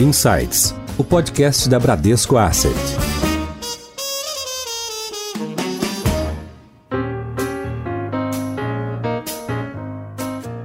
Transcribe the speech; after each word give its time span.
Insights, 0.00 0.72
o 0.96 1.02
podcast 1.02 1.68
da 1.68 1.76
Bradesco 1.76 2.36
Asset. 2.36 2.72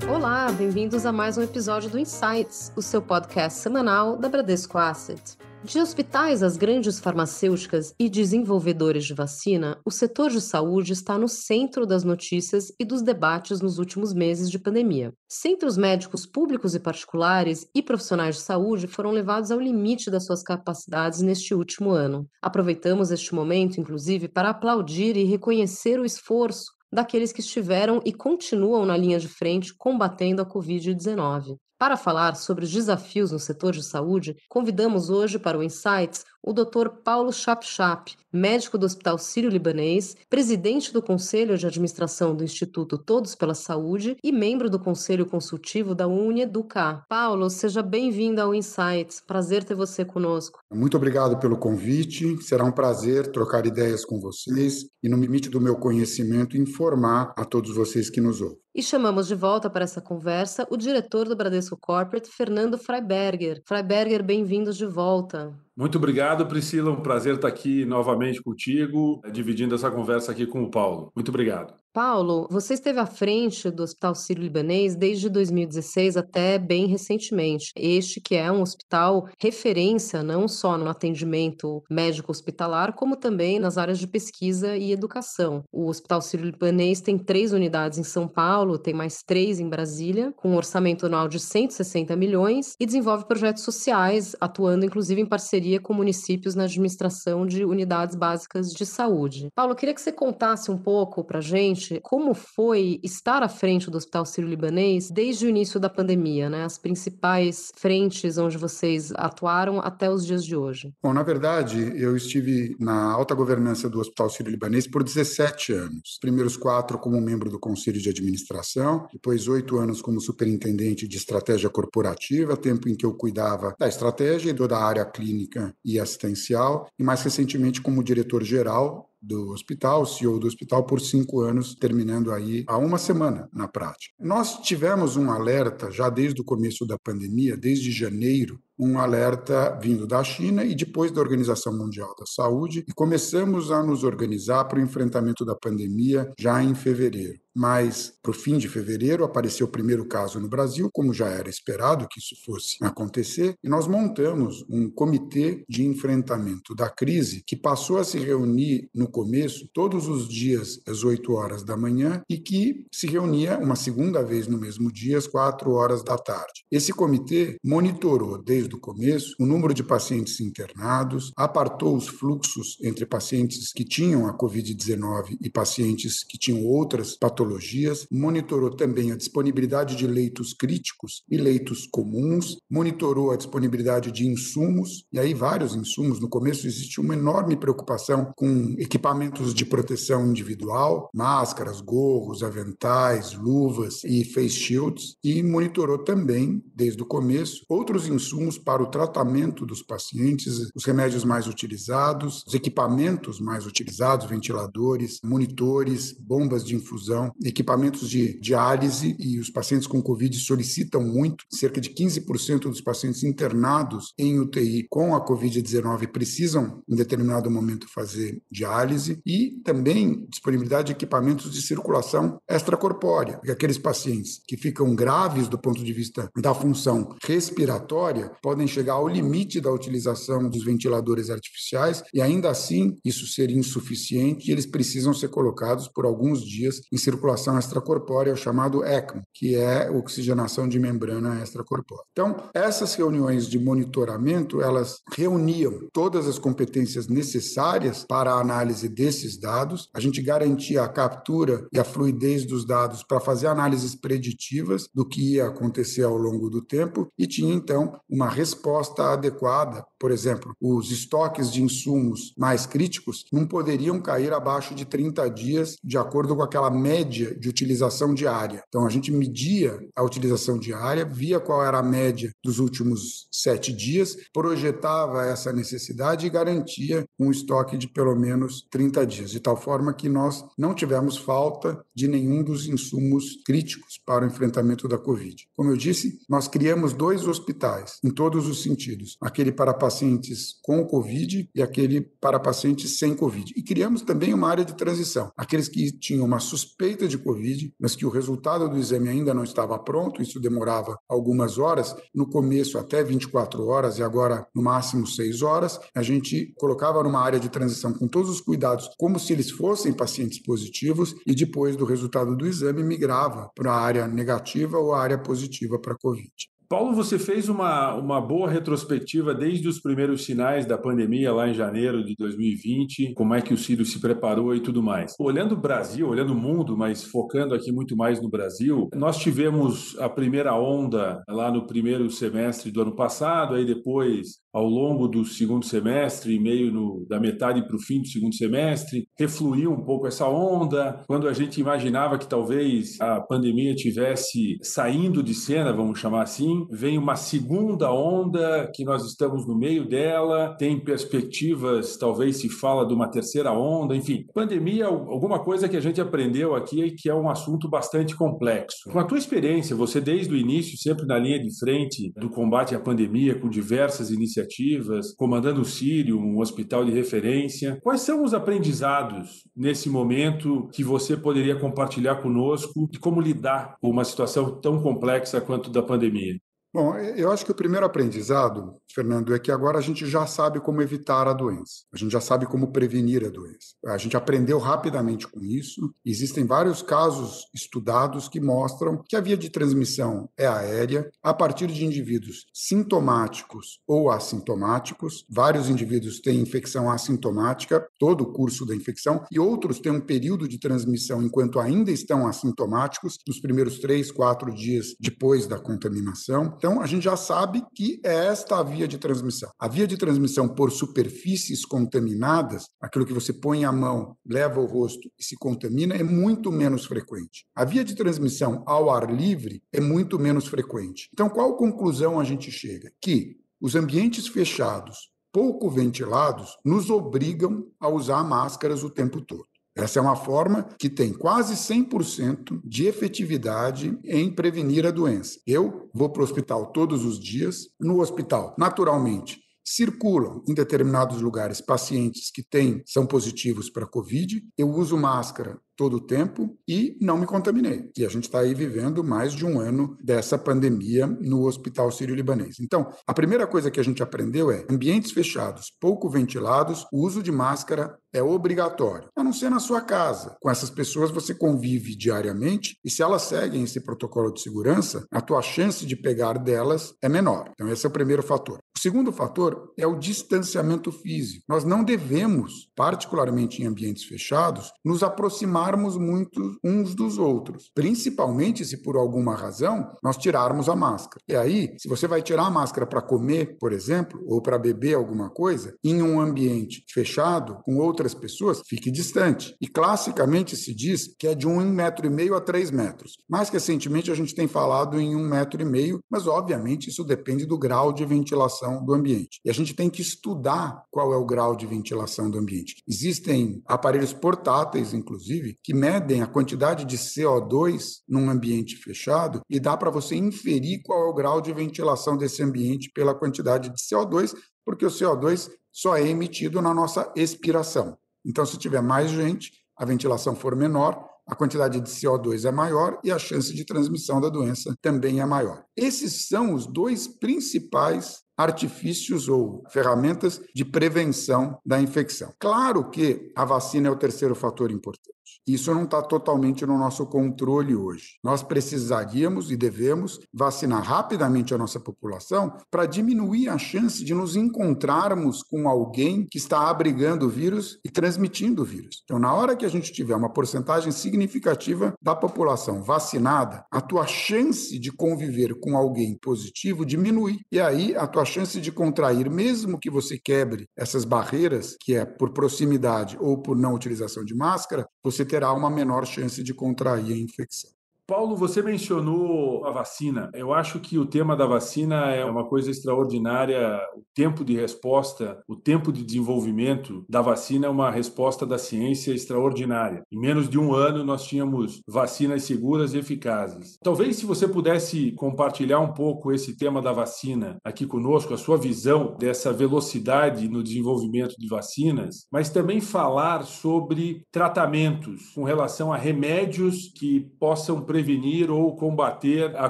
Olá, 0.07 0.51
bem-vindos 0.51 1.03
a 1.07 1.11
mais 1.11 1.35
um 1.35 1.41
episódio 1.41 1.89
do 1.89 1.97
Insights, 1.97 2.71
o 2.75 2.81
seu 2.83 3.01
podcast 3.01 3.57
semanal 3.57 4.17
da 4.17 4.29
Bradesco 4.29 4.77
Asset. 4.77 5.35
De 5.63 5.79
hospitais 5.79 6.43
às 6.43 6.57
grandes 6.57 6.99
farmacêuticas 6.99 7.95
e 7.97 8.09
desenvolvedores 8.09 9.05
de 9.05 9.13
vacina, 9.13 9.79
o 9.85 9.91
setor 9.91 10.29
de 10.29 10.41
saúde 10.41 10.91
está 10.91 11.17
no 11.17 11.29
centro 11.29 11.85
das 11.85 12.03
notícias 12.03 12.73
e 12.77 12.83
dos 12.83 13.01
debates 13.01 13.61
nos 13.61 13.79
últimos 13.79 14.13
meses 14.13 14.51
de 14.51 14.59
pandemia. 14.59 15.13
Centros 15.25 15.77
médicos 15.77 16.25
públicos 16.25 16.75
e 16.75 16.81
particulares 16.81 17.65
e 17.73 17.81
profissionais 17.81 18.35
de 18.35 18.41
saúde 18.41 18.87
foram 18.87 19.11
levados 19.11 19.51
ao 19.51 19.59
limite 19.59 20.11
das 20.11 20.25
suas 20.25 20.43
capacidades 20.43 21.21
neste 21.21 21.55
último 21.55 21.91
ano. 21.91 22.27
Aproveitamos 22.41 23.09
este 23.09 23.33
momento, 23.33 23.79
inclusive, 23.79 24.27
para 24.27 24.49
aplaudir 24.49 25.15
e 25.15 25.23
reconhecer 25.23 25.97
o 25.97 26.05
esforço 26.05 26.73
daqueles 26.91 27.31
que 27.31 27.39
estiveram 27.39 28.01
e 28.03 28.11
continuam 28.11 28.85
na 28.85 28.97
linha 28.97 29.17
de 29.17 29.29
frente 29.29 29.73
combatendo 29.73 30.41
a 30.41 30.45
Covid-19. 30.45 31.57
Para 31.83 31.97
falar 31.97 32.37
sobre 32.37 32.63
os 32.63 32.71
desafios 32.71 33.33
no 33.33 33.39
setor 33.39 33.73
de 33.73 33.83
saúde, 33.83 34.37
convidamos 34.47 35.09
hoje 35.09 35.37
para 35.37 35.57
o 35.57 35.61
Insights 35.61 36.25
o 36.41 36.53
Dr. 36.53 36.87
Paulo 37.03 37.33
Chapchap, 37.33 38.15
médico 38.33 38.77
do 38.77 38.85
Hospital 38.85 39.19
Sírio-Libanês, 39.19 40.17
presidente 40.27 40.91
do 40.91 41.03
Conselho 41.03 41.55
de 41.55 41.67
Administração 41.67 42.35
do 42.35 42.43
Instituto 42.43 42.97
Todos 42.97 43.35
pela 43.35 43.53
Saúde 43.53 44.17
e 44.23 44.31
membro 44.31 44.69
do 44.69 44.79
Conselho 44.79 45.27
Consultivo 45.27 45.93
da 45.93 46.07
UNEDUCA. 46.07 47.03
Paulo, 47.07 47.49
seja 47.49 47.83
bem-vindo 47.83 48.41
ao 48.41 48.55
Insights. 48.55 49.21
Prazer 49.21 49.63
ter 49.63 49.75
você 49.75 50.03
conosco. 50.03 50.59
Muito 50.73 50.97
obrigado 50.97 51.37
pelo 51.39 51.57
convite. 51.57 52.41
Será 52.41 52.63
um 52.63 52.71
prazer 52.71 53.31
trocar 53.31 53.67
ideias 53.67 54.03
com 54.03 54.19
vocês 54.19 54.85
e, 55.03 55.07
no 55.07 55.17
limite 55.17 55.49
do 55.49 55.61
meu 55.61 55.75
conhecimento, 55.75 56.57
informar 56.57 57.33
a 57.37 57.45
todos 57.45 57.75
vocês 57.75 58.09
que 58.09 58.19
nos 58.19 58.41
ouvem. 58.41 58.63
E 58.75 58.81
chamamos 58.81 59.27
de 59.27 59.35
volta 59.35 59.69
para 59.69 59.83
essa 59.83 60.01
conversa 60.01 60.65
o 60.71 60.75
diretor 60.75 61.29
do 61.29 61.35
Bradesco 61.35 61.77
Corporate, 61.79 62.27
Fernando 62.27 62.75
Freiberger. 62.75 63.61
Freiberger, 63.67 64.23
bem-vindos 64.23 64.75
de 64.75 64.87
volta. 64.87 65.53
Muito 65.75 65.97
obrigado, 65.97 66.47
Priscila. 66.47 66.91
Um 66.91 67.01
prazer 67.01 67.35
estar 67.35 67.47
aqui 67.47 67.83
novamente 67.85 68.41
contigo, 68.41 69.21
dividindo 69.31 69.73
essa 69.75 69.89
conversa 69.91 70.31
aqui 70.31 70.45
com 70.45 70.63
o 70.63 70.69
Paulo. 70.69 71.11
Muito 71.15 71.29
obrigado. 71.29 71.82
Paulo, 71.93 72.47
você 72.49 72.73
esteve 72.73 72.99
à 72.99 73.05
frente 73.05 73.69
do 73.69 73.83
Hospital 73.83 74.15
Sírio-Libanês 74.15 74.95
desde 74.95 75.29
2016 75.29 76.17
até 76.17 76.57
bem 76.57 76.87
recentemente. 76.87 77.71
Este 77.77 78.19
que 78.19 78.33
é 78.33 78.51
um 78.51 78.63
hospital 78.63 79.29
referência 79.39 80.23
não 80.23 80.47
só 80.47 80.75
no 80.75 80.89
atendimento 80.89 81.83
médico 81.87 82.31
hospitalar, 82.31 82.93
como 82.93 83.15
também 83.15 83.59
nas 83.59 83.77
áreas 83.77 83.99
de 83.99 84.07
pesquisa 84.07 84.75
e 84.75 84.91
educação. 84.91 85.63
O 85.71 85.87
Hospital 85.87 86.19
Sírio-Libanês 86.19 86.99
tem 86.99 87.15
três 87.15 87.53
unidades 87.53 87.99
em 87.99 88.03
São 88.03 88.27
Paulo, 88.27 88.79
tem 88.79 88.95
mais 88.95 89.21
três 89.21 89.59
em 89.59 89.69
Brasília, 89.69 90.33
com 90.35 90.49
um 90.49 90.55
orçamento 90.55 91.05
anual 91.05 91.27
de 91.27 91.39
160 91.39 92.15
milhões 92.15 92.73
e 92.79 92.87
desenvolve 92.87 93.27
projetos 93.27 93.61
sociais, 93.61 94.35
atuando 94.41 94.83
inclusive 94.83 95.21
em 95.21 95.27
parceria 95.27 95.79
com 95.79 95.93
municípios 95.93 96.55
na 96.55 96.63
administração 96.63 97.45
de 97.45 97.63
unidades 97.63 98.15
básicas 98.15 98.71
de 98.71 98.83
saúde. 98.83 99.49
Paulo, 99.53 99.73
eu 99.73 99.75
queria 99.75 99.93
que 99.93 100.01
você 100.01 100.11
contasse 100.11 100.71
um 100.71 100.77
pouco 100.77 101.23
para 101.23 101.39
gente 101.39 101.82
como 102.01 102.33
foi 102.33 102.99
estar 103.03 103.43
à 103.43 103.49
frente 103.49 103.89
do 103.89 103.97
Hospital 103.97 104.25
Sírio-Libanês 104.25 105.09
desde 105.09 105.45
o 105.45 105.49
início 105.49 105.79
da 105.79 105.89
pandemia, 105.89 106.49
né? 106.49 106.63
As 106.63 106.77
principais 106.77 107.71
frentes 107.75 108.37
onde 108.37 108.57
vocês 108.57 109.11
atuaram 109.15 109.79
até 109.79 110.09
os 110.09 110.25
dias 110.25 110.45
de 110.45 110.55
hoje. 110.55 110.93
Bom, 111.01 111.13
na 111.13 111.23
verdade, 111.23 111.93
eu 111.95 112.15
estive 112.15 112.75
na 112.79 113.11
alta 113.11 113.35
governança 113.35 113.89
do 113.89 113.99
Hospital 113.99 114.29
Sírio-Libanês 114.29 114.87
por 114.87 115.03
17 115.03 115.73
anos. 115.73 116.01
Os 116.13 116.19
primeiros 116.19 116.57
quatro 116.57 116.97
como 116.97 117.19
membro 117.19 117.49
do 117.49 117.59
Conselho 117.59 117.99
de 117.99 118.09
Administração, 118.09 119.07
depois 119.11 119.47
oito 119.47 119.77
anos 119.77 120.01
como 120.01 120.21
superintendente 120.21 121.07
de 121.07 121.17
estratégia 121.17 121.69
corporativa, 121.69 122.57
tempo 122.57 122.89
em 122.89 122.95
que 122.95 123.05
eu 123.05 123.13
cuidava 123.13 123.75
da 123.79 123.87
estratégia 123.87 124.51
e 124.51 124.53
da 124.53 124.77
área 124.77 125.05
clínica 125.05 125.73
e 125.83 125.99
assistencial, 125.99 126.87
e 126.97 127.03
mais 127.03 127.21
recentemente 127.23 127.81
como 127.81 128.03
diretor-geral 128.03 129.09
do 129.23 129.51
hospital, 129.51 130.05
CEO 130.05 130.37
do 130.37 130.47
hospital, 130.47 130.85
por 130.85 130.99
cinco 130.99 131.39
anos, 131.39 131.73
terminando 131.73 132.31
aí 132.31 132.65
há 132.67 132.77
uma 132.77 132.97
semana 132.97 133.49
na 133.53 133.67
prática. 133.67 134.13
Nós 134.19 134.59
tivemos 134.59 135.15
um 135.15 135.31
alerta 135.31 135.89
já 135.89 136.09
desde 136.09 136.41
o 136.41 136.43
começo 136.43 136.85
da 136.85 136.99
pandemia, 136.99 137.55
desde 137.55 137.89
janeiro, 137.89 138.59
um 138.77 138.99
alerta 138.99 139.77
vindo 139.81 140.07
da 140.07 140.23
China 140.23 140.63
e 140.63 140.75
depois 140.75 141.11
da 141.11 141.21
Organização 141.21 141.77
Mundial 141.77 142.13
da 142.17 142.25
Saúde, 142.25 142.83
e 142.87 142.93
começamos 142.93 143.71
a 143.71 143.83
nos 143.83 144.03
organizar 144.03 144.65
para 144.65 144.79
o 144.79 144.81
enfrentamento 144.81 145.45
da 145.45 145.55
pandemia 145.55 146.31
já 146.37 146.63
em 146.63 146.73
fevereiro. 146.75 147.43
Mas, 147.55 148.11
para 148.23 148.31
o 148.31 148.33
fim 148.33 148.57
de 148.57 148.67
fevereiro, 148.67 149.23
apareceu 149.23 149.67
o 149.67 149.69
primeiro 149.69 150.07
caso 150.07 150.39
no 150.39 150.49
Brasil, 150.49 150.89
como 150.91 151.13
já 151.13 151.27
era 151.27 151.49
esperado 151.49 152.07
que 152.09 152.19
isso 152.19 152.35
fosse 152.43 152.77
acontecer, 152.81 153.53
e 153.63 153.69
nós 153.69 153.85
montamos 153.85 154.65
um 154.67 154.89
comitê 154.89 155.63
de 155.69 155.85
enfrentamento 155.85 156.73
da 156.73 156.89
crise 156.89 157.43
que 157.45 157.55
passou 157.55 157.99
a 157.99 158.03
se 158.03 158.17
reunir 158.17 158.89
no 158.93 159.07
começo, 159.07 159.69
todos 159.71 160.07
os 160.07 160.27
dias 160.27 160.79
às 160.87 161.03
8 161.03 161.31
horas 161.33 161.63
da 161.63 161.77
manhã, 161.77 162.23
e 162.27 162.39
que 162.39 162.87
se 162.91 163.05
reunia 163.05 163.59
uma 163.59 163.75
segunda 163.75 164.23
vez 164.23 164.47
no 164.47 164.57
mesmo 164.57 164.91
dia, 164.91 165.19
às 165.19 165.27
4 165.27 165.71
horas 165.71 166.03
da 166.03 166.17
tarde. 166.17 166.65
Esse 166.71 166.91
comitê 166.91 167.57
monitorou 167.63 168.41
desde 168.41 168.62
o 168.71 168.79
começo 168.79 169.33
o 169.39 169.45
número 169.45 169.73
de 169.73 169.83
pacientes 169.83 170.39
internados, 170.39 171.31
apartou 171.35 171.95
os 171.95 172.07
fluxos 172.07 172.77
entre 172.81 173.05
pacientes 173.05 173.71
que 173.71 173.83
tinham 173.83 174.27
a 174.27 174.37
Covid-19 174.37 175.37
e 175.41 175.49
pacientes 175.49 176.23
que 176.23 176.37
tinham 176.37 176.65
outras 176.65 177.17
patologias, 177.17 178.07
monitorou 178.11 178.69
também 178.69 179.11
a 179.11 179.17
disponibilidade 179.17 179.95
de 179.95 180.07
leitos 180.07 180.53
críticos 180.53 181.23
e 181.29 181.37
leitos 181.37 181.87
comuns, 181.87 182.57
monitorou 182.69 183.31
a 183.31 183.35
disponibilidade 183.35 184.11
de 184.11 184.27
insumos, 184.27 185.05
e 185.11 185.19
aí 185.19 185.33
vários 185.33 185.75
insumos. 185.75 186.19
No 186.19 186.29
começo 186.29 186.67
existe 186.67 187.01
uma 187.01 187.13
enorme 187.13 187.55
preocupação 187.55 188.31
com 188.35 188.75
equipamentos 188.77 189.53
de 189.53 189.65
proteção 189.65 190.27
individual, 190.27 191.09
máscaras, 191.13 191.81
gorros, 191.81 192.43
aventais, 192.43 193.33
luvas 193.33 194.03
e 194.03 194.23
face 194.23 194.49
shields, 194.49 195.15
e 195.23 195.41
monitorou 195.43 195.97
também, 195.97 196.63
desde 196.75 197.01
o 197.01 197.05
começo, 197.05 197.65
outros 197.67 198.07
insumos 198.07 198.52
para 198.57 198.83
o 198.83 198.87
tratamento 198.87 199.65
dos 199.65 199.81
pacientes, 199.81 200.69
os 200.75 200.85
remédios 200.85 201.23
mais 201.23 201.47
utilizados, 201.47 202.43
os 202.47 202.53
equipamentos 202.53 203.39
mais 203.39 203.65
utilizados, 203.65 204.27
ventiladores, 204.27 205.19
monitores, 205.23 206.13
bombas 206.19 206.63
de 206.63 206.75
infusão, 206.75 207.31
equipamentos 207.43 208.09
de 208.09 208.39
diálise 208.39 209.15
e 209.19 209.39
os 209.39 209.49
pacientes 209.49 209.87
com 209.87 210.01
Covid 210.01 210.37
solicitam 210.37 211.01
muito. 211.01 211.43
Cerca 211.51 211.79
de 211.79 211.89
15% 211.89 212.61
dos 212.61 212.81
pacientes 212.81 213.23
internados 213.23 214.13
em 214.17 214.39
UTI 214.39 214.87
com 214.89 215.15
a 215.15 215.25
Covid-19 215.25 216.07
precisam, 216.07 216.81
em 216.87 216.95
determinado 216.95 217.49
momento, 217.49 217.87
fazer 217.87 218.41
diálise 218.51 219.19
e 219.25 219.61
também 219.63 220.25
disponibilidade 220.29 220.87
de 220.87 220.93
equipamentos 220.93 221.51
de 221.51 221.61
circulação 221.61 222.39
extracorpórea, 222.49 223.39
aqueles 223.49 223.77
pacientes 223.77 224.41
que 224.47 224.57
ficam 224.57 224.95
graves 224.95 225.47
do 225.47 225.57
ponto 225.57 225.83
de 225.83 225.93
vista 225.93 226.29
da 226.35 226.53
função 226.53 227.15
respiratória 227.23 228.31
podem 228.43 228.67
chegar 228.67 228.95
ao 228.95 229.07
limite 229.07 229.61
da 229.61 229.71
utilização 229.71 230.49
dos 230.49 230.65
ventiladores 230.65 231.29
artificiais 231.29 232.03
e 232.13 232.21
ainda 232.21 232.49
assim 232.49 232.97
isso 233.05 233.25
seria 233.25 233.57
insuficiente 233.57 234.49
e 234.49 234.51
eles 234.51 234.65
precisam 234.65 235.13
ser 235.13 235.29
colocados 235.29 235.87
por 235.87 236.05
alguns 236.05 236.43
dias 236.43 236.81
em 236.91 236.97
circulação 236.97 237.57
extracorpórea, 237.57 238.33
o 238.33 238.37
chamado 238.37 238.83
ECMO, 238.83 239.23
que 239.33 239.55
é 239.55 239.89
oxigenação 239.89 240.67
de 240.67 240.77
membrana 240.77 241.41
extracorpórea. 241.41 242.03
Então, 242.11 242.35
essas 242.53 242.93
reuniões 242.95 243.47
de 243.47 243.57
monitoramento, 243.57 244.61
elas 244.61 245.01
reuniam 245.15 245.87
todas 245.93 246.27
as 246.27 246.37
competências 246.37 247.07
necessárias 247.07 248.03
para 248.03 248.33
a 248.33 248.41
análise 248.41 248.89
desses 248.89 249.39
dados. 249.39 249.89
A 249.93 250.01
gente 250.01 250.21
garantia 250.21 250.83
a 250.83 250.89
captura 250.89 251.65
e 251.71 251.79
a 251.79 251.83
fluidez 251.85 252.45
dos 252.45 252.65
dados 252.65 253.03
para 253.03 253.21
fazer 253.21 253.47
análises 253.47 253.95
preditivas 253.95 254.89
do 254.93 255.07
que 255.07 255.35
ia 255.35 255.47
acontecer 255.47 256.03
ao 256.03 256.17
longo 256.17 256.49
do 256.49 256.61
tempo 256.61 257.07
e 257.17 257.25
tinha 257.25 257.53
então 257.53 257.97
uma 258.09 258.32
resposta 258.33 259.13
adequada. 259.13 259.85
Por 259.99 260.11
exemplo, 260.11 260.53
os 260.59 260.91
estoques 260.91 261.51
de 261.51 261.63
insumos 261.63 262.33
mais 262.37 262.65
críticos 262.65 263.25
não 263.31 263.47
poderiam 263.47 264.01
cair 264.01 264.33
abaixo 264.33 264.75
de 264.75 264.83
30 264.83 265.29
dias, 265.29 265.77
de 265.81 265.97
acordo 265.97 266.35
com 266.35 266.41
aquela 266.41 266.69
média 266.69 267.33
de 267.39 267.47
utilização 267.47 268.13
diária. 268.13 268.63
Então, 268.67 268.85
a 268.85 268.89
gente 268.89 269.11
media 269.11 269.79
a 269.95 270.03
utilização 270.03 270.57
diária, 270.57 271.05
via 271.05 271.39
qual 271.39 271.63
era 271.63 271.79
a 271.79 271.83
média 271.83 272.33
dos 272.43 272.59
últimos 272.59 273.27
sete 273.31 273.71
dias, 273.71 274.17
projetava 274.33 275.25
essa 275.25 275.53
necessidade 275.53 276.25
e 276.25 276.29
garantia 276.29 277.05
um 277.19 277.31
estoque 277.31 277.77
de 277.77 277.87
pelo 277.87 278.15
menos 278.15 278.65
30 278.71 279.05
dias, 279.05 279.31
de 279.31 279.39
tal 279.39 279.55
forma 279.55 279.93
que 279.93 280.09
nós 280.09 280.43
não 280.57 280.73
tivemos 280.73 281.17
falta 281.17 281.83
de 281.95 282.07
nenhum 282.07 282.43
dos 282.43 282.67
insumos 282.67 283.41
críticos 283.45 283.99
para 284.05 284.25
o 284.25 284.27
enfrentamento 284.27 284.87
da 284.87 284.97
Covid. 284.97 285.47
Como 285.55 285.69
eu 285.69 285.77
disse, 285.77 286.19
nós 286.29 286.47
criamos 286.47 286.93
dois 286.93 287.27
hospitais 287.27 287.99
em 288.03 288.09
todos 288.23 288.47
os 288.47 288.63
sentidos, 288.63 289.17
aquele 289.19 289.51
para 289.51 289.73
pacientes 289.73 290.55
com 290.63 290.85
Covid 290.85 291.49
e 291.53 291.61
aquele 291.61 291.99
para 291.99 292.39
pacientes 292.39 292.97
sem 292.97 293.13
Covid. 293.13 293.53
E 293.53 293.61
criamos 293.61 294.01
também 294.01 294.33
uma 294.33 294.47
área 294.47 294.63
de 294.63 294.77
transição, 294.77 295.29
aqueles 295.35 295.67
que 295.67 295.91
tinham 295.91 296.25
uma 296.25 296.39
suspeita 296.39 297.05
de 297.05 297.17
Covid, 297.17 297.73
mas 297.77 297.97
que 297.97 298.05
o 298.05 298.09
resultado 298.09 298.69
do 298.69 298.77
exame 298.77 299.09
ainda 299.09 299.33
não 299.33 299.43
estava 299.43 299.77
pronto, 299.77 300.21
isso 300.21 300.39
demorava 300.39 300.97
algumas 301.09 301.57
horas, 301.57 301.93
no 302.15 302.25
começo 302.25 302.77
até 302.77 303.03
24 303.03 303.65
horas 303.67 303.97
e 303.97 304.03
agora 304.03 304.47
no 304.55 304.63
máximo 304.63 305.05
6 305.05 305.41
horas, 305.41 305.77
a 305.93 306.01
gente 306.01 306.53
colocava 306.57 307.03
numa 307.03 307.19
área 307.19 307.41
de 307.41 307.49
transição 307.49 307.91
com 307.91 308.07
todos 308.07 308.29
os 308.29 308.39
cuidados, 308.39 308.89
como 308.97 309.19
se 309.19 309.33
eles 309.33 309.51
fossem 309.51 309.91
pacientes 309.91 310.41
positivos 310.41 311.13
e 311.27 311.35
depois 311.35 311.75
do 311.75 311.83
resultado 311.83 312.37
do 312.37 312.47
exame 312.47 312.83
migrava 312.83 313.51
para 313.53 313.73
a 313.73 313.81
área 313.81 314.07
negativa 314.07 314.77
ou 314.77 314.93
a 314.93 315.01
área 315.01 315.17
positiva 315.17 315.77
para 315.77 315.97
Covid. 315.97 316.31
Paulo, 316.73 316.91
você 316.91 317.19
fez 317.19 317.49
uma, 317.49 317.93
uma 317.93 318.19
boa 318.19 318.49
retrospectiva 318.49 319.31
desde 319.31 319.67
os 319.67 319.79
primeiros 319.79 320.25
sinais 320.25 320.65
da 320.65 320.75
pandemia 320.75 321.31
lá 321.31 321.47
em 321.47 321.53
janeiro 321.53 322.03
de 322.03 322.15
2020, 322.15 323.13
como 323.13 323.35
é 323.35 323.43
que 323.43 323.53
o 323.53 323.57
Ciro 323.59 323.85
se 323.85 324.01
preparou 324.01 324.55
e 324.55 324.59
tudo 324.59 324.81
mais. 324.81 325.13
Olhando 325.19 325.51
o 325.51 325.61
Brasil, 325.61 326.09
olhando 326.09 326.33
o 326.33 326.35
mundo, 326.35 326.75
mas 326.75 327.03
focando 327.03 327.53
aqui 327.53 327.71
muito 327.71 327.95
mais 327.95 328.19
no 328.19 328.27
Brasil, 328.27 328.89
nós 328.95 329.17
tivemos 329.17 329.95
a 329.99 330.09
primeira 330.09 330.55
onda 330.55 331.23
lá 331.29 331.51
no 331.51 331.67
primeiro 331.67 332.09
semestre 332.09 332.71
do 332.71 332.81
ano 332.81 332.95
passado, 332.95 333.53
aí 333.53 333.65
depois 333.65 334.41
ao 334.53 334.65
longo 334.65 335.07
do 335.07 335.25
segundo 335.25 335.65
semestre, 335.65 336.39
meio 336.39 336.71
no, 336.71 337.05
da 337.09 337.19
metade 337.19 337.65
para 337.65 337.75
o 337.75 337.79
fim 337.79 338.01
do 338.01 338.07
segundo 338.07 338.35
semestre, 338.35 339.07
refluiu 339.17 339.71
um 339.71 339.83
pouco 339.83 340.05
essa 340.05 340.27
onda. 340.27 341.03
Quando 341.07 341.27
a 341.27 341.33
gente 341.33 341.59
imaginava 341.59 342.19
que 342.19 342.27
talvez 342.27 343.01
a 343.01 343.19
pandemia 343.19 343.73
tivesse 343.73 344.59
saindo 344.61 345.23
de 345.23 345.33
cena, 345.33 345.73
vamos 345.73 345.99
chamar 345.99 346.21
assim, 346.21 346.67
vem 346.71 346.97
uma 346.97 347.15
segunda 347.15 347.91
onda 347.91 348.69
que 348.75 348.83
nós 348.83 349.03
estamos 349.05 349.47
no 349.47 349.57
meio 349.57 349.87
dela, 349.87 350.55
tem 350.59 350.79
perspectivas, 350.79 351.97
talvez 351.97 352.37
se 352.37 352.49
fala 352.49 352.85
de 352.85 352.93
uma 352.93 353.09
terceira 353.09 353.51
onda, 353.51 353.95
enfim. 353.95 354.25
Pandemia, 354.33 354.85
alguma 354.85 355.39
coisa 355.39 355.67
que 355.67 355.77
a 355.77 355.81
gente 355.81 355.99
aprendeu 355.99 356.53
aqui 356.53 356.91
que 356.91 357.09
é 357.09 357.15
um 357.15 357.29
assunto 357.29 357.67
bastante 357.67 358.15
complexo. 358.15 358.89
Com 358.91 358.99
a 358.99 359.03
tua 359.03 359.17
experiência, 359.17 359.75
você 359.75 359.99
desde 359.99 360.33
o 360.33 360.37
início, 360.37 360.77
sempre 360.77 361.05
na 361.05 361.17
linha 361.17 361.41
de 361.41 361.57
frente 361.57 362.11
do 362.15 362.29
combate 362.29 362.75
à 362.75 362.79
pandemia, 362.79 363.39
com 363.39 363.49
diversas 363.49 364.11
iniciativas, 364.11 364.42
iniciativas, 364.43 365.13
comandando 365.13 365.61
o 365.61 365.65
Sírio, 365.65 366.19
um 366.19 366.39
hospital 366.39 366.85
de 366.85 366.91
referência. 366.91 367.79
Quais 367.81 368.01
são 368.01 368.23
os 368.23 368.33
aprendizados 368.33 369.47
nesse 369.55 369.89
momento 369.89 370.67
que 370.73 370.83
você 370.83 371.15
poderia 371.15 371.55
compartilhar 371.55 372.15
conosco 372.15 372.87
de 372.91 372.99
como 372.99 373.21
lidar 373.21 373.77
com 373.81 373.89
uma 373.89 374.03
situação 374.03 374.59
tão 374.59 374.81
complexa 374.81 375.41
quanto 375.41 375.69
da 375.69 375.81
pandemia? 375.81 376.37
Bom, 376.73 376.97
eu 376.97 377.31
acho 377.31 377.45
que 377.45 377.51
o 377.51 377.55
primeiro 377.55 377.85
aprendizado, 377.85 378.77
Fernando, 378.91 379.35
é 379.35 379.37
que 379.37 379.51
agora 379.51 379.77
a 379.77 379.81
gente 379.81 380.07
já 380.07 380.25
sabe 380.25 380.59
como 380.59 380.81
evitar 380.81 381.27
a 381.27 381.33
doença. 381.33 381.83
A 381.93 381.97
gente 381.97 382.11
já 382.11 382.19
sabe 382.19 382.47
como 382.47 382.71
prevenir 382.71 383.23
a 383.23 383.29
doença. 383.29 383.75
A 383.85 383.97
gente 383.99 384.17
aprendeu 384.17 384.57
rapidamente 384.57 385.27
com 385.27 385.39
isso. 385.43 385.93
Existem 386.03 386.47
vários 386.47 386.81
casos 386.81 387.45
estudados 387.53 388.27
que 388.27 388.41
mostram 388.41 389.03
que 389.07 389.15
a 389.15 389.21
via 389.21 389.37
de 389.37 389.51
transmissão 389.51 390.27
é 390.35 390.47
aérea 390.47 391.07
a 391.21 391.31
partir 391.31 391.67
de 391.67 391.85
indivíduos 391.85 392.47
sintomáticos 392.51 393.79
ou 393.87 394.09
assintomáticos. 394.09 395.25
Vários 395.29 395.69
indivíduos 395.69 396.21
têm 396.21 396.39
infecção 396.39 396.89
assintomática, 396.89 397.87
todo 397.99 398.21
o 398.21 398.33
curso 398.33 398.65
da 398.65 398.75
infecção, 398.75 399.23
e 399.31 399.39
outros 399.39 399.79
têm 399.79 399.91
um 399.91 400.01
período 400.01 400.47
de 400.47 400.57
transmissão 400.57 401.21
enquanto 401.21 401.59
ainda 401.59 401.91
estão 401.91 402.25
assintomáticos, 402.25 403.19
nos 403.27 403.39
primeiros 403.39 403.77
três, 403.77 404.11
quatro 404.11 404.51
dias 404.51 404.95
depois 404.99 405.45
da 405.45 405.59
contaminação. 405.59 406.57
Então, 406.63 406.81
a 406.81 406.85
gente 406.85 407.03
já 407.03 407.17
sabe 407.17 407.61
que 407.75 407.99
é 408.05 408.27
esta 408.27 408.57
a 408.57 408.63
via 408.63 408.87
de 408.87 408.97
transmissão. 408.97 409.51
A 409.59 409.67
via 409.67 409.85
de 409.85 409.97
transmissão 409.97 410.47
por 410.47 410.71
superfícies 410.71 411.65
contaminadas, 411.65 412.69
aquilo 412.79 413.05
que 413.05 413.11
você 413.11 413.33
põe 413.33 413.65
a 413.65 413.71
mão, 413.73 414.15
leva 414.25 414.61
o 414.61 414.65
rosto 414.65 415.11
e 415.19 415.23
se 415.25 415.35
contamina, 415.35 415.93
é 415.93 416.03
muito 416.03 416.49
menos 416.53 416.85
frequente. 416.85 417.45
A 417.53 417.65
via 417.65 417.83
de 417.83 417.93
transmissão 417.93 418.63
ao 418.65 418.89
ar 418.89 419.13
livre 419.13 419.61
é 419.73 419.81
muito 419.81 420.17
menos 420.17 420.47
frequente. 420.47 421.09
Então, 421.11 421.27
qual 421.27 421.57
conclusão 421.57 422.17
a 422.17 422.23
gente 422.23 422.49
chega? 422.49 422.89
Que 423.01 423.35
os 423.59 423.75
ambientes 423.75 424.25
fechados, 424.29 425.11
pouco 425.33 425.69
ventilados, 425.69 426.55
nos 426.63 426.89
obrigam 426.89 427.67
a 427.77 427.89
usar 427.89 428.23
máscaras 428.23 428.85
o 428.85 428.89
tempo 428.89 429.19
todo. 429.19 429.52
Essa 429.75 429.97
é 429.97 430.01
uma 430.01 430.15
forma 430.15 430.67
que 430.77 430.89
tem 430.89 431.11
quase 431.11 431.55
100% 431.55 432.61
de 432.63 432.85
efetividade 432.85 433.97
em 434.05 434.29
prevenir 434.29 434.85
a 434.85 434.91
doença. 434.91 435.39
Eu 435.47 435.89
vou 435.93 436.09
para 436.09 436.21
o 436.21 436.23
hospital 436.23 436.67
todos 436.67 437.03
os 437.03 437.19
dias. 437.19 437.69
No 437.79 437.99
hospital, 437.99 438.55
naturalmente, 438.57 439.42
circulam 439.63 440.43
em 440.47 440.53
determinados 440.53 441.21
lugares 441.21 441.61
pacientes 441.61 442.31
que 442.31 442.43
têm 442.43 442.83
são 442.85 443.05
positivos 443.05 443.69
para 443.69 443.87
COVID. 443.87 444.43
Eu 444.57 444.69
uso 444.69 444.97
máscara 444.97 445.59
todo 445.75 445.97
o 445.97 446.01
tempo 446.01 446.57
e 446.67 446.97
não 447.01 447.17
me 447.17 447.25
contaminei. 447.25 447.89
E 447.97 448.05
a 448.05 448.09
gente 448.09 448.25
está 448.25 448.39
aí 448.39 448.53
vivendo 448.53 449.03
mais 449.03 449.33
de 449.33 449.45
um 449.45 449.59
ano 449.59 449.97
dessa 450.03 450.37
pandemia 450.37 451.07
no 451.07 451.45
Hospital 451.45 451.91
Sírio-Libanês. 451.91 452.57
Então, 452.59 452.91
a 453.07 453.13
primeira 453.13 453.47
coisa 453.47 453.71
que 453.71 453.79
a 453.79 453.83
gente 453.83 454.03
aprendeu 454.03 454.51
é 454.51 454.65
ambientes 454.69 455.11
fechados, 455.11 455.71
pouco 455.79 456.09
ventilados, 456.09 456.85
o 456.91 457.03
uso 457.03 457.23
de 457.23 457.31
máscara 457.31 457.97
é 458.13 458.21
obrigatório, 458.21 459.09
a 459.15 459.23
não 459.23 459.33
ser 459.33 459.49
na 459.49 459.59
sua 459.59 459.81
casa. 459.81 460.37
Com 460.39 460.49
essas 460.49 460.69
pessoas 460.69 461.09
você 461.09 461.33
convive 461.33 461.95
diariamente 461.95 462.77
e 462.85 462.89
se 462.89 463.01
elas 463.01 463.23
seguem 463.23 463.63
esse 463.63 463.81
protocolo 463.81 464.31
de 464.31 464.41
segurança, 464.41 465.05
a 465.11 465.19
tua 465.19 465.41
chance 465.41 465.85
de 465.85 465.95
pegar 465.95 466.37
delas 466.37 466.93
é 467.01 467.09
menor. 467.09 467.49
Então 467.53 467.67
esse 467.69 467.85
é 467.85 467.89
o 467.89 467.93
primeiro 467.93 468.21
fator. 468.21 468.59
Segundo 468.83 469.13
fator 469.13 469.71
é 469.77 469.87
o 469.87 469.95
distanciamento 469.95 470.91
físico. 470.91 471.45
Nós 471.47 471.63
não 471.63 471.85
devemos, 471.85 472.69
particularmente 472.75 473.63
em 473.63 473.65
ambientes 473.65 474.03
fechados, 474.03 474.73
nos 474.83 475.01
aproximar 475.01 475.53
aproximarmos 475.53 475.95
muito 475.95 476.59
uns 476.61 476.93
dos 476.93 477.17
outros, 477.17 477.71
principalmente 477.73 478.65
se 478.65 478.83
por 478.83 478.97
alguma 478.97 479.35
razão 479.35 479.89
nós 480.03 480.17
tirarmos 480.17 480.67
a 480.67 480.75
máscara. 480.75 481.23
E 481.29 481.33
aí, 481.33 481.73
se 481.77 481.87
você 481.87 482.07
vai 482.07 482.21
tirar 482.21 482.47
a 482.47 482.51
máscara 482.51 482.85
para 482.85 483.01
comer, 483.01 483.57
por 483.57 483.71
exemplo, 483.71 484.21
ou 484.27 484.41
para 484.41 484.57
beber 484.57 484.95
alguma 484.95 485.29
coisa, 485.29 485.73
em 485.81 486.01
um 486.01 486.19
ambiente 486.19 486.83
fechado 486.91 487.59
com 487.63 487.77
outras 487.77 488.13
pessoas, 488.13 488.61
fique 488.67 488.91
distante. 488.91 489.55
E 489.61 489.67
classicamente 489.67 490.57
se 490.57 490.75
diz 490.75 491.15
que 491.17 491.27
é 491.27 491.35
de 491.35 491.47
um 491.47 491.61
metro 491.71 492.05
e 492.05 492.09
meio 492.09 492.35
a 492.35 492.41
três 492.41 492.69
metros. 492.69 493.13
Mais 493.29 493.47
recentemente 493.47 494.11
a 494.11 494.15
gente 494.15 494.35
tem 494.35 494.47
falado 494.47 494.99
em 494.99 495.15
um 495.15 495.27
metro 495.27 495.61
e 495.61 495.65
meio, 495.65 495.99
mas 496.09 496.27
obviamente 496.27 496.89
isso 496.89 497.03
depende 497.03 497.45
do 497.45 497.57
grau 497.57 497.93
de 497.93 498.03
ventilação 498.03 498.72
do 498.81 498.93
ambiente. 498.93 499.39
E 499.43 499.49
a 499.49 499.53
gente 499.53 499.73
tem 499.73 499.89
que 499.89 500.01
estudar 500.01 500.85
qual 500.89 501.13
é 501.13 501.17
o 501.17 501.25
grau 501.25 501.55
de 501.55 501.65
ventilação 501.65 502.29
do 502.29 502.37
ambiente. 502.37 502.81
Existem 502.87 503.61
aparelhos 503.65 504.13
portáteis, 504.13 504.93
inclusive, 504.93 505.57
que 505.61 505.73
medem 505.73 506.21
a 506.21 506.27
quantidade 506.27 506.85
de 506.85 506.97
CO2 506.97 508.01
num 508.07 508.29
ambiente 508.29 508.77
fechado 508.77 509.41
e 509.49 509.59
dá 509.59 509.75
para 509.75 509.91
você 509.91 510.15
inferir 510.15 510.81
qual 510.83 511.07
é 511.07 511.09
o 511.09 511.13
grau 511.13 511.41
de 511.41 511.51
ventilação 511.53 512.15
desse 512.15 512.41
ambiente 512.41 512.89
pela 512.93 513.13
quantidade 513.13 513.69
de 513.69 513.81
CO2, 513.81 514.33
porque 514.65 514.85
o 514.85 514.89
CO2 514.89 515.49
só 515.71 515.97
é 515.97 516.07
emitido 516.07 516.61
na 516.61 516.73
nossa 516.73 517.11
expiração. 517.15 517.97
Então, 518.25 518.45
se 518.45 518.57
tiver 518.57 518.81
mais 518.81 519.11
gente, 519.11 519.51
a 519.75 519.83
ventilação 519.83 520.35
for 520.35 520.55
menor, 520.55 521.13
a 521.25 521.35
quantidade 521.35 521.79
de 521.79 521.89
CO2 521.89 522.45
é 522.45 522.51
maior 522.51 522.99
e 523.03 523.11
a 523.11 523.17
chance 523.17 523.53
de 523.53 523.65
transmissão 523.65 524.19
da 524.19 524.29
doença 524.29 524.75
também 524.81 525.21
é 525.21 525.25
maior. 525.25 525.63
Esses 525.75 526.27
são 526.27 526.53
os 526.53 526.67
dois 526.67 527.07
principais 527.07 528.22
artifícios 528.37 529.29
ou 529.29 529.63
ferramentas 529.69 530.41
de 530.53 530.65
prevenção 530.65 531.59
da 531.65 531.79
infecção. 531.79 532.33
Claro 532.39 532.89
que 532.89 533.31
a 533.35 533.45
vacina 533.45 533.87
é 533.87 533.91
o 533.91 533.95
terceiro 533.95 534.35
fator 534.35 534.71
importante. 534.71 535.13
Isso 535.47 535.73
não 535.73 535.83
está 535.83 536.01
totalmente 536.01 536.65
no 536.65 536.77
nosso 536.77 537.05
controle 537.05 537.75
hoje. 537.75 538.17
Nós 538.23 538.41
precisaríamos 538.41 539.51
e 539.51 539.57
devemos 539.57 540.19
vacinar 540.33 540.83
rapidamente 540.83 541.53
a 541.53 541.57
nossa 541.57 541.79
população 541.79 542.57
para 542.71 542.85
diminuir 542.85 543.49
a 543.49 543.57
chance 543.57 544.03
de 544.03 544.13
nos 544.13 544.35
encontrarmos 544.35 545.43
com 545.43 545.67
alguém 545.67 546.25
que 546.29 546.37
está 546.37 546.69
abrigando 546.69 547.25
o 547.25 547.29
vírus 547.29 547.79
e 547.85 547.89
transmitindo 547.89 548.61
o 548.61 548.65
vírus. 548.65 549.01
Então, 549.03 549.19
na 549.19 549.33
hora 549.33 549.55
que 549.55 549.65
a 549.65 549.69
gente 549.69 549.91
tiver 549.91 550.15
uma 550.15 550.31
porcentagem 550.31 550.91
significativa 550.91 551.93
da 552.01 552.15
população 552.15 552.81
vacinada, 552.81 553.65
a 553.71 553.81
tua 553.81 554.07
chance 554.07 554.79
de 554.79 554.91
conviver 554.91 555.59
com 555.59 555.77
alguém 555.77 556.17
positivo 556.17 556.85
diminui. 556.85 557.39
E 557.51 557.59
aí 557.59 557.95
a 557.95 558.07
tua 558.07 558.25
chance 558.25 558.59
de 558.59 558.71
contrair, 558.71 559.29
mesmo 559.29 559.79
que 559.79 559.89
você 559.89 560.17
quebre 560.17 560.67
essas 560.77 561.05
barreiras, 561.05 561.75
que 561.79 561.95
é 561.95 562.05
por 562.05 562.31
proximidade 562.31 563.17
ou 563.19 563.41
por 563.41 563.57
não 563.57 563.73
utilização 563.73 564.23
de 564.23 564.35
máscara, 564.35 564.87
você 565.03 565.12
terá 565.25 565.51
uma 565.51 565.69
menor 565.69 566.05
chance 566.05 566.41
de 566.41 566.53
contrair 566.53 567.13
a 567.13 567.17
infecção. 567.17 567.82
Paulo, 568.05 568.35
você 568.35 568.61
mencionou 568.61 569.65
a 569.65 569.71
vacina. 569.71 570.29
Eu 570.33 570.53
acho 570.53 570.77
que 570.81 570.97
o 570.99 571.05
tema 571.05 571.37
da 571.37 571.45
vacina 571.45 572.11
é 572.11 572.25
uma 572.25 572.43
coisa 572.43 572.69
extraordinária. 572.69 573.79
O 573.95 574.03
tempo 574.13 574.43
de 574.43 574.57
resposta, 574.57 575.41
o 575.47 575.55
tempo 575.55 575.89
de 575.89 576.03
desenvolvimento 576.03 577.05
da 577.07 577.21
vacina 577.21 577.67
é 577.67 577.69
uma 577.69 577.89
resposta 577.89 578.45
da 578.45 578.57
ciência 578.57 579.13
extraordinária. 579.13 580.03
Em 580.11 580.19
menos 580.19 580.49
de 580.49 580.59
um 580.59 580.73
ano, 580.73 581.01
nós 581.01 581.23
tínhamos 581.23 581.79
vacinas 581.87 582.43
seguras 582.43 582.93
e 582.93 582.97
eficazes. 582.97 583.77
Talvez, 583.81 584.17
se 584.17 584.25
você 584.25 584.49
pudesse 584.49 585.13
compartilhar 585.13 585.79
um 585.79 585.93
pouco 585.93 586.33
esse 586.33 586.57
tema 586.57 586.81
da 586.81 586.91
vacina 586.91 587.55
aqui 587.63 587.85
conosco, 587.85 588.33
a 588.33 588.37
sua 588.37 588.57
visão 588.57 589.15
dessa 589.17 589.53
velocidade 589.53 590.49
no 590.49 590.61
desenvolvimento 590.61 591.35
de 591.39 591.47
vacinas, 591.47 592.27
mas 592.29 592.49
também 592.49 592.81
falar 592.81 593.43
sobre 593.43 594.25
tratamentos 594.29 595.31
com 595.33 595.45
relação 595.45 595.93
a 595.93 595.97
remédios 595.97 596.91
que 596.97 597.21
possam 597.39 597.81
prevenir 597.93 598.49
ou 598.49 598.75
combater 598.75 599.55
a 599.55 599.69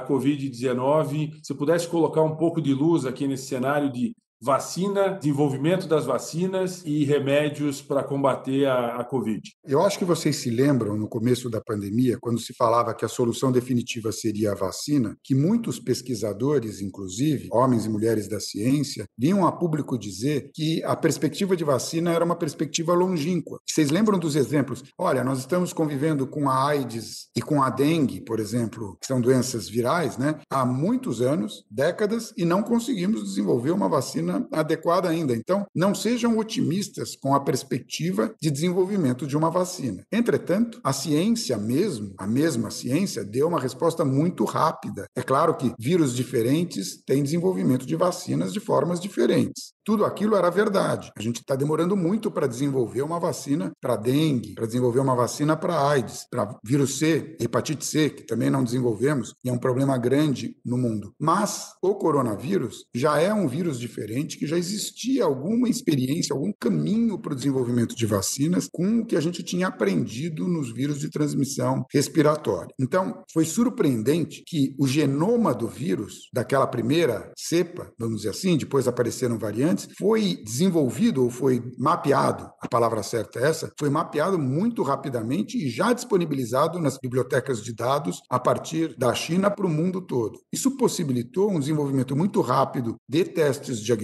Covid-19. 0.00 1.32
Se 1.42 1.54
pudesse 1.54 1.86
colocar 1.86 2.22
um 2.22 2.36
pouco 2.36 2.58
de 2.58 2.72
luz 2.72 3.04
aqui 3.04 3.28
nesse 3.28 3.48
cenário 3.48 3.92
de 3.92 4.16
vacina, 4.44 5.08
desenvolvimento 5.08 5.88
das 5.88 6.04
vacinas 6.04 6.82
e 6.84 7.02
remédios 7.04 7.80
para 7.80 8.04
combater 8.04 8.66
a, 8.66 8.96
a, 9.00 9.04
Covid. 9.04 9.40
Eu 9.64 9.80
acho 9.80 9.98
que 9.98 10.04
vocês 10.04 10.36
se 10.36 10.50
lembram, 10.50 10.98
no 10.98 11.08
começo 11.08 11.48
da 11.48 11.62
pandemia, 11.62 12.18
quando 12.20 12.38
se 12.38 12.52
falava 12.52 12.94
que 12.94 13.06
a 13.06 13.08
solução 13.08 13.50
definitiva 13.50 14.12
seria 14.12 14.52
a 14.52 14.54
vacina, 14.54 15.16
que 15.24 15.34
muitos 15.34 15.78
pesquisadores, 15.78 16.82
inclusive 16.82 17.48
homens 17.50 17.86
e 17.86 17.88
mulheres 17.88 18.28
da 18.28 18.38
ciência, 18.38 19.06
vinham 19.16 19.46
a 19.46 19.52
público 19.52 19.98
dizer 19.98 20.50
que 20.52 20.84
a 20.84 20.94
perspectiva 20.94 21.56
de 21.56 21.64
vacina 21.64 22.12
era 22.12 22.24
uma 22.24 22.36
perspectiva 22.36 22.92
longínqua. 22.92 23.58
Vocês 23.66 23.90
lembram 23.90 24.18
dos 24.18 24.36
exemplos? 24.36 24.82
Olha, 24.98 25.24
nós 25.24 25.38
estamos 25.38 25.72
convivendo 25.72 26.26
com 26.26 26.50
a 26.50 26.66
AIDS 26.66 27.28
e 27.34 27.40
com 27.40 27.62
a 27.62 27.70
dengue, 27.70 28.20
por 28.20 28.38
exemplo, 28.38 28.98
que 29.00 29.06
são 29.06 29.22
doenças 29.22 29.70
virais, 29.70 30.18
né? 30.18 30.38
Há 30.50 30.66
muitos 30.66 31.22
anos, 31.22 31.64
décadas, 31.70 32.34
e 32.36 32.44
não 32.44 32.62
conseguimos 32.62 33.24
desenvolver 33.24 33.70
uma 33.70 33.88
vacina 33.88 34.33
adequada 34.52 35.08
ainda. 35.08 35.34
Então, 35.34 35.66
não 35.74 35.94
sejam 35.94 36.38
otimistas 36.38 37.16
com 37.16 37.34
a 37.34 37.40
perspectiva 37.40 38.34
de 38.40 38.50
desenvolvimento 38.50 39.26
de 39.26 39.36
uma 39.36 39.50
vacina. 39.50 40.04
Entretanto, 40.12 40.80
a 40.82 40.92
ciência 40.92 41.56
mesmo, 41.56 42.14
a 42.18 42.26
mesma 42.26 42.70
ciência, 42.70 43.24
deu 43.24 43.48
uma 43.48 43.60
resposta 43.60 44.04
muito 44.04 44.44
rápida. 44.44 45.06
É 45.14 45.22
claro 45.22 45.56
que 45.56 45.72
vírus 45.78 46.14
diferentes 46.14 47.02
têm 47.04 47.22
desenvolvimento 47.22 47.86
de 47.86 47.96
vacinas 47.96 48.52
de 48.52 48.60
formas 48.60 49.00
diferentes. 49.00 49.74
Tudo 49.84 50.06
aquilo 50.06 50.34
era 50.34 50.48
verdade. 50.50 51.12
A 51.16 51.20
gente 51.20 51.40
está 51.40 51.54
demorando 51.54 51.94
muito 51.94 52.30
para 52.30 52.46
desenvolver 52.46 53.02
uma 53.02 53.20
vacina 53.20 53.70
para 53.80 53.96
dengue, 53.96 54.54
para 54.54 54.66
desenvolver 54.66 55.00
uma 55.00 55.14
vacina 55.14 55.56
para 55.56 55.88
AIDS, 55.88 56.26
para 56.30 56.58
vírus 56.64 56.98
C, 56.98 57.36
hepatite 57.38 57.84
C, 57.84 58.08
que 58.08 58.22
também 58.22 58.48
não 58.48 58.64
desenvolvemos, 58.64 59.34
e 59.44 59.50
é 59.50 59.52
um 59.52 59.58
problema 59.58 59.98
grande 59.98 60.56
no 60.64 60.78
mundo. 60.78 61.12
Mas 61.20 61.74
o 61.82 61.94
coronavírus 61.94 62.86
já 62.94 63.20
é 63.20 63.32
um 63.32 63.46
vírus 63.46 63.78
diferente, 63.78 64.13
que 64.22 64.46
já 64.46 64.56
existia 64.56 65.24
alguma 65.24 65.68
experiência, 65.68 66.34
algum 66.34 66.52
caminho 66.58 67.18
para 67.18 67.32
o 67.32 67.36
desenvolvimento 67.36 67.94
de 67.94 68.06
vacinas 68.06 68.68
com 68.72 69.00
o 69.00 69.06
que 69.06 69.16
a 69.16 69.20
gente 69.20 69.42
tinha 69.42 69.68
aprendido 69.68 70.48
nos 70.48 70.72
vírus 70.72 70.98
de 70.98 71.10
transmissão 71.10 71.84
respiratória. 71.92 72.74
Então, 72.80 73.22
foi 73.32 73.44
surpreendente 73.44 74.42
que 74.46 74.74
o 74.78 74.86
genoma 74.86 75.54
do 75.54 75.68
vírus, 75.68 76.28
daquela 76.32 76.66
primeira 76.66 77.30
cepa, 77.36 77.90
vamos 77.98 78.18
dizer 78.18 78.30
assim, 78.30 78.56
depois 78.56 78.88
apareceram 78.88 79.38
variantes, 79.38 79.74
antes, 79.74 79.88
foi 79.98 80.40
desenvolvido 80.44 81.24
ou 81.24 81.30
foi 81.30 81.62
mapeado, 81.78 82.50
a 82.60 82.68
palavra 82.68 83.02
certa 83.02 83.40
é 83.40 83.48
essa, 83.48 83.72
foi 83.78 83.90
mapeado 83.90 84.38
muito 84.38 84.82
rapidamente 84.82 85.58
e 85.58 85.68
já 85.68 85.92
disponibilizado 85.92 86.78
nas 86.78 86.98
bibliotecas 86.98 87.62
de 87.62 87.74
dados 87.74 88.20
a 88.30 88.38
partir 88.38 88.96
da 88.96 89.12
China 89.14 89.50
para 89.50 89.66
o 89.66 89.70
mundo 89.70 90.00
todo. 90.00 90.38
Isso 90.52 90.76
possibilitou 90.76 91.50
um 91.50 91.58
desenvolvimento 91.58 92.16
muito 92.16 92.40
rápido 92.40 92.96
de 93.08 93.24
testes 93.24 93.80
diagnósticos, 93.80 94.03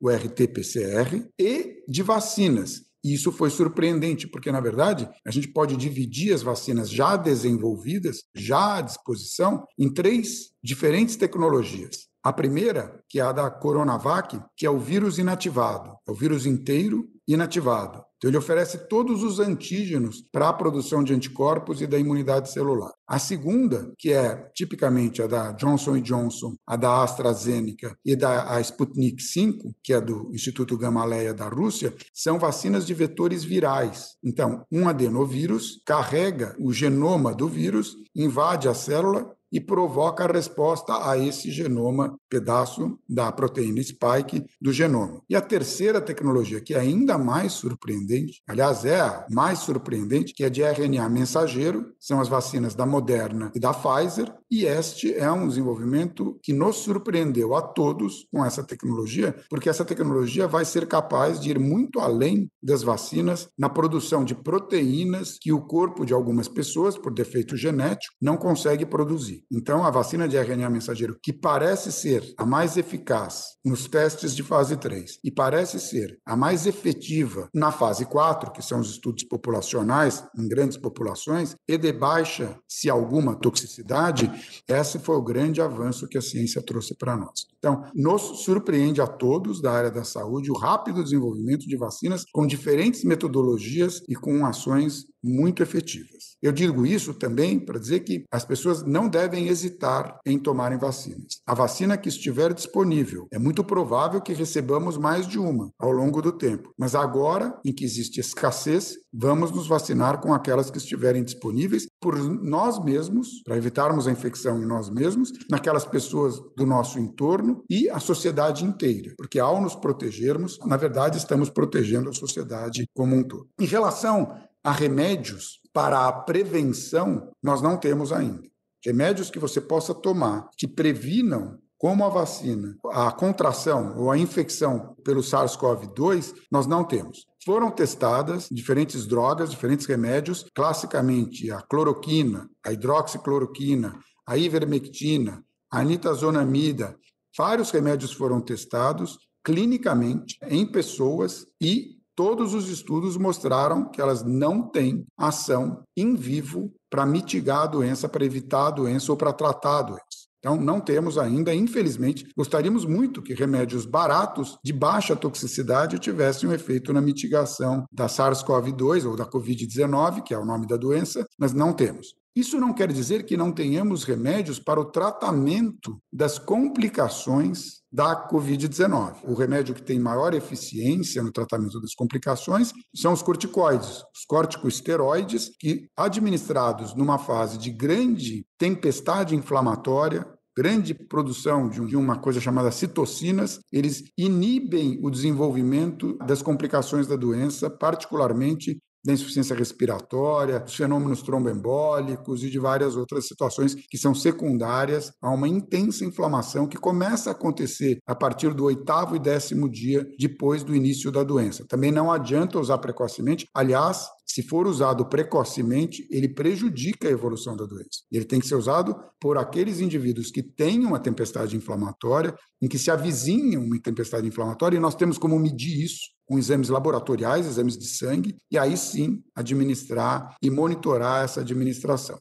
o 0.00 0.08
RT-PCR, 0.08 1.26
e 1.38 1.82
de 1.88 2.02
vacinas, 2.02 2.86
e 3.06 3.14
isso 3.14 3.30
foi 3.30 3.50
surpreendente, 3.50 4.26
porque, 4.26 4.50
na 4.50 4.60
verdade, 4.60 5.08
a 5.24 5.30
gente 5.30 5.46
pode 5.46 5.76
dividir 5.76 6.34
as 6.34 6.42
vacinas 6.42 6.90
já 6.90 7.16
desenvolvidas, 7.16 8.24
já 8.34 8.78
à 8.78 8.80
disposição, 8.80 9.64
em 9.78 9.88
três 9.88 10.50
diferentes 10.60 11.14
tecnologias. 11.14 12.08
A 12.20 12.32
primeira, 12.32 13.00
que 13.08 13.20
é 13.20 13.22
a 13.22 13.30
da 13.30 13.48
Coronavac, 13.48 14.36
que 14.56 14.66
é 14.66 14.70
o 14.70 14.80
vírus 14.80 15.18
inativado, 15.18 15.94
é 16.04 16.10
o 16.10 16.14
vírus 16.14 16.44
inteiro 16.44 17.08
inativado. 17.26 18.04
Então, 18.16 18.30
ele 18.30 18.38
oferece 18.38 18.88
todos 18.88 19.22
os 19.22 19.38
antígenos 19.38 20.24
para 20.32 20.48
a 20.48 20.52
produção 20.52 21.04
de 21.04 21.12
anticorpos 21.12 21.82
e 21.82 21.86
da 21.86 21.98
imunidade 21.98 22.50
celular. 22.50 22.92
A 23.06 23.18
segunda, 23.18 23.92
que 23.98 24.10
é 24.10 24.50
tipicamente 24.54 25.20
a 25.20 25.26
da 25.26 25.52
Johnson 25.52 26.00
Johnson, 26.00 26.54
a 26.66 26.76
da 26.76 27.02
AstraZeneca 27.02 27.96
e 28.04 28.16
da 28.16 28.58
Sputnik 28.62 29.22
V, 29.22 29.74
que 29.82 29.92
é 29.92 30.00
do 30.00 30.30
Instituto 30.32 30.78
Gamaleya 30.78 31.34
da 31.34 31.48
Rússia, 31.48 31.94
são 32.14 32.38
vacinas 32.38 32.86
de 32.86 32.94
vetores 32.94 33.44
virais. 33.44 34.16
Então, 34.24 34.64
um 34.72 34.88
adenovírus 34.88 35.82
carrega 35.84 36.56
o 36.58 36.72
genoma 36.72 37.34
do 37.34 37.46
vírus, 37.46 37.96
invade 38.14 38.66
a 38.66 38.72
célula 38.72 39.35
e 39.52 39.60
provoca 39.60 40.24
a 40.24 40.32
resposta 40.32 41.08
a 41.08 41.18
esse 41.18 41.50
genoma, 41.50 42.18
pedaço 42.28 42.98
da 43.08 43.30
proteína 43.30 43.82
spike 43.82 44.44
do 44.60 44.72
genoma. 44.72 45.22
E 45.28 45.36
a 45.36 45.40
terceira 45.40 46.00
tecnologia, 46.00 46.60
que 46.60 46.74
é 46.74 46.80
ainda 46.80 47.18
mais 47.18 47.52
surpreendente, 47.52 48.42
aliás, 48.48 48.84
é 48.84 49.00
a 49.00 49.26
mais 49.30 49.60
surpreendente, 49.60 50.32
que 50.34 50.44
é 50.44 50.50
de 50.50 50.62
RNA 50.62 51.08
mensageiro, 51.08 51.92
são 51.98 52.20
as 52.20 52.28
vacinas 52.28 52.74
da 52.74 52.86
Moderna 52.86 53.50
e 53.54 53.60
da 53.60 53.72
Pfizer, 53.72 54.32
e 54.50 54.64
este 54.64 55.12
é 55.14 55.30
um 55.30 55.48
desenvolvimento 55.48 56.38
que 56.42 56.52
nos 56.52 56.76
surpreendeu 56.76 57.54
a 57.54 57.62
todos 57.62 58.26
com 58.32 58.44
essa 58.44 58.62
tecnologia, 58.62 59.34
porque 59.50 59.68
essa 59.68 59.84
tecnologia 59.84 60.46
vai 60.46 60.64
ser 60.64 60.86
capaz 60.86 61.40
de 61.40 61.50
ir 61.50 61.58
muito 61.58 61.98
além 62.00 62.50
das 62.62 62.82
vacinas 62.82 63.48
na 63.58 63.68
produção 63.68 64.24
de 64.24 64.34
proteínas 64.34 65.38
que 65.40 65.52
o 65.52 65.60
corpo 65.60 66.04
de 66.04 66.12
algumas 66.12 66.48
pessoas, 66.48 66.96
por 66.96 67.12
defeito 67.12 67.56
genético, 67.56 68.14
não 68.20 68.36
consegue 68.36 68.86
produzir. 68.86 69.35
Então, 69.50 69.84
a 69.84 69.90
vacina 69.90 70.28
de 70.28 70.36
RNA 70.36 70.70
mensageiro, 70.70 71.18
que 71.22 71.32
parece 71.32 71.92
ser 71.92 72.34
a 72.36 72.44
mais 72.44 72.76
eficaz 72.76 73.56
nos 73.64 73.86
testes 73.86 74.34
de 74.34 74.42
fase 74.42 74.76
3 74.76 75.18
e 75.24 75.30
parece 75.30 75.80
ser 75.80 76.18
a 76.24 76.36
mais 76.36 76.66
efetiva 76.66 77.48
na 77.52 77.72
fase 77.72 78.04
4, 78.06 78.52
que 78.52 78.62
são 78.62 78.80
os 78.80 78.90
estudos 78.90 79.24
populacionais 79.24 80.24
em 80.38 80.48
grandes 80.48 80.76
populações, 80.76 81.56
e 81.68 81.76
de 81.76 81.92
baixa, 81.92 82.58
se 82.68 82.88
alguma, 82.88 83.34
toxicidade, 83.34 84.30
esse 84.68 84.98
foi 84.98 85.16
o 85.16 85.22
grande 85.22 85.60
avanço 85.60 86.08
que 86.08 86.18
a 86.18 86.22
ciência 86.22 86.62
trouxe 86.62 86.94
para 86.94 87.16
nós. 87.16 87.46
Então, 87.58 87.84
nos 87.94 88.44
surpreende 88.44 89.00
a 89.00 89.06
todos 89.06 89.60
da 89.60 89.72
área 89.72 89.90
da 89.90 90.04
saúde 90.04 90.50
o 90.50 90.56
rápido 90.56 91.02
desenvolvimento 91.02 91.66
de 91.66 91.76
vacinas 91.76 92.24
com 92.32 92.46
diferentes 92.46 93.04
metodologias 93.04 94.02
e 94.08 94.14
com 94.14 94.46
ações 94.46 95.04
muito 95.26 95.62
efetivas. 95.62 96.36
Eu 96.42 96.52
digo 96.52 96.86
isso 96.86 97.14
também 97.14 97.58
para 97.58 97.78
dizer 97.78 98.00
que 98.00 98.24
as 98.30 98.44
pessoas 98.44 98.82
não 98.82 99.08
devem 99.08 99.48
hesitar 99.48 100.18
em 100.24 100.38
tomarem 100.38 100.78
vacinas. 100.78 101.40
A 101.46 101.54
vacina 101.54 101.96
que 101.96 102.08
estiver 102.08 102.52
disponível, 102.52 103.26
é 103.32 103.38
muito 103.38 103.64
provável 103.64 104.20
que 104.20 104.32
recebamos 104.32 104.96
mais 104.96 105.26
de 105.26 105.38
uma 105.38 105.70
ao 105.78 105.90
longo 105.90 106.22
do 106.22 106.32
tempo, 106.32 106.72
mas 106.78 106.94
agora, 106.94 107.58
em 107.64 107.72
que 107.72 107.84
existe 107.84 108.20
escassez, 108.20 108.94
vamos 109.12 109.50
nos 109.50 109.66
vacinar 109.66 110.20
com 110.20 110.32
aquelas 110.34 110.70
que 110.70 110.78
estiverem 110.78 111.24
disponíveis 111.24 111.86
por 112.00 112.16
nós 112.16 112.82
mesmos, 112.84 113.42
para 113.44 113.56
evitarmos 113.56 114.06
a 114.06 114.12
infecção 114.12 114.62
em 114.62 114.66
nós 114.66 114.90
mesmos, 114.90 115.32
naquelas 115.50 115.84
pessoas 115.84 116.38
do 116.56 116.66
nosso 116.66 116.98
entorno 116.98 117.64
e 117.68 117.88
a 117.88 117.98
sociedade 117.98 118.64
inteira, 118.64 119.14
porque 119.16 119.38
ao 119.38 119.60
nos 119.60 119.74
protegermos, 119.74 120.58
na 120.64 120.76
verdade, 120.76 121.18
estamos 121.18 121.48
protegendo 121.48 122.10
a 122.10 122.12
sociedade 122.12 122.86
como 122.94 123.16
um 123.16 123.22
todo. 123.22 123.48
Em 123.58 123.66
relação 123.66 124.36
a 124.66 124.72
remédios 124.72 125.60
para 125.72 126.08
a 126.08 126.12
prevenção, 126.12 127.30
nós 127.40 127.62
não 127.62 127.76
temos 127.76 128.10
ainda. 128.10 128.42
Remédios 128.84 129.30
que 129.30 129.38
você 129.38 129.60
possa 129.60 129.94
tomar 129.94 130.50
que 130.58 130.66
previnam 130.66 131.60
como 131.78 132.04
a 132.04 132.08
vacina, 132.08 132.76
a 132.86 133.12
contração 133.12 133.96
ou 133.96 134.10
a 134.10 134.18
infecção 134.18 134.96
pelo 135.04 135.20
SARS-CoV-2, 135.20 136.34
nós 136.50 136.66
não 136.66 136.82
temos. 136.82 137.26
Foram 137.44 137.70
testadas 137.70 138.48
diferentes 138.50 139.06
drogas, 139.06 139.50
diferentes 139.50 139.86
remédios, 139.86 140.44
classicamente 140.52 141.48
a 141.48 141.62
cloroquina, 141.62 142.50
a 142.64 142.72
hidroxicloroquina, 142.72 143.96
a 144.26 144.36
ivermectina, 144.36 145.44
a 145.70 145.84
nitazonamida. 145.84 146.96
Vários 147.38 147.70
remédios 147.70 148.12
foram 148.12 148.40
testados 148.40 149.16
clinicamente 149.44 150.36
em 150.48 150.66
pessoas 150.66 151.46
e 151.60 151.95
todos 152.16 152.54
os 152.54 152.68
estudos 152.70 153.16
mostraram 153.16 153.88
que 153.88 154.00
elas 154.00 154.24
não 154.24 154.62
têm 154.62 155.06
ação 155.16 155.84
em 155.96 156.16
vivo 156.16 156.72
para 156.90 157.04
mitigar 157.04 157.62
a 157.62 157.66
doença, 157.66 158.08
para 158.08 158.24
evitar 158.24 158.68
a 158.68 158.70
doença 158.70 159.12
ou 159.12 159.18
para 159.18 159.32
tratar 159.32 159.78
a 159.78 159.82
doença. 159.82 160.26
Então, 160.38 160.56
não 160.56 160.80
temos 160.80 161.18
ainda, 161.18 161.54
infelizmente, 161.54 162.26
gostaríamos 162.36 162.84
muito 162.84 163.20
que 163.20 163.34
remédios 163.34 163.84
baratos, 163.84 164.56
de 164.64 164.72
baixa 164.72 165.16
toxicidade, 165.16 165.98
tivessem 165.98 166.48
um 166.48 166.52
efeito 166.52 166.92
na 166.92 167.00
mitigação 167.00 167.84
da 167.92 168.06
SARS-CoV-2 168.06 169.08
ou 169.08 169.16
da 169.16 169.26
Covid-19, 169.26 170.22
que 170.22 170.32
é 170.32 170.38
o 170.38 170.44
nome 170.44 170.66
da 170.66 170.76
doença, 170.76 171.26
mas 171.38 171.52
não 171.52 171.72
temos. 171.72 172.14
Isso 172.36 172.60
não 172.60 172.74
quer 172.74 172.92
dizer 172.92 173.24
que 173.24 173.34
não 173.34 173.50
tenhamos 173.50 174.04
remédios 174.04 174.58
para 174.58 174.78
o 174.78 174.84
tratamento 174.84 175.98
das 176.12 176.38
complicações 176.38 177.80
da 177.90 178.28
Covid-19. 178.28 179.20
O 179.24 179.32
remédio 179.32 179.74
que 179.74 179.82
tem 179.82 179.98
maior 179.98 180.34
eficiência 180.34 181.22
no 181.22 181.32
tratamento 181.32 181.80
das 181.80 181.94
complicações 181.94 182.74
são 182.94 183.14
os 183.14 183.22
corticoides, 183.22 184.02
os 184.14 184.26
corticosteroides, 184.28 185.50
que, 185.58 185.88
administrados 185.96 186.94
numa 186.94 187.16
fase 187.16 187.56
de 187.56 187.70
grande 187.70 188.44
tempestade 188.58 189.34
inflamatória, 189.34 190.26
grande 190.54 190.92
produção 190.92 191.70
de 191.70 191.96
uma 191.96 192.18
coisa 192.18 192.38
chamada 192.38 192.70
citocinas, 192.70 193.60
eles 193.72 194.04
inibem 194.16 194.98
o 195.02 195.10
desenvolvimento 195.10 196.18
das 196.18 196.42
complicações 196.42 197.06
da 197.06 197.16
doença, 197.16 197.70
particularmente 197.70 198.78
da 199.06 199.12
insuficiência 199.12 199.54
respiratória, 199.54 200.58
dos 200.58 200.74
fenômenos 200.74 201.22
tromboembólicos 201.22 202.42
e 202.42 202.50
de 202.50 202.58
várias 202.58 202.96
outras 202.96 203.26
situações 203.26 203.74
que 203.74 203.96
são 203.96 204.14
secundárias 204.14 205.12
a 205.22 205.30
uma 205.30 205.48
intensa 205.48 206.04
inflamação 206.04 206.66
que 206.66 206.76
começa 206.76 207.30
a 207.30 207.32
acontecer 207.32 207.98
a 208.04 208.14
partir 208.14 208.52
do 208.52 208.64
oitavo 208.64 209.14
e 209.14 209.20
décimo 209.20 209.70
dia 209.70 210.06
depois 210.18 210.64
do 210.64 210.74
início 210.74 211.12
da 211.12 211.22
doença. 211.22 211.64
Também 211.68 211.92
não 211.92 212.10
adianta 212.10 212.58
usar 212.58 212.78
precocemente, 212.78 213.46
aliás, 213.54 214.08
se 214.26 214.42
for 214.42 214.66
usado 214.66 215.08
precocemente, 215.08 216.06
ele 216.10 216.28
prejudica 216.28 217.06
a 217.06 217.12
evolução 217.12 217.56
da 217.56 217.64
doença. 217.64 218.02
Ele 218.10 218.24
tem 218.24 218.40
que 218.40 218.48
ser 218.48 218.56
usado 218.56 218.96
por 219.20 219.38
aqueles 219.38 219.80
indivíduos 219.80 220.32
que 220.32 220.42
têm 220.42 220.84
uma 220.84 220.98
tempestade 220.98 221.56
inflamatória, 221.56 222.34
em 222.60 222.66
que 222.66 222.78
se 222.78 222.90
avizinha 222.90 223.60
uma 223.60 223.80
tempestade 223.80 224.26
inflamatória, 224.26 224.76
e 224.76 224.80
nós 224.80 224.96
temos 224.96 225.16
como 225.16 225.38
medir 225.38 225.84
isso 225.84 226.15
com 226.26 226.38
exames 226.38 226.68
laboratoriais, 226.68 227.46
exames 227.46 227.78
de 227.78 227.86
sangue, 227.86 228.36
e 228.50 228.58
aí 228.58 228.76
sim 228.76 229.22
administrar 229.34 230.34
e 230.42 230.50
monitorar 230.50 231.24
essa 231.24 231.40
administração. 231.40 232.18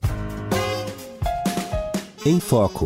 Em 2.25 2.39
Foco. 2.39 2.85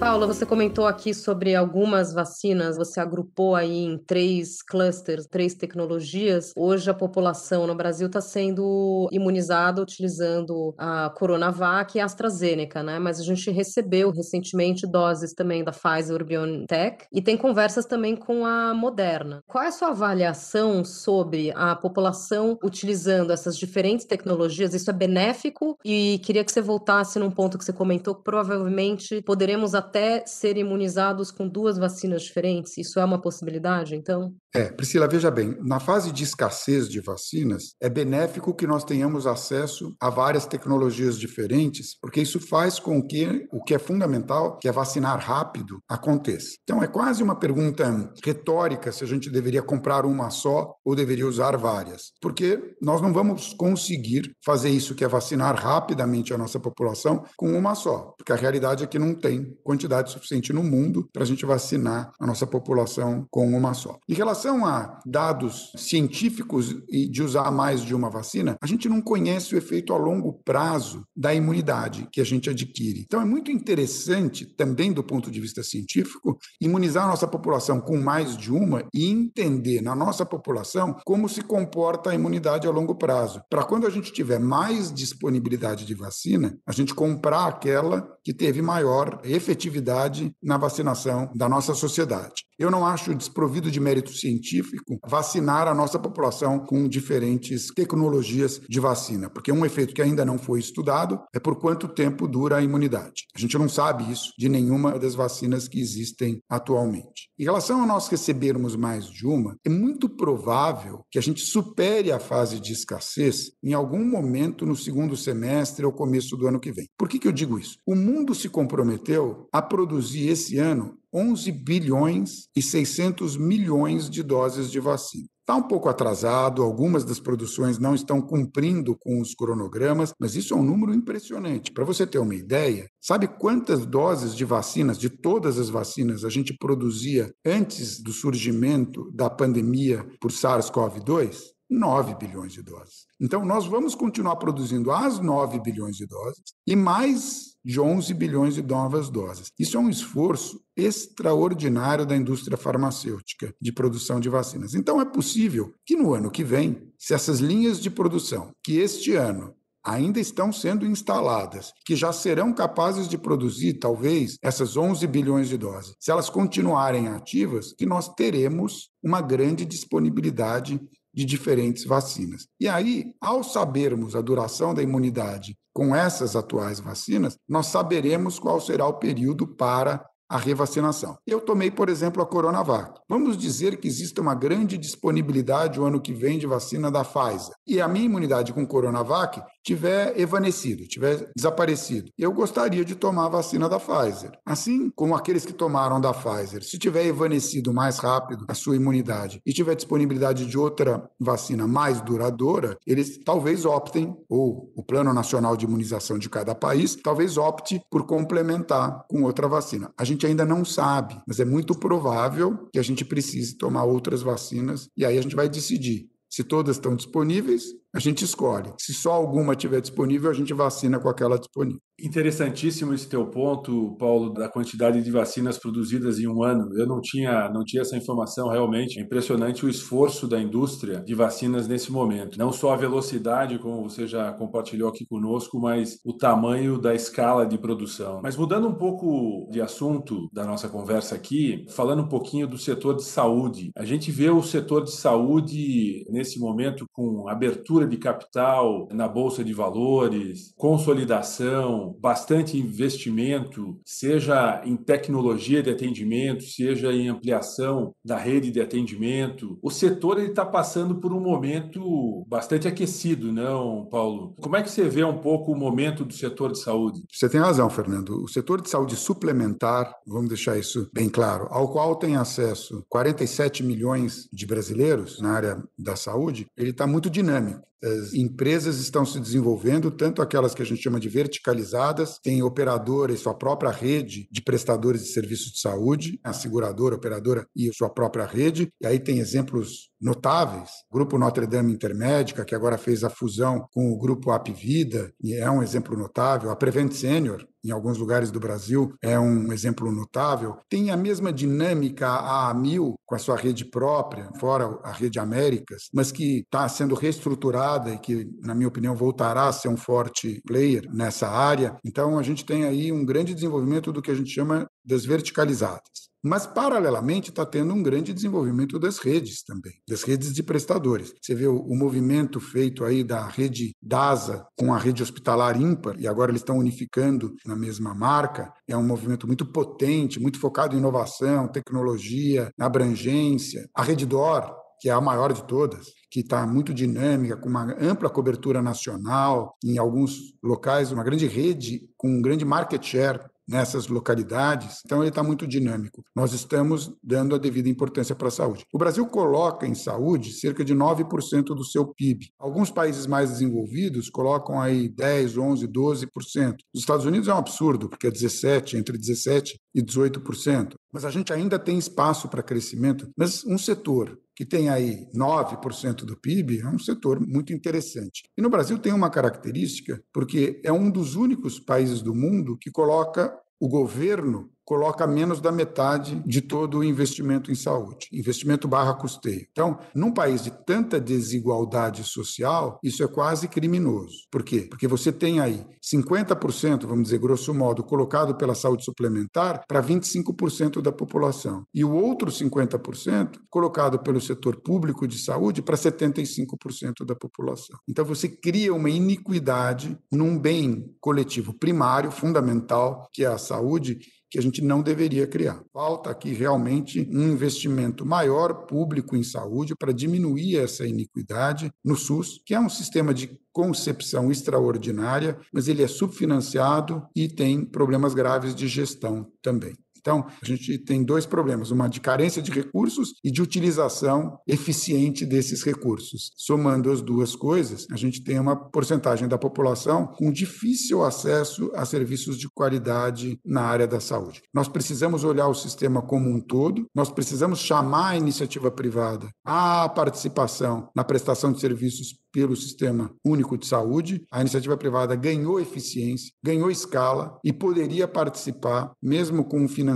Paula, 0.00 0.26
você 0.26 0.46
comentou 0.46 0.86
aqui 0.86 1.12
sobre 1.12 1.54
algumas 1.54 2.14
vacinas, 2.14 2.78
você 2.78 2.98
agrupou 2.98 3.54
aí 3.54 3.84
em 3.84 3.98
três 3.98 4.62
clusters, 4.62 5.26
três 5.26 5.52
tecnologias. 5.52 6.54
Hoje 6.56 6.90
a 6.90 6.94
população 6.94 7.66
no 7.66 7.74
Brasil 7.74 8.06
está 8.06 8.18
sendo 8.18 9.10
imunizada 9.12 9.82
utilizando 9.82 10.74
a 10.78 11.10
Coronavac 11.10 11.98
e 11.98 12.00
a 12.00 12.06
AstraZeneca, 12.06 12.82
né? 12.82 12.98
Mas 12.98 13.20
a 13.20 13.22
gente 13.22 13.50
recebeu 13.50 14.10
recentemente 14.10 14.90
doses 14.90 15.34
também 15.34 15.62
da 15.62 15.70
Pfizer 15.70 16.24
BioNTech 16.24 17.04
e 17.12 17.20
tem 17.20 17.36
conversas 17.36 17.84
também 17.84 18.16
com 18.16 18.46
a 18.46 18.72
Moderna. 18.72 19.42
Qual 19.46 19.62
é 19.62 19.66
a 19.66 19.72
sua 19.72 19.88
avaliação 19.88 20.82
sobre 20.82 21.52
a 21.54 21.76
população 21.76 22.58
utilizando 22.64 23.34
essas 23.34 23.54
diferentes 23.54 24.06
tecnologias? 24.06 24.72
Isso 24.72 24.88
é 24.88 24.94
benéfico? 24.94 25.76
E 25.84 26.18
queria 26.24 26.42
que 26.42 26.50
você 26.50 26.62
voltasse 26.62 27.18
num 27.18 27.30
ponto 27.30 27.58
que 27.58 27.64
você 27.66 27.72
comentou, 27.72 28.14
que 28.14 28.24
provavelmente 28.24 29.20
poderemos 29.20 29.74
até 29.74 29.89
ser 30.26 30.56
imunizados 30.56 31.30
com 31.30 31.48
duas 31.48 31.78
vacinas 31.78 32.22
diferentes? 32.22 32.78
Isso 32.78 32.98
é 33.00 33.04
uma 33.04 33.20
possibilidade, 33.20 33.94
então? 33.96 34.34
É, 34.52 34.64
Priscila, 34.64 35.06
veja 35.06 35.30
bem, 35.30 35.56
na 35.62 35.78
fase 35.78 36.10
de 36.10 36.24
escassez 36.24 36.88
de 36.88 37.00
vacinas, 37.00 37.74
é 37.80 37.88
benéfico 37.88 38.52
que 38.52 38.66
nós 38.66 38.82
tenhamos 38.82 39.24
acesso 39.24 39.94
a 40.00 40.10
várias 40.10 40.44
tecnologias 40.44 41.16
diferentes, 41.16 41.96
porque 42.00 42.20
isso 42.20 42.40
faz 42.40 42.80
com 42.80 43.00
que 43.00 43.46
o 43.52 43.62
que 43.62 43.74
é 43.74 43.78
fundamental, 43.78 44.58
que 44.58 44.66
é 44.66 44.72
vacinar 44.72 45.20
rápido, 45.20 45.78
aconteça. 45.88 46.56
Então, 46.64 46.82
é 46.82 46.88
quase 46.88 47.22
uma 47.22 47.36
pergunta 47.36 48.12
retórica 48.24 48.90
se 48.90 49.04
a 49.04 49.06
gente 49.06 49.30
deveria 49.30 49.62
comprar 49.62 50.04
uma 50.04 50.30
só 50.30 50.74
ou 50.84 50.96
deveria 50.96 51.28
usar 51.28 51.56
várias, 51.56 52.12
porque 52.20 52.74
nós 52.82 53.00
não 53.00 53.12
vamos 53.12 53.54
conseguir 53.54 54.32
fazer 54.44 54.70
isso, 54.70 54.96
que 54.96 55.04
é 55.04 55.08
vacinar 55.08 55.54
rapidamente 55.54 56.34
a 56.34 56.38
nossa 56.38 56.58
população, 56.58 57.24
com 57.36 57.56
uma 57.56 57.76
só, 57.76 58.14
porque 58.18 58.32
a 58.32 58.36
realidade 58.36 58.82
é 58.82 58.86
que 58.88 58.98
não 58.98 59.14
tem 59.14 59.56
quantidade 59.62 60.10
suficiente 60.10 60.52
no 60.52 60.64
mundo 60.64 61.08
para 61.12 61.22
a 61.22 61.26
gente 61.26 61.46
vacinar 61.46 62.10
a 62.18 62.26
nossa 62.26 62.48
população 62.48 63.26
com 63.30 63.46
uma 63.56 63.74
só. 63.74 63.96
Em 64.08 64.14
relação 64.14 64.39
a 64.48 65.00
dados 65.06 65.72
científicos 65.76 66.74
e 66.88 67.08
de 67.08 67.22
usar 67.22 67.50
mais 67.50 67.82
de 67.82 67.94
uma 67.94 68.10
vacina, 68.10 68.56
a 68.62 68.66
gente 68.66 68.88
não 68.88 69.00
conhece 69.00 69.54
o 69.54 69.58
efeito 69.58 69.92
a 69.92 69.96
longo 69.96 70.40
prazo 70.44 71.04
da 71.16 71.34
imunidade 71.34 72.08
que 72.12 72.20
a 72.20 72.24
gente 72.24 72.48
adquire. 72.48 73.04
Então 73.04 73.20
é 73.20 73.24
muito 73.24 73.50
interessante, 73.50 74.44
também 74.44 74.92
do 74.92 75.02
ponto 75.02 75.30
de 75.30 75.40
vista 75.40 75.62
científico, 75.62 76.38
imunizar 76.60 77.04
a 77.04 77.08
nossa 77.08 77.26
população 77.26 77.80
com 77.80 77.98
mais 77.98 78.36
de 78.36 78.52
uma 78.52 78.84
e 78.94 79.08
entender 79.08 79.80
na 79.80 79.94
nossa 79.94 80.24
população 80.24 80.96
como 81.04 81.28
se 81.28 81.42
comporta 81.42 82.10
a 82.10 82.14
imunidade 82.14 82.66
a 82.66 82.70
longo 82.70 82.94
prazo. 82.94 83.42
Para 83.48 83.64
quando 83.64 83.86
a 83.86 83.90
gente 83.90 84.12
tiver 84.12 84.38
mais 84.38 84.92
disponibilidade 84.92 85.84
de 85.84 85.94
vacina, 85.94 86.56
a 86.66 86.72
gente 86.72 86.94
comprar 86.94 87.46
aquela 87.46 88.08
que 88.24 88.34
teve 88.34 88.62
maior 88.62 89.20
efetividade 89.24 90.32
na 90.42 90.56
vacinação 90.56 91.30
da 91.34 91.48
nossa 91.48 91.74
sociedade. 91.74 92.44
Eu 92.60 92.70
não 92.70 92.84
acho 92.86 93.14
desprovido 93.14 93.70
de 93.70 93.80
mérito 93.80 94.12
científico 94.12 94.98
vacinar 95.08 95.66
a 95.66 95.74
nossa 95.74 95.98
população 95.98 96.58
com 96.58 96.86
diferentes 96.86 97.68
tecnologias 97.74 98.60
de 98.68 98.78
vacina, 98.78 99.30
porque 99.30 99.50
um 99.50 99.64
efeito 99.64 99.94
que 99.94 100.02
ainda 100.02 100.26
não 100.26 100.38
foi 100.38 100.60
estudado 100.60 101.18
é 101.34 101.40
por 101.40 101.56
quanto 101.56 101.88
tempo 101.88 102.28
dura 102.28 102.58
a 102.58 102.62
imunidade. 102.62 103.24
A 103.34 103.38
gente 103.38 103.56
não 103.56 103.66
sabe 103.66 104.12
isso 104.12 104.34
de 104.36 104.50
nenhuma 104.50 104.98
das 104.98 105.14
vacinas 105.14 105.68
que 105.68 105.80
existem 105.80 106.42
atualmente. 106.50 107.30
Em 107.38 107.44
relação 107.44 107.82
a 107.82 107.86
nós 107.86 108.08
recebermos 108.08 108.76
mais 108.76 109.06
de 109.06 109.26
uma, 109.26 109.56
é 109.64 109.70
muito 109.70 110.06
provável 110.06 111.02
que 111.10 111.18
a 111.18 111.22
gente 111.22 111.40
supere 111.40 112.12
a 112.12 112.20
fase 112.20 112.60
de 112.60 112.74
escassez 112.74 113.52
em 113.64 113.72
algum 113.72 114.04
momento 114.04 114.66
no 114.66 114.76
segundo 114.76 115.16
semestre 115.16 115.86
ou 115.86 115.92
começo 115.92 116.36
do 116.36 116.46
ano 116.46 116.60
que 116.60 116.70
vem. 116.70 116.86
Por 116.98 117.08
que, 117.08 117.18
que 117.18 117.26
eu 117.26 117.32
digo 117.32 117.58
isso? 117.58 117.78
O 117.86 117.94
mundo 118.10 118.34
se 118.34 118.48
comprometeu 118.48 119.48
a 119.52 119.62
produzir 119.62 120.28
esse 120.28 120.58
ano 120.58 120.98
11 121.12 121.50
bilhões 121.52 122.48
e 122.54 122.62
600 122.62 123.36
milhões 123.36 124.08
de 124.08 124.22
doses 124.22 124.70
de 124.70 124.80
vacina. 124.80 125.26
Está 125.40 125.56
um 125.56 125.66
pouco 125.66 125.88
atrasado, 125.88 126.62
algumas 126.62 127.02
das 127.02 127.18
produções 127.18 127.78
não 127.78 127.92
estão 127.92 128.22
cumprindo 128.22 128.96
com 128.96 129.20
os 129.20 129.34
cronogramas, 129.34 130.12
mas 130.20 130.36
isso 130.36 130.54
é 130.54 130.56
um 130.56 130.62
número 130.62 130.94
impressionante. 130.94 131.72
Para 131.72 131.84
você 131.84 132.06
ter 132.06 132.18
uma 132.18 132.36
ideia, 132.36 132.88
sabe 133.00 133.26
quantas 133.26 133.84
doses 133.84 134.36
de 134.36 134.44
vacinas, 134.44 134.96
de 134.96 135.10
todas 135.10 135.58
as 135.58 135.68
vacinas, 135.68 136.24
a 136.24 136.30
gente 136.30 136.56
produzia 136.56 137.32
antes 137.44 138.00
do 138.00 138.12
surgimento 138.12 139.10
da 139.12 139.28
pandemia 139.28 140.06
por 140.20 140.30
SARS-CoV-2? 140.30 141.36
9 141.68 142.16
bilhões 142.16 142.52
de 142.52 142.62
doses. 142.62 143.06
Então, 143.20 143.44
nós 143.44 143.64
vamos 143.64 143.94
continuar 143.94 144.36
produzindo 144.36 144.90
as 144.90 145.20
9 145.20 145.60
bilhões 145.60 145.96
de 145.96 146.04
doses 146.04 146.42
e 146.66 146.74
mais 146.74 147.49
de 147.64 147.80
11 147.80 148.12
bilhões 148.14 148.54
de 148.54 148.62
novas 148.62 149.08
doses. 149.08 149.52
Isso 149.58 149.76
é 149.76 149.80
um 149.80 149.90
esforço 149.90 150.62
extraordinário 150.76 152.06
da 152.06 152.16
indústria 152.16 152.56
farmacêutica 152.56 153.54
de 153.60 153.72
produção 153.72 154.18
de 154.18 154.28
vacinas. 154.28 154.74
Então, 154.74 155.00
é 155.00 155.04
possível 155.04 155.74
que 155.84 155.96
no 155.96 156.14
ano 156.14 156.30
que 156.30 156.42
vem, 156.42 156.90
se 156.98 157.14
essas 157.14 157.40
linhas 157.40 157.80
de 157.80 157.90
produção, 157.90 158.52
que 158.64 158.78
este 158.78 159.14
ano 159.14 159.54
ainda 159.84 160.20
estão 160.20 160.52
sendo 160.52 160.86
instaladas, 160.86 161.72
que 161.84 161.96
já 161.96 162.12
serão 162.12 162.52
capazes 162.52 163.08
de 163.08 163.16
produzir, 163.16 163.74
talvez, 163.74 164.36
essas 164.42 164.76
11 164.76 165.06
bilhões 165.06 165.48
de 165.48 165.56
doses. 165.56 165.94
Se 165.98 166.10
elas 166.10 166.28
continuarem 166.28 167.08
ativas, 167.08 167.72
que 167.72 167.86
nós 167.86 168.08
teremos 168.14 168.90
uma 169.02 169.20
grande 169.22 169.64
disponibilidade 169.64 170.80
de 171.20 171.26
diferentes 171.26 171.84
vacinas. 171.84 172.46
E 172.58 172.66
aí, 172.66 173.12
ao 173.20 173.44
sabermos 173.44 174.16
a 174.16 174.22
duração 174.22 174.72
da 174.72 174.82
imunidade 174.82 175.54
com 175.74 175.94
essas 175.94 176.34
atuais 176.34 176.80
vacinas, 176.80 177.36
nós 177.46 177.66
saberemos 177.66 178.38
qual 178.38 178.58
será 178.58 178.86
o 178.86 178.94
período 178.94 179.46
para 179.46 180.02
a 180.30 180.38
revacinação. 180.38 181.18
Eu 181.26 181.40
tomei, 181.40 181.70
por 181.70 181.90
exemplo, 181.90 182.22
a 182.22 182.26
Coronavac. 182.26 183.00
Vamos 183.08 183.36
dizer 183.36 183.76
que 183.78 183.88
existe 183.88 184.18
uma 184.20 184.34
grande 184.34 184.78
disponibilidade 184.78 185.78
o 185.78 185.84
ano 185.84 186.00
que 186.00 186.14
vem 186.14 186.38
de 186.38 186.46
vacina 186.46 186.90
da 186.90 187.04
Pfizer. 187.04 187.52
E 187.66 187.80
a 187.80 187.88
minha 187.88 188.06
imunidade 188.06 188.52
com 188.52 188.66
Coronavac 188.66 189.42
tiver 189.62 190.18
evanecido, 190.18 190.86
tiver 190.86 191.30
desaparecido. 191.36 192.10
Eu 192.18 192.32
gostaria 192.32 192.84
de 192.84 192.94
tomar 192.94 193.26
a 193.26 193.30
vacina 193.30 193.68
da 193.68 193.78
Pfizer. 193.78 194.32
Assim 194.44 194.90
como 194.90 195.14
aqueles 195.14 195.44
que 195.44 195.52
tomaram 195.52 196.00
da 196.00 196.12
Pfizer, 196.12 196.64
se 196.64 196.78
tiver 196.78 197.06
evanecido 197.06 197.72
mais 197.72 197.98
rápido 197.98 198.44
a 198.48 198.54
sua 198.54 198.76
imunidade 198.76 199.40
e 199.44 199.52
tiver 199.52 199.74
disponibilidade 199.74 200.46
de 200.46 200.58
outra 200.58 201.08
vacina 201.18 201.66
mais 201.66 202.00
duradoura, 202.00 202.76
eles 202.86 203.18
talvez 203.24 203.64
optem, 203.64 204.16
ou 204.28 204.72
o 204.74 204.82
Plano 204.82 205.12
Nacional 205.12 205.56
de 205.56 205.64
Imunização 205.64 206.18
de 206.18 206.28
cada 206.28 206.54
país, 206.54 206.96
talvez 206.96 207.36
opte 207.36 207.80
por 207.90 208.06
complementar 208.06 209.04
com 209.08 209.22
outra 209.22 209.48
vacina. 209.48 209.92
A 209.98 210.04
gente 210.04 210.26
ainda 210.26 210.44
não 210.44 210.64
sabe, 210.64 211.20
mas 211.26 211.40
é 211.40 211.44
muito 211.44 211.74
provável 211.74 212.68
que 212.72 212.78
a 212.78 212.82
gente 212.82 213.04
precise 213.04 213.56
tomar 213.56 213.84
outras 213.84 214.22
vacinas 214.22 214.88
e 214.96 215.04
aí 215.04 215.18
a 215.18 215.22
gente 215.22 215.36
vai 215.36 215.48
decidir 215.48 216.08
se 216.30 216.44
todas 216.44 216.76
estão 216.76 216.94
disponíveis 216.94 217.64
a 217.94 217.98
gente 217.98 218.24
escolhe. 218.24 218.72
Se 218.78 218.94
só 218.94 219.12
alguma 219.12 219.56
tiver 219.56 219.80
disponível, 219.80 220.30
a 220.30 220.34
gente 220.34 220.54
vacina 220.54 220.98
com 221.00 221.08
aquela 221.08 221.38
disponível. 221.38 221.80
Interessantíssimo 222.02 222.94
esse 222.94 223.06
teu 223.06 223.26
ponto, 223.26 223.94
Paulo, 223.98 224.32
da 224.32 224.48
quantidade 224.48 225.02
de 225.02 225.10
vacinas 225.10 225.58
produzidas 225.58 226.18
em 226.18 226.26
um 226.26 226.42
ano. 226.42 226.70
Eu 226.78 226.86
não 226.86 226.98
tinha, 227.00 227.50
não 227.50 227.62
tinha 227.62 227.82
essa 227.82 227.96
informação 227.96 228.48
realmente. 228.48 228.98
É 228.98 229.02
impressionante 229.02 229.66
o 229.66 229.68
esforço 229.68 230.26
da 230.26 230.40
indústria 230.40 231.02
de 231.04 231.14
vacinas 231.14 231.68
nesse 231.68 231.92
momento. 231.92 232.38
Não 232.38 232.52
só 232.52 232.72
a 232.72 232.76
velocidade, 232.76 233.58
como 233.58 233.82
você 233.82 234.06
já 234.06 234.32
compartilhou 234.32 234.88
aqui 234.88 235.04
conosco, 235.04 235.60
mas 235.60 235.98
o 236.04 236.16
tamanho 236.16 236.78
da 236.78 236.94
escala 236.94 237.44
de 237.44 237.58
produção. 237.58 238.20
Mas 238.22 238.36
mudando 238.36 238.66
um 238.66 238.74
pouco 238.74 239.46
de 239.50 239.60
assunto 239.60 240.28
da 240.32 240.46
nossa 240.46 240.68
conversa 240.68 241.14
aqui, 241.14 241.66
falando 241.68 242.02
um 242.02 242.08
pouquinho 242.08 242.46
do 242.46 242.56
setor 242.56 242.96
de 242.96 243.04
saúde. 243.04 243.72
A 243.76 243.84
gente 243.84 244.10
vê 244.10 244.30
o 244.30 244.42
setor 244.42 244.84
de 244.84 244.92
saúde 244.92 246.04
nesse 246.08 246.38
momento 246.38 246.86
com 246.92 247.28
abertura 247.28 247.79
de 247.86 247.96
capital 247.96 248.88
na 248.92 249.08
bolsa 249.08 249.44
de 249.44 249.52
valores, 249.52 250.52
consolidação, 250.56 251.96
bastante 252.00 252.58
investimento, 252.58 253.78
seja 253.84 254.62
em 254.64 254.76
tecnologia 254.76 255.62
de 255.62 255.70
atendimento, 255.70 256.44
seja 256.44 256.92
em 256.92 257.08
ampliação 257.08 257.92
da 258.04 258.16
rede 258.16 258.50
de 258.50 258.60
atendimento. 258.60 259.58
O 259.62 259.70
setor 259.70 260.20
está 260.20 260.44
passando 260.44 261.00
por 261.00 261.12
um 261.12 261.20
momento 261.20 262.24
bastante 262.28 262.68
aquecido, 262.68 263.32
não, 263.32 263.86
Paulo? 263.86 264.34
Como 264.40 264.56
é 264.56 264.62
que 264.62 264.70
você 264.70 264.88
vê 264.88 265.04
um 265.04 265.18
pouco 265.18 265.52
o 265.52 265.58
momento 265.58 266.04
do 266.04 266.12
setor 266.12 266.52
de 266.52 266.58
saúde? 266.58 267.00
Você 267.10 267.28
tem 267.28 267.40
razão, 267.40 267.68
Fernando. 267.70 268.22
O 268.22 268.28
setor 268.28 268.60
de 268.60 268.68
saúde 268.68 268.96
suplementar, 268.96 269.94
vamos 270.06 270.28
deixar 270.28 270.58
isso 270.58 270.88
bem 270.92 271.08
claro, 271.08 271.46
ao 271.50 271.70
qual 271.70 271.96
tem 271.96 272.16
acesso 272.16 272.84
47 272.88 273.62
milhões 273.62 274.28
de 274.32 274.46
brasileiros 274.46 275.20
na 275.20 275.32
área 275.32 275.62
da 275.78 275.96
saúde, 275.96 276.46
ele 276.56 276.70
está 276.70 276.86
muito 276.86 277.10
dinâmico. 277.10 277.69
As 277.82 278.12
empresas 278.12 278.78
estão 278.78 279.06
se 279.06 279.18
desenvolvendo, 279.18 279.90
tanto 279.90 280.20
aquelas 280.20 280.54
que 280.54 280.62
a 280.62 280.64
gente 280.64 280.82
chama 280.82 281.00
de 281.00 281.08
verticalizadas, 281.08 282.18
tem 282.22 282.42
operadora 282.42 283.12
e 283.12 283.16
sua 283.16 283.34
própria 283.34 283.70
rede 283.70 284.28
de 284.30 284.42
prestadores 284.42 285.02
de 285.02 285.12
serviços 285.12 285.52
de 285.52 285.60
saúde, 285.60 286.20
a 286.22 286.32
seguradora, 286.32 286.94
a 286.94 286.98
operadora 286.98 287.46
e 287.56 287.72
sua 287.74 287.88
própria 287.88 288.26
rede. 288.26 288.70
E 288.80 288.86
aí 288.86 288.98
tem 288.98 289.18
exemplos 289.18 289.89
notáveis. 290.00 290.70
O 290.90 290.94
Grupo 290.94 291.18
Notre 291.18 291.46
Dame 291.46 291.72
Intermédica, 291.72 292.44
que 292.44 292.54
agora 292.54 292.78
fez 292.78 293.04
a 293.04 293.10
fusão 293.10 293.66
com 293.72 293.92
o 293.92 293.98
Grupo 293.98 294.30
Apvida, 294.30 295.12
e 295.22 295.34
é 295.34 295.50
um 295.50 295.62
exemplo 295.62 295.96
notável. 295.96 296.50
A 296.50 296.56
Prevent 296.56 296.92
Senior, 296.92 297.46
em 297.62 297.70
alguns 297.70 297.98
lugares 297.98 298.30
do 298.30 298.40
Brasil, 298.40 298.94
é 299.02 299.18
um 299.18 299.52
exemplo 299.52 299.92
notável. 299.92 300.56
Tem 300.68 300.90
a 300.90 300.96
mesma 300.96 301.32
dinâmica 301.32 302.08
a 302.08 302.48
Amil, 302.48 302.94
com 303.04 303.14
a 303.14 303.18
sua 303.18 303.36
rede 303.36 303.64
própria, 303.64 304.30
fora 304.38 304.78
a 304.82 304.92
Rede 304.92 305.18
Américas, 305.18 305.88
mas 305.92 306.10
que 306.10 306.38
está 306.38 306.68
sendo 306.68 306.94
reestruturada 306.94 307.90
e 307.90 307.98
que, 307.98 308.28
na 308.42 308.54
minha 308.54 308.68
opinião, 308.68 308.94
voltará 308.94 309.48
a 309.48 309.52
ser 309.52 309.68
um 309.68 309.76
forte 309.76 310.40
player 310.46 310.88
nessa 310.90 311.28
área. 311.28 311.76
Então, 311.84 312.18
a 312.18 312.22
gente 312.22 312.44
tem 312.44 312.64
aí 312.64 312.90
um 312.90 313.04
grande 313.04 313.34
desenvolvimento 313.34 313.92
do 313.92 314.00
que 314.00 314.10
a 314.10 314.14
gente 314.14 314.30
chama 314.30 314.66
das 314.84 315.04
verticalizadas. 315.04 316.09
Mas, 316.22 316.46
paralelamente, 316.46 317.30
está 317.30 317.46
tendo 317.46 317.72
um 317.72 317.82
grande 317.82 318.12
desenvolvimento 318.12 318.78
das 318.78 318.98
redes 318.98 319.42
também, 319.42 319.72
das 319.88 320.02
redes 320.02 320.34
de 320.34 320.42
prestadores. 320.42 321.14
Você 321.20 321.34
vê 321.34 321.46
o, 321.46 321.56
o, 321.56 321.76
movimento 321.76 322.38
feito 322.38 322.84
aí 322.84 323.02
da 323.02 323.26
rede 323.26 323.74
DASA 323.80 324.46
com 324.54 324.74
a 324.74 324.78
rede 324.78 325.02
hospitalar 325.02 325.60
ímpar, 325.60 325.98
e 325.98 326.06
agora 326.06 326.30
eles 326.30 326.42
estão 326.42 326.58
unificando 326.58 327.34
na 327.46 327.56
mesma 327.56 327.94
marca. 327.94 328.52
É 328.68 328.76
um 328.76 328.86
movimento 328.86 329.26
muito 329.26 329.46
potente, 329.46 330.20
muito 330.20 330.38
focado 330.38 330.74
em 330.74 330.78
inovação, 330.78 331.48
tecnologia, 331.48 332.50
abrangência. 332.58 333.66
A 333.74 333.82
rede 333.82 334.04
DOR, 334.04 334.54
que 334.80 334.90
é 334.90 334.92
a 334.92 335.00
maior 335.00 335.32
de 335.32 335.42
todas, 335.44 335.86
que 336.10 336.20
está 336.20 336.46
muito 336.46 336.74
dinâmica, 336.74 337.36
com 337.36 337.48
uma 337.48 337.74
ampla 337.80 338.10
cobertura 338.10 338.60
nacional, 338.60 339.54
em 339.64 339.78
alguns 339.78 340.34
locais, 340.42 340.90
uma 340.90 341.04
grande 341.04 341.26
rede 341.26 341.88
com 341.96 342.08
um 342.08 342.20
grande 342.22 342.44
market 342.44 342.82
share 342.84 343.20
nessas 343.50 343.88
localidades, 343.88 344.80
então 344.84 345.00
ele 345.00 345.08
está 345.08 345.22
muito 345.22 345.46
dinâmico. 345.46 346.04
Nós 346.14 346.32
estamos 346.32 346.94
dando 347.02 347.34
a 347.34 347.38
devida 347.38 347.68
importância 347.68 348.14
para 348.14 348.28
a 348.28 348.30
saúde. 348.30 348.64
O 348.72 348.78
Brasil 348.78 349.04
coloca 349.06 349.66
em 349.66 349.74
saúde 349.74 350.32
cerca 350.32 350.64
de 350.64 350.72
9% 350.72 351.46
do 351.46 351.64
seu 351.64 351.86
PIB. 351.86 352.30
Alguns 352.38 352.70
países 352.70 353.06
mais 353.06 353.30
desenvolvidos 353.30 354.08
colocam 354.08 354.60
aí 354.60 354.88
10, 354.88 355.36
11, 355.36 355.66
12%. 355.66 356.56
Os 356.72 356.80
Estados 356.80 357.04
Unidos 357.04 357.26
é 357.26 357.34
um 357.34 357.38
absurdo, 357.38 357.88
porque 357.88 358.06
é 358.06 358.10
17, 358.10 358.76
entre 358.76 358.96
17 358.96 359.60
e 359.74 359.82
18%. 359.82 360.74
Mas 360.92 361.04
a 361.04 361.10
gente 361.10 361.32
ainda 361.32 361.58
tem 361.58 361.78
espaço 361.78 362.28
para 362.28 362.42
crescimento, 362.42 363.08
mas 363.16 363.44
um 363.44 363.56
setor 363.56 364.18
que 364.34 364.44
tem 364.46 364.70
aí 364.70 365.06
9% 365.14 365.96
do 365.96 366.16
PIB, 366.16 366.60
é 366.60 366.66
um 366.66 366.78
setor 366.78 367.20
muito 367.20 367.52
interessante. 367.52 368.22
E 368.38 368.40
no 368.40 368.48
Brasil 368.48 368.78
tem 368.78 368.90
uma 368.90 369.10
característica, 369.10 370.02
porque 370.12 370.62
é 370.64 370.72
um 370.72 370.90
dos 370.90 371.14
únicos 371.14 371.60
países 371.60 372.00
do 372.00 372.14
mundo 372.14 372.56
que 372.56 372.70
coloca 372.70 373.30
o 373.60 373.68
governo 373.68 374.50
coloca 374.70 375.04
menos 375.04 375.40
da 375.40 375.50
metade 375.50 376.22
de 376.24 376.40
todo 376.40 376.78
o 376.78 376.84
investimento 376.84 377.50
em 377.50 377.56
saúde, 377.56 378.06
investimento 378.12 378.68
barra 378.68 378.94
custeio. 378.94 379.44
Então, 379.50 379.80
num 379.92 380.12
país 380.12 380.44
de 380.44 380.52
tanta 380.64 381.00
desigualdade 381.00 382.04
social, 382.04 382.78
isso 382.80 383.02
é 383.02 383.08
quase 383.08 383.48
criminoso. 383.48 384.28
Por 384.30 384.44
quê? 384.44 384.68
Porque 384.70 384.86
você 384.86 385.10
tem 385.10 385.40
aí 385.40 385.66
50%, 385.82 386.86
vamos 386.86 387.02
dizer, 387.02 387.18
grosso 387.18 387.52
modo, 387.52 387.82
colocado 387.82 388.36
pela 388.36 388.54
saúde 388.54 388.84
suplementar 388.84 389.64
para 389.66 389.82
25% 389.82 390.80
da 390.80 390.92
população. 390.92 391.64
E 391.74 391.84
o 391.84 391.92
outro 391.92 392.30
50% 392.30 393.40
colocado 393.50 393.98
pelo 393.98 394.20
setor 394.20 394.60
público 394.60 395.04
de 395.04 395.18
saúde 395.18 395.62
para 395.62 395.76
75% 395.76 397.04
da 397.04 397.16
população. 397.16 397.76
Então, 397.88 398.04
você 398.04 398.28
cria 398.28 398.72
uma 398.72 398.88
iniquidade 398.88 399.98
num 400.12 400.38
bem 400.38 400.94
coletivo 401.00 401.52
primário, 401.52 402.12
fundamental, 402.12 403.08
que 403.12 403.24
é 403.24 403.26
a 403.26 403.36
saúde, 403.36 403.98
que 404.30 404.38
a 404.38 404.42
gente 404.42 404.62
não 404.62 404.80
deveria 404.80 405.26
criar. 405.26 405.62
Falta 405.72 406.10
aqui 406.10 406.32
realmente 406.32 407.08
um 407.12 407.32
investimento 407.32 408.06
maior 408.06 408.66
público 408.66 409.16
em 409.16 409.22
saúde 409.22 409.74
para 409.74 409.92
diminuir 409.92 410.56
essa 410.56 410.86
iniquidade 410.86 411.70
no 411.84 411.96
SUS, 411.96 412.40
que 412.46 412.54
é 412.54 412.60
um 412.60 412.68
sistema 412.68 413.12
de 413.12 413.38
concepção 413.52 414.30
extraordinária, 414.30 415.36
mas 415.52 415.66
ele 415.66 415.82
é 415.82 415.88
subfinanciado 415.88 417.02
e 417.14 417.28
tem 417.28 417.64
problemas 417.64 418.14
graves 418.14 418.54
de 418.54 418.68
gestão 418.68 419.26
também. 419.42 419.74
Então, 420.00 420.26
a 420.42 420.46
gente 420.46 420.78
tem 420.78 421.04
dois 421.04 421.26
problemas: 421.26 421.70
uma 421.70 421.88
de 421.88 422.00
carência 422.00 422.42
de 422.42 422.50
recursos 422.50 423.14
e 423.22 423.30
de 423.30 423.42
utilização 423.42 424.38
eficiente 424.46 425.24
desses 425.24 425.62
recursos. 425.62 426.32
Somando 426.36 426.90
as 426.90 427.00
duas 427.00 427.36
coisas, 427.36 427.86
a 427.90 427.96
gente 427.96 428.22
tem 428.22 428.38
uma 428.38 428.56
porcentagem 428.56 429.28
da 429.28 429.38
população 429.38 430.06
com 430.06 430.32
difícil 430.32 431.04
acesso 431.04 431.70
a 431.74 431.84
serviços 431.84 432.38
de 432.38 432.48
qualidade 432.48 433.38
na 433.44 433.62
área 433.62 433.86
da 433.86 434.00
saúde. 434.00 434.42
Nós 434.52 434.68
precisamos 434.68 435.24
olhar 435.24 435.48
o 435.48 435.54
sistema 435.54 436.02
como 436.02 436.28
um 436.28 436.40
todo, 436.40 436.86
nós 436.94 437.10
precisamos 437.10 437.58
chamar 437.58 438.10
a 438.10 438.16
iniciativa 438.16 438.70
privada 438.70 439.28
à 439.44 439.88
participação 439.88 440.88
na 440.94 441.04
prestação 441.04 441.52
de 441.52 441.60
serviços 441.60 442.20
pelo 442.32 442.56
Sistema 442.56 443.12
Único 443.24 443.58
de 443.58 443.66
Saúde. 443.66 444.24
A 444.30 444.40
iniciativa 444.40 444.76
privada 444.76 445.14
ganhou 445.16 445.60
eficiência, 445.60 446.32
ganhou 446.42 446.70
escala 446.70 447.38
e 447.44 447.52
poderia 447.52 448.06
participar, 448.06 448.92
mesmo 449.02 449.44
com 449.44 449.60
um 449.60 449.68
financiamento 449.68 449.89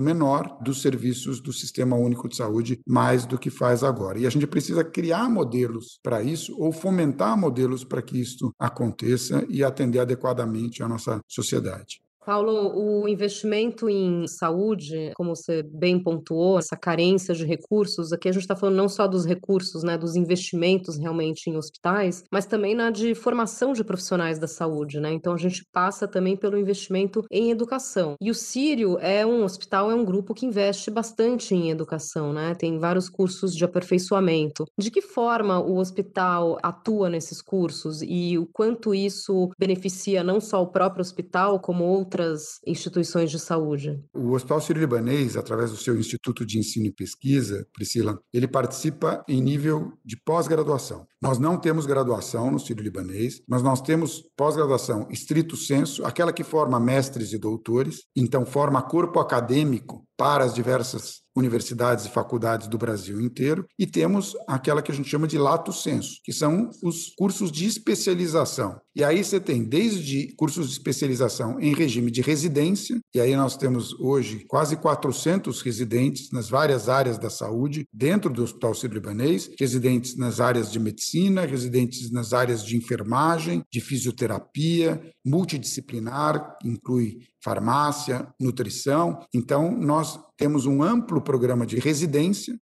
menor, 0.00 0.58
dos 0.62 0.82
serviços 0.82 1.40
do 1.40 1.52
Sistema 1.52 1.96
Único 1.96 2.28
de 2.28 2.36
Saúde, 2.36 2.80
mais 2.86 3.26
do 3.26 3.38
que 3.38 3.50
faz 3.50 3.82
agora. 3.82 4.18
E 4.18 4.26
a 4.26 4.30
gente 4.30 4.46
precisa 4.46 4.84
criar 4.84 5.28
modelos 5.28 5.98
para 6.02 6.22
isso 6.22 6.54
ou 6.58 6.72
fomentar 6.72 7.36
modelos 7.36 7.84
para 7.84 8.02
que 8.02 8.20
isso 8.20 8.52
aconteça 8.58 9.44
e 9.48 9.62
atender 9.62 9.98
adequadamente 9.98 10.82
a 10.82 10.88
nossa 10.88 11.20
sociedade. 11.28 12.00
Paulo, 12.26 12.72
o 12.74 13.08
investimento 13.08 13.88
em 13.88 14.26
saúde, 14.26 15.12
como 15.14 15.36
você 15.36 15.62
bem 15.62 15.96
pontuou, 15.96 16.58
essa 16.58 16.76
carência 16.76 17.32
de 17.32 17.44
recursos, 17.44 18.12
aqui 18.12 18.28
a 18.28 18.32
gente 18.32 18.42
está 18.42 18.56
falando 18.56 18.74
não 18.74 18.88
só 18.88 19.06
dos 19.06 19.24
recursos, 19.24 19.84
né, 19.84 19.96
dos 19.96 20.16
investimentos 20.16 20.98
realmente 20.98 21.48
em 21.48 21.56
hospitais, 21.56 22.24
mas 22.32 22.44
também 22.44 22.74
na 22.74 22.90
de 22.90 23.14
formação 23.14 23.72
de 23.72 23.84
profissionais 23.84 24.40
da 24.40 24.48
saúde, 24.48 24.98
né? 24.98 25.12
Então 25.12 25.34
a 25.34 25.36
gente 25.36 25.64
passa 25.72 26.08
também 26.08 26.36
pelo 26.36 26.58
investimento 26.58 27.22
em 27.30 27.52
educação. 27.52 28.16
E 28.20 28.28
o 28.28 28.34
Sírio 28.34 28.98
é 28.98 29.24
um 29.24 29.44
hospital, 29.44 29.88
é 29.88 29.94
um 29.94 30.04
grupo 30.04 30.34
que 30.34 30.46
investe 30.46 30.90
bastante 30.90 31.54
em 31.54 31.70
educação, 31.70 32.32
né? 32.32 32.56
Tem 32.56 32.76
vários 32.76 33.08
cursos 33.08 33.54
de 33.54 33.64
aperfeiçoamento. 33.64 34.64
De 34.76 34.90
que 34.90 35.00
forma 35.00 35.60
o 35.60 35.76
hospital 35.76 36.58
atua 36.60 37.08
nesses 37.08 37.40
cursos 37.40 38.02
e 38.02 38.36
o 38.36 38.48
quanto 38.52 38.92
isso 38.92 39.48
beneficia 39.56 40.24
não 40.24 40.40
só 40.40 40.60
o 40.60 40.72
próprio 40.72 41.02
hospital, 41.02 41.60
como 41.60 41.84
outras 41.84 42.15
outras 42.16 42.60
instituições 42.66 43.30
de 43.30 43.38
saúde? 43.38 44.00
O 44.14 44.32
Hospital 44.32 44.60
Sírio-Libanês, 44.60 45.36
através 45.36 45.70
do 45.70 45.76
seu 45.76 45.96
Instituto 45.98 46.46
de 46.46 46.58
Ensino 46.58 46.86
e 46.86 46.92
Pesquisa, 46.92 47.66
Priscila, 47.74 48.18
ele 48.32 48.48
participa 48.48 49.22
em 49.28 49.40
nível 49.40 49.92
de 50.04 50.16
pós-graduação. 50.16 51.06
Nós 51.20 51.38
não 51.38 51.56
temos 51.56 51.86
graduação 51.86 52.50
no 52.50 52.60
Sírio-Libanês, 52.60 53.42
mas 53.48 53.62
nós 53.62 53.80
temos 53.80 54.22
pós-graduação 54.36 55.08
estrito 55.10 55.56
senso, 55.56 56.04
aquela 56.04 56.32
que 56.32 56.44
forma 56.44 56.78
mestres 56.78 57.32
e 57.32 57.38
doutores, 57.38 58.02
então 58.14 58.44
forma 58.44 58.82
corpo 58.82 59.18
acadêmico 59.18 60.06
para 60.16 60.44
as 60.44 60.54
diversas 60.54 61.20
universidades 61.36 62.06
e 62.06 62.10
faculdades 62.10 62.66
do 62.66 62.78
Brasil 62.78 63.20
inteiro, 63.20 63.66
e 63.78 63.86
temos 63.86 64.34
aquela 64.48 64.80
que 64.80 64.90
a 64.90 64.94
gente 64.94 65.10
chama 65.10 65.28
de 65.28 65.36
lato 65.36 65.72
senso, 65.72 66.20
que 66.24 66.32
são 66.32 66.70
os 66.82 67.12
cursos 67.14 67.52
de 67.52 67.66
especialização. 67.66 68.80
E 68.94 69.04
aí 69.04 69.22
você 69.22 69.38
tem 69.38 69.62
desde 69.62 70.34
cursos 70.36 70.68
de 70.68 70.72
especialização 70.72 71.60
em 71.60 71.74
regime 71.74 72.10
de 72.10 72.22
residência, 72.22 72.98
e 73.14 73.20
aí 73.20 73.36
nós 73.36 73.54
temos 73.54 73.92
hoje 74.00 74.46
quase 74.48 74.76
400 74.76 75.60
residentes 75.60 76.30
nas 76.32 76.48
várias 76.48 76.88
áreas 76.88 77.18
da 77.18 77.28
saúde 77.28 77.86
dentro 77.92 78.32
do 78.32 78.42
Hospital 78.42 78.74
Sírio-Libanês, 78.74 79.50
residentes 79.60 80.16
nas 80.16 80.40
áreas 80.40 80.72
de 80.72 80.80
medicina, 80.80 81.05
residentes 81.48 82.10
nas 82.10 82.32
áreas 82.32 82.64
de 82.64 82.76
enfermagem, 82.76 83.62
de 83.70 83.80
fisioterapia, 83.80 85.00
multidisciplinar, 85.24 86.56
inclui 86.64 87.18
farmácia, 87.42 88.26
nutrição. 88.40 89.20
Então, 89.34 89.70
nós 89.76 90.18
temos 90.36 90.66
um 90.66 90.82
amplo 90.82 91.20
programa 91.20 91.66
de 91.66 91.78
residência. 91.78 92.58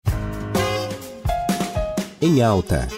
Em 2.21 2.43
alta. 2.43 2.89